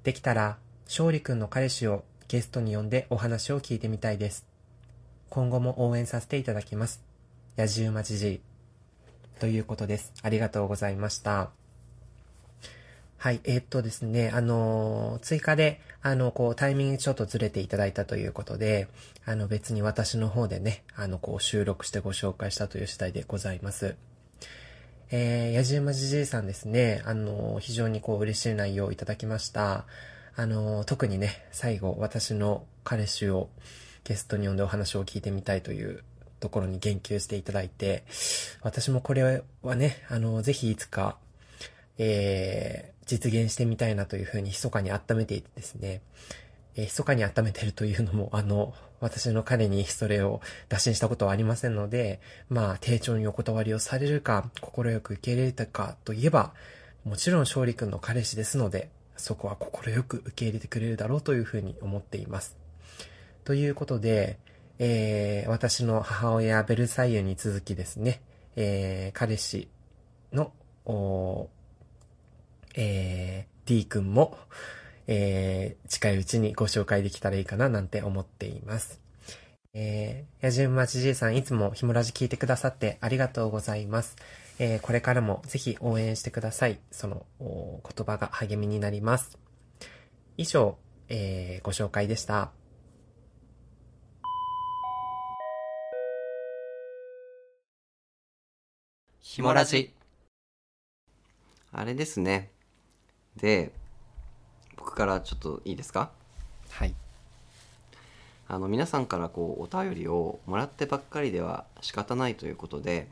[0.03, 0.57] できたら、
[0.87, 4.47] 勝利くんの彼氏をゲストに呼んでお話を聞いてみたいです。
[5.29, 7.05] 今後も応援させていただきます。
[7.57, 8.41] やじうまじじい。
[9.41, 10.15] ということです。
[10.23, 11.66] ありがとうございました。
[13.19, 18.89] はい、えー、っとですね、あのー、追加で、あの、こう、タイミングちょっとずれていただいたということで、
[19.25, 23.97] あの、別に私の方でね、あの、こう、収録してご紹介したという次第でございます。
[25.11, 29.87] えー、やじじじいさんですね、あの、非常にこう嬉しい内容をいただきました。
[30.35, 33.49] あの、特にね、最後、私の彼氏を
[34.05, 36.03] ゲストに呼んでお話を聞いてみたいという
[36.41, 38.05] ところに言及していただいて、
[38.63, 41.17] 私もこれはね、あの、ぜひいつか、
[41.99, 46.03] えー、実現してみたいなというふうに密かに温めていてですね、
[46.75, 56.53] えー、密かに温めてるというのも、 あの、私の彼にそれを打診したことはありませんので、まあ、丁重にお断りをされるか、快く受け入れたかといえば、
[57.05, 62.57] もちろん勝利君の彼氏ですので、そこは快く受け入れてくれるだろうというふうに思っています。
[63.45, 64.39] ということで、
[64.79, 68.21] えー、私の母親ベルサイユに続きですね、
[68.57, 69.69] えー、彼氏
[70.33, 70.53] の、
[72.77, 74.39] えー、D 君も、
[75.07, 79.01] えー、近いうちにご紹介できたらいいかななんて思っています。
[79.73, 84.17] えー、やじゅんまちじいさんいつもひもラジ聞いてくださってありがとうございます。
[84.59, 86.79] えー、これからもぜひ応援してください。
[86.91, 89.39] その言葉が励みになります。
[90.37, 90.79] 以上、
[91.09, 92.53] えー、ご紹介でした。
[99.21, 99.93] ひもラジ。
[101.71, 102.51] あれですね。
[103.37, 103.73] で、
[104.77, 106.11] 僕からちょっといいですか？
[106.71, 106.95] はい。
[108.49, 113.09] あの皆さんからこうお便りをもらってばっかりでは仕方ないということで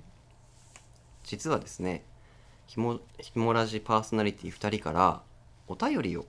[1.24, 2.04] 実はですね
[2.68, 5.22] ひもひもラジパーソナリティ2人から
[5.66, 6.24] お便りを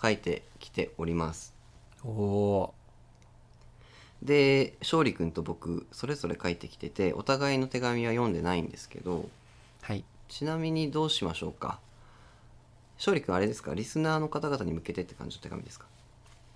[0.00, 1.54] 書いてきております。
[2.02, 2.74] おお
[4.22, 9.28] で勝利君と僕それぞれ書いてきててお互いの手紙は読んでないんですけど、
[9.82, 11.78] はい、ちなみにどうしましょうか？
[12.98, 13.74] 勝利君あれですか？
[13.74, 15.86] リスナーの方々に向けてって感じの手紙ですか？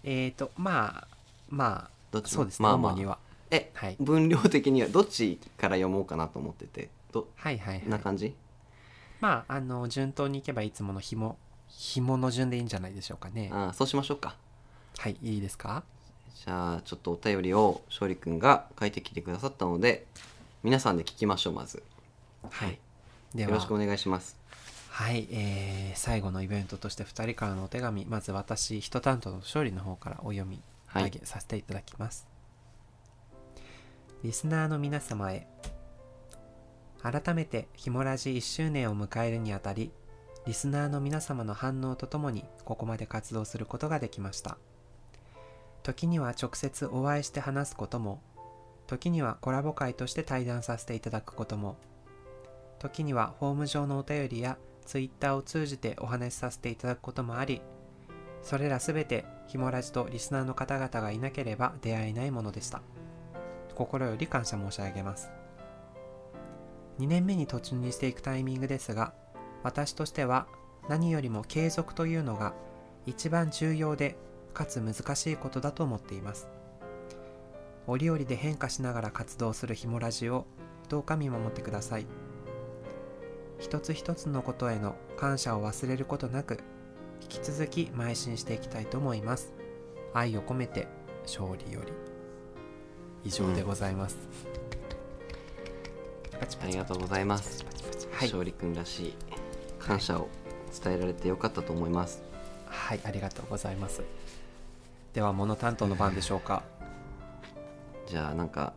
[0.05, 1.09] えっ、ー、とまあ
[1.49, 3.19] まあどっちそうですね、まあまあ、主には。
[3.51, 6.89] え、はい、分量的にはどっちから読もうかなと思ってて？
[7.13, 8.35] どはいはい、はい、な感じ？
[9.21, 11.37] まああの順当にいけばいつもの紐
[11.69, 13.51] 紐の順でいいんじゃないでしょうかね。
[13.53, 14.37] ああそうしましょうか。
[14.99, 15.83] はいいいですか？
[16.45, 20.07] じゃあちょっとお便りを勝利君が書いてきてくださったので
[20.63, 21.83] 皆さんで聞きましょうまず。
[22.51, 22.79] はい、
[23.35, 23.51] では。
[23.51, 24.40] よろしくお願いします
[24.93, 30.63] はい、えー、最後のイベントとして2人からのお手紙まず私人担当の勝利の方からお読み
[30.95, 32.29] 上げさせていただきます、
[33.55, 33.63] は
[34.25, 35.47] い、リスナーの皆様へ
[37.03, 39.91] 改めてひもラジ1周年を迎えるにあたり
[40.47, 44.59] リスナーの皆様の反応とともにここまで活動することができました。
[45.83, 48.23] 時には直接お会いして話すことも
[48.87, 51.77] 時にはコラボ会として対談させていただくことも
[52.79, 54.59] 時にはホーム上のお便りや
[54.91, 57.63] Twitter を通じてお話しさせていただくこともあり、
[58.43, 62.83] それらすべてひもラジとリスナーの方々がいなければ出会えないものでした。
[63.77, 65.31] 心より感謝申し上げます。
[66.99, 69.15] 2年目に突入していくタイミングですが、
[69.63, 70.49] 私としては
[70.89, 72.53] 何よりも継続というのが
[73.07, 74.17] 一番重要で
[74.53, 76.49] かつ難しいことだと思っています。
[77.87, 80.47] 折々で変化しながら活動するひもラジを
[80.89, 82.07] どうか見守ってください
[83.61, 86.59] 一つ一つのことへの感謝を忘れることなく
[87.23, 89.53] 引き続き邁進していきたいと思います。
[90.15, 90.89] 愛を込めて
[91.23, 91.93] 勝利より。
[93.23, 94.17] 以上でございます、
[96.63, 97.65] ありがとうございます。
[98.19, 99.15] 勝利くんらしい
[99.79, 100.29] 感謝を
[100.83, 102.23] 伝えられてよかったと思います。
[102.67, 104.03] はい、ありがとうございます。
[105.13, 106.63] では物担当の番でしょうか。
[108.07, 108.73] じゃあなんか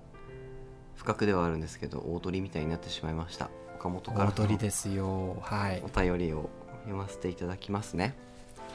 [0.96, 3.50] 不覚ではあるんですけど大鳥みたいになってしまいました
[3.84, 5.36] 岡本から大の鳥ですよ。
[5.42, 5.84] はい。
[5.84, 6.50] お便りを
[6.84, 8.16] 読ませていただきますね。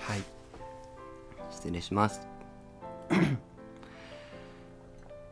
[0.00, 0.22] はい。
[1.50, 2.28] 失礼します。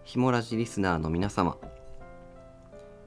[0.05, 1.59] ひもラジリスナーの皆様。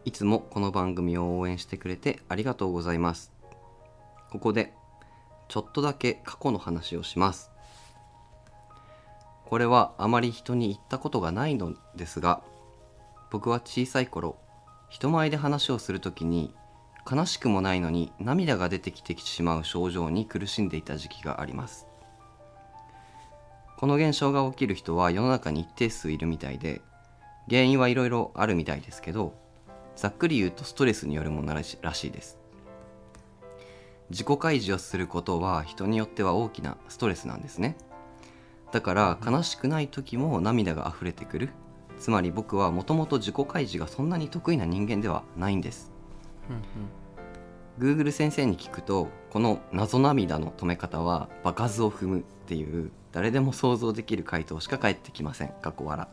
[0.06, 3.32] いつもこの番組を応援してくれてありがとうございます。
[4.30, 4.72] ここで
[5.48, 7.50] ちょっとだけ過去の話をします。
[9.48, 12.44] これはあまり人に言ったことがないのですが
[13.32, 14.38] 僕は小さい頃
[14.90, 16.54] 人前で話をするときに
[17.10, 21.88] 悲しくもないのに涙が出てきてしまう症状に苦しんでいた時期があります。
[23.78, 26.82] この現象が起きる人は世の中に一定数いるみたいで
[27.50, 29.34] 原因はいろいろあるみたいですけど
[29.96, 32.38] ざっくり言うとストレスによるものらしらしいです。
[34.10, 37.78] 自己開示をすることは人によっては大きなストレスなんですね。
[38.72, 41.50] だから悲しくない時も涙が溢れてくる。
[42.00, 45.92] つまり僕はもともと自己開示がそんなに得意な人間ではないんです。
[46.50, 46.99] うん。
[47.80, 55.54] Google 先生に聞くとこの謎涙の止め方は場数を踏むっていう誰でも想像できる回答しか返ってきません。
[55.62, 56.08] 過去笑。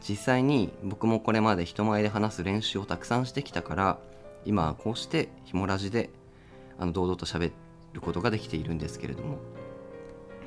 [0.00, 3.98] 実際に僕もこれまで人前で話す練習をたくさんしてきたから
[4.44, 6.10] 今はこうしてひもラジで
[6.78, 7.52] あの堂々と喋
[7.92, 9.38] ることができているんですけれども。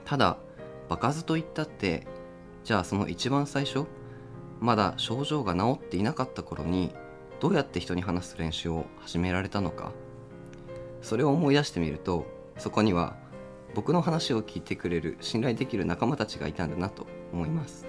[0.03, 0.37] ただ
[0.89, 2.05] 場数といったって
[2.65, 3.85] じゃあその一番最初
[4.59, 6.93] まだ症状が治っていなかった頃に
[7.39, 9.93] どうやって人に話す練習を始められたのか。
[11.01, 12.25] それを思い出してみると
[12.57, 13.15] そこには
[13.75, 17.85] 僕の話を聞いてくれる信頼できる仲間たちがいたんだなと思います。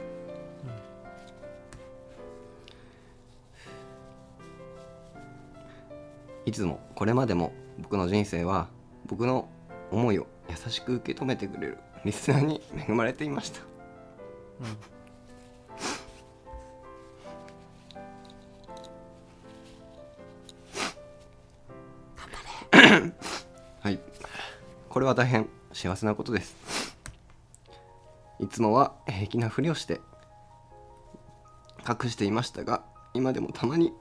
[6.46, 8.68] いつもこれまでも僕の人生は
[9.06, 9.48] 僕の
[9.90, 13.60] 思いを優しく受け止めてくれるリスナーに恵まれていました。
[13.60, 13.66] は
[14.68, 14.99] い
[24.90, 26.96] これは大変幸せなことです。
[28.40, 30.00] いつもは平気なふりをして
[31.88, 32.82] 隠していましたが
[33.14, 33.92] 今でもたまに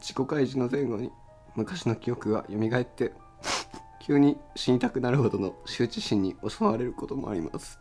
[0.00, 1.10] 自己開示の前後に
[1.56, 3.12] 昔の記憶が蘇って
[4.02, 7.78] 急に死にたくなるほどの羞恥心に襲われることもあります。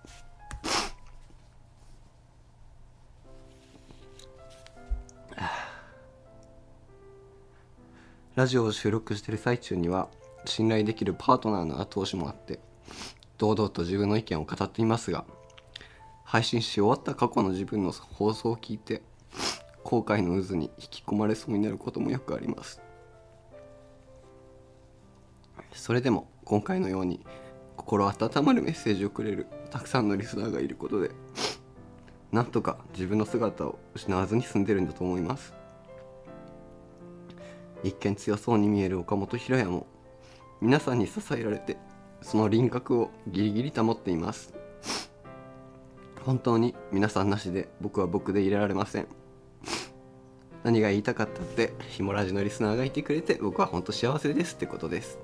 [8.36, 10.08] ラジオを収録してる最中には
[10.46, 12.60] 信頼できるパートナーの後押しもあって
[13.38, 15.24] 堂々と自分の意見を語っていますが
[16.24, 19.04] 配信し終わった過去の自分の放送を聞いて
[19.84, 22.82] 後悔の渦に引き込まれそうになることもよくあります。
[25.74, 27.24] それでも今回のように
[27.78, 31.12] 心温まるメッセージをくれるたくさんのリスナーがいることで
[32.32, 35.54] なんとか自分の姿を失わずに済んでるんだと思います。
[37.84, 39.88] 一見強そうに見える岡本平也も
[40.62, 41.78] 皆さんに支えられて
[42.22, 44.54] その輪郭をギリギリ保っています。
[46.26, 49.08] 本当に皆さんなしで僕は僕でいられません。
[50.64, 55.20] 何が言いたかったってヒモラジのリスナーがいてくれて僕は本当幸せですってことです。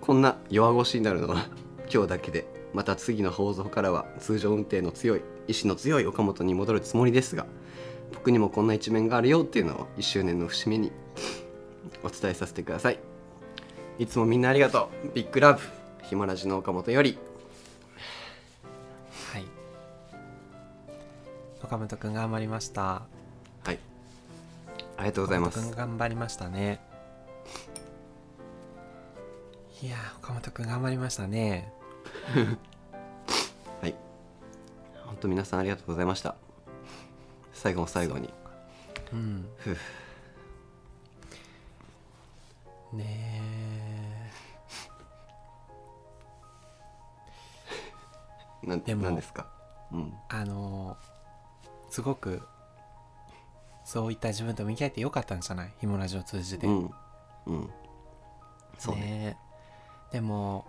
[0.00, 1.46] こんな弱腰になるのは
[1.92, 2.44] 今日だけで
[2.74, 7.46] また次の放送からは通常運転の強い意志の強い岡本に戻るつもりですが
[8.12, 10.92] 僕にもこんな一面があるよっていうのを1周年の節目に
[12.02, 12.98] お伝えさせてください。
[13.98, 15.10] いつもみんなありがとう。
[15.14, 15.60] ビッグラブ。
[16.02, 17.18] ヒモラジの岡本より。
[19.32, 19.44] はい。
[21.62, 22.82] 岡本くん頑張りました。
[22.82, 23.78] はい。
[24.96, 25.58] ありがとうございます。
[25.58, 26.80] 岡本くん頑張りましたね。
[29.82, 31.72] いやー岡本くん頑張りましたね。
[33.80, 33.94] はい。
[35.06, 36.36] 本当皆さんありがとうございました
[37.62, 38.28] 最後の最後に。
[39.12, 39.48] うん。
[39.56, 39.76] ふう。
[42.96, 44.32] ね
[48.64, 49.46] なんでもなんですか？
[49.92, 50.12] うん。
[50.12, 52.42] えあのーすごく
[53.84, 55.72] そういった自分と向き合えてよかったんじゃない？
[55.78, 56.90] ひもラジを通じて、うん。
[57.46, 57.70] うん。
[58.76, 59.02] そうね。
[59.02, 59.36] ね
[60.10, 60.66] でも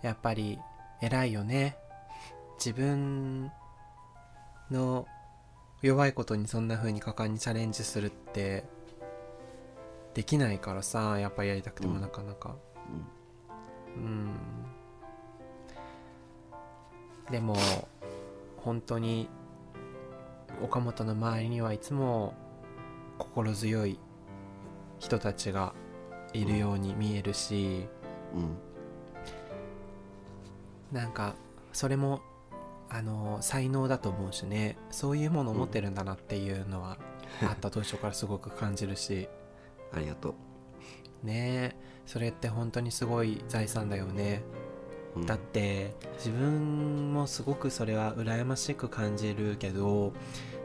[0.00, 0.58] やっぱり
[1.02, 1.76] 偉いよね。
[2.56, 3.52] 自分
[4.70, 5.06] の
[5.82, 8.64] 弱いことにそんな風に果敢にチャレンジするって
[10.14, 12.56] できないからさやっぱりやりたくてもなかなか。
[13.96, 14.34] うん。
[17.30, 17.56] でも
[18.58, 19.28] 本当に
[20.62, 22.34] 岡本の周りにはいつも
[23.18, 23.98] 心強い
[24.98, 25.74] 人たちが
[26.32, 27.86] いるように見えるし、
[28.34, 28.56] うん。
[30.92, 31.34] なんか
[31.72, 32.20] それも
[32.94, 36.96] あの才能だと思うしねそういうものを持ってるんだなっていうのは、
[37.42, 39.28] あった当初からすごく感じるし。
[39.92, 40.34] ありがと
[41.22, 44.42] ねえそれって本当にすごい財産だよね、
[45.14, 45.26] う、うん。
[45.26, 50.12] だって自分もすごくそれは羨ましく感じるけど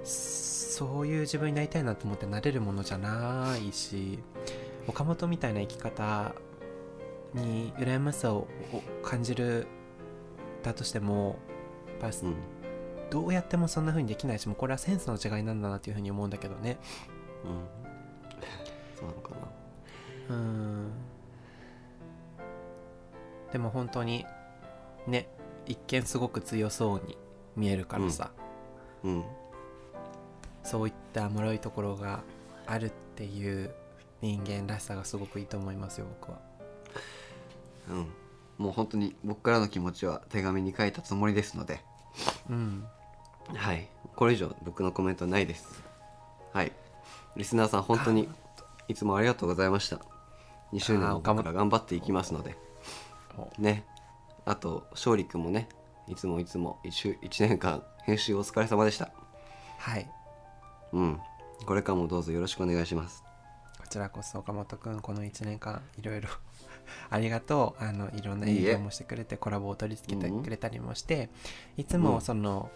[0.03, 4.17] そういう自分になりたいなと思ってなれるものじゃないし
[4.87, 6.33] 岡本みたいな生き方
[7.35, 8.47] に羨ましさを
[9.03, 9.67] 感じる
[10.63, 11.37] だとしても
[11.99, 12.35] ぱうん。
[13.09, 16.77] どうやってもそんな風にできないしもうこれはセンスの違いなんだなっていう風に思うんだけどね。
[17.43, 17.79] うん。
[18.95, 19.31] そうなのか
[20.29, 20.35] な。
[20.35, 20.91] うん。
[23.51, 24.25] でも本当に
[25.07, 25.27] ね
[25.65, 27.17] 一見すごく強そうに
[27.55, 28.31] 見えるからさ、
[29.03, 29.23] うん。
[30.63, 32.21] そういった脆いところが
[32.67, 33.73] あるっていう
[34.21, 36.39] 人間らしさがすごくいいと思いますよ僕は。
[37.89, 38.07] うん。
[38.57, 41.81] もう本当に僕からの気持ちは手紙に書いたつもりですので
[42.49, 42.85] うん。
[43.53, 43.87] はい。
[44.15, 45.83] これ以上僕のコメントはないです。
[46.53, 46.71] はい。
[47.35, 48.27] リスナーさん本当に
[48.87, 50.01] いつもありがとうございました。
[50.73, 52.55] 2周年もあー岡本から頑張っていきますので。
[53.57, 53.85] ね。
[54.45, 55.69] あと勝利君もね
[56.07, 59.11] いつもいつも 1, 1年間編集お疲れ様でした。
[59.77, 60.09] はい。
[60.93, 61.19] うん。
[61.65, 63.23] これからもどうぞよろしくお願いします。
[63.79, 66.29] こちらこそ岡本くんこの1年間いろいろ
[67.09, 67.83] ありがとう。
[67.83, 71.29] あのいろんない営業もしてくれてコラボを取り付けてうんくれたりもして、
[71.77, 72.01] いつうん。
[72.01, 72.69] もその、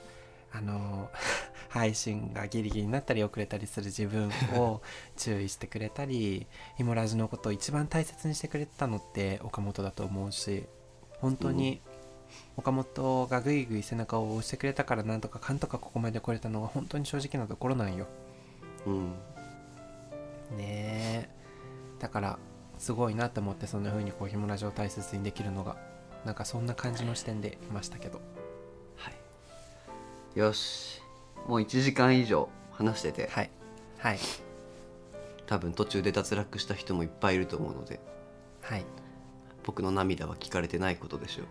[0.56, 1.10] あの
[1.70, 4.82] 配信がギリギリになったり遅れたりする自分を
[5.18, 6.46] 注意してくれたり
[6.78, 10.68] ヒモラジのことを一番大切にしてくれてたのって岡本だと思うし
[11.20, 11.82] 本当に
[12.56, 18.08] 岡本がぐいぐい背中を押してくれたからなんとかかんとかここまで来れたのが本当に正直なところなんよ。
[18.86, 19.12] うん。
[20.58, 21.30] ねえ。
[22.00, 22.40] だから
[22.84, 25.78] すごいなと思ってそんな風にこうひもラジを大切にできるのが
[26.26, 28.20] なんかそんな感じの視点でいましたけど。
[28.98, 30.38] はい。
[30.38, 31.02] よし。
[31.48, 33.30] もう1時間以上話してて。
[33.32, 33.50] はい。
[34.00, 34.20] はい。
[35.46, 38.02] 多分途中で脱落した人もいっぱいいると思うので。
[38.62, 38.86] はい。
[39.64, 41.46] 僕の涙は聞かれてないことでしょう。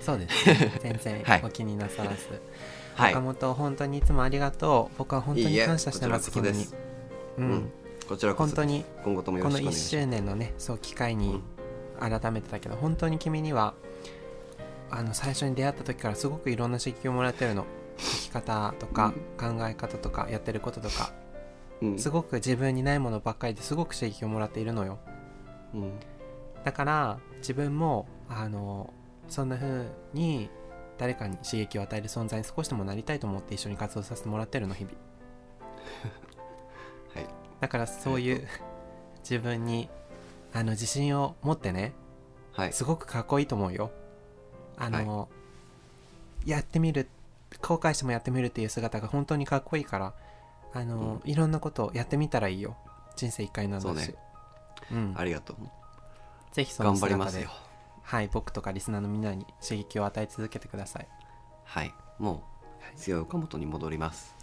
[0.00, 1.42] そうです、ね、 全然はい。
[1.44, 2.40] お気になさらず、
[2.94, 3.12] はい。
[3.12, 4.96] 岡本本当にいつもありがとう。
[4.96, 6.74] 僕は本当に感謝してますこちらこそです。
[7.36, 7.52] 君に。
[7.52, 7.72] うん、うん
[8.08, 9.88] こちらこそ本当に今後ともよこの1ろしくお願いします。
[9.90, 11.42] 周年のねそう機会に
[11.98, 13.74] 改めてだけど、本当に君には
[14.90, 17.66] あの最初に出会った時からすごくいろんな刺激をもらってるの。
[17.98, 21.12] 生き方とか、考え方とかやってることとか。
[21.80, 21.98] うん。
[21.98, 24.98] すごく自分にないものばっかりですごく刺激をもらっているのよ。
[25.74, 25.92] うん。
[26.64, 28.92] だから自分もあの
[29.28, 30.50] そんな風に
[30.98, 34.94] 誰かに刺激を与える存在に少しでもなりたいと思って一緒に活動させてもらってるの日々。
[36.02, 36.25] は い
[37.60, 38.46] だからそういう
[39.20, 39.88] 自分に
[40.52, 41.92] あの自信を持ってね
[42.56, 42.72] はい。
[42.72, 43.90] すごくかっこいいと思うよ。
[44.78, 45.28] あの、
[46.46, 47.08] やってみる
[47.60, 50.14] 後悔してもやってみるっていう姿が本当にかっこいいから
[50.72, 52.76] あの、いろんなことをやってみたらいいよ。
[53.14, 53.86] 人生一回なんだし。
[53.86, 54.14] そうね。
[54.90, 55.56] うん、ありがとう。
[56.52, 57.50] ぜひその頑張り姿でますよ。
[58.02, 61.08] はい僕とかリスナーのみんなに刺激を与え続けてください。
[61.64, 61.92] はい。
[62.18, 62.44] も
[62.94, 64.35] う強い岡本に戻ります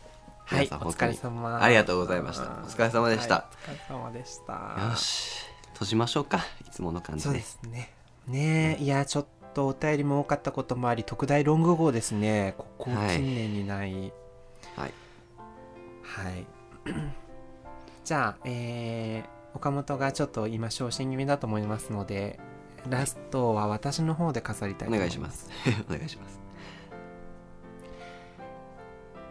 [0.45, 1.61] はいお疲れ様。
[1.61, 2.43] ありがとうございました。
[2.43, 3.35] お疲れ様でした。
[3.35, 4.89] はいお疲れ様でした。
[4.89, 6.39] よし閉じましょうか。
[6.61, 7.93] いつもの感じそうでですね。
[8.27, 12.55] ねえいやちょっとお便りも多かったこともあり特大ロング号ですね。
[12.57, 14.13] ここ近はい年にない。
[14.75, 14.93] はい。
[16.03, 16.45] はい、
[18.05, 22.39] じゃあえー、岡本がちょっと今昇進気味だと思いますので
[22.87, 25.49] ラストは私の方で飾りたいおと思願いします。
[25.89, 26.39] お願いします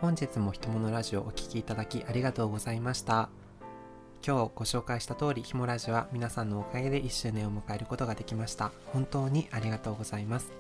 [0.03, 3.29] 本日もひとものラジオをお聴きいただきありがとうございました。
[4.27, 8.73] 今日ご紹介した通りひもラジオは皆さんのおかげで1周年を迎えることができました。
[8.87, 10.51] 本当にありがとうございます。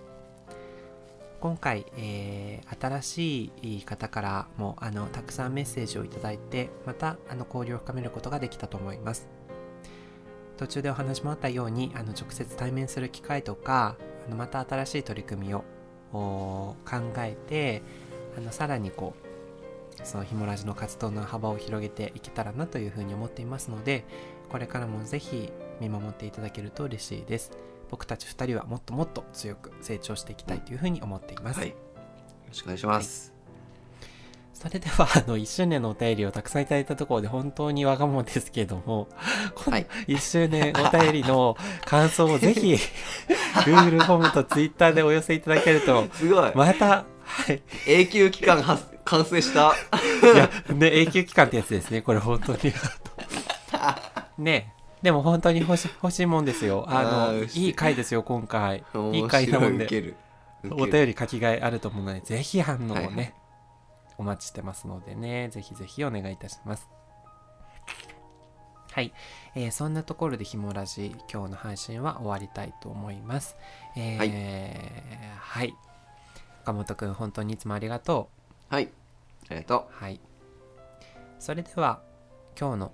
[1.41, 9.27] 今回、えー新しい方からもあのたくさんメッセージをいただいてまたあの交流を深めることができたと思います。
[10.57, 15.65] 途中でお話もあったようにあの直接対面する機会とかあのまた新しい取り組みを
[16.13, 16.77] 考
[17.19, 17.83] えて
[18.39, 19.22] あのさらにこう
[20.05, 24.05] そのひもラジの活動の幅を広げていけたらなというふうに思っていますので
[24.49, 27.53] これからもぜひ見守っていただけると嬉しいです。
[27.91, 31.69] 僕たち2人はもっともっと強く成長していきたいというふうに思っています、はい。
[31.69, 31.75] よ
[32.49, 33.35] ろしくお願いします、
[34.55, 39.09] それではあの1周年のお便りをたくさんいただいたところで本当にわがままですけれども
[39.55, 42.79] このはい1周年お便りの感想をぜひ
[43.67, 46.53] Google フォームと Twitter でお寄せいただけると すごい。
[46.55, 47.63] またはい。
[47.87, 52.59] 永久期間は完成したいや、ね、永久期間ってやつですね、これ本当に。
[54.39, 54.73] ね
[55.03, 56.85] でも本当に欲し欲しいもんですよ。
[56.89, 58.85] ああの、ーいい回ですよ、今回。
[59.13, 60.15] いい面回なもんで、
[60.71, 63.35] お便り書き換えあると思うので、ぜひ反応をね、はいはい
[64.19, 66.89] お待ちしてますのでね、ぜひぜひお願いいたします。
[68.93, 69.13] はい、
[69.55, 73.57] えーそんなところでひもラジ今日の配信は終わりたいと思います。
[73.97, 75.75] えーはい、
[76.63, 78.42] 岡本くん本当にいつもありがとう。
[78.73, 78.89] はい。
[79.51, 79.91] ありがと。
[79.93, 80.19] はい。
[81.39, 82.01] それでは
[82.59, 82.93] 今日の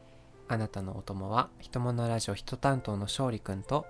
[0.49, 3.87] あなたのお供はひとものラジオひと担当の勝利くんと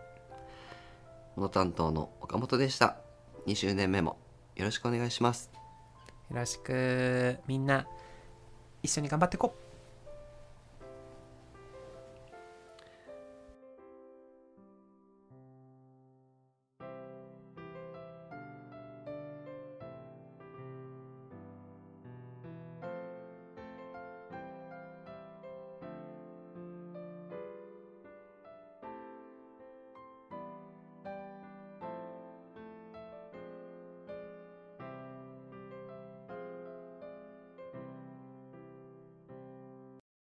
[1.39, 2.99] うの担当の岡本でした。
[3.47, 4.19] 2周年目も
[4.55, 5.51] よろしくお願いします。
[6.31, 7.39] よろしく。
[7.47, 7.87] みんな
[8.83, 9.68] 一緒に頑張っていこう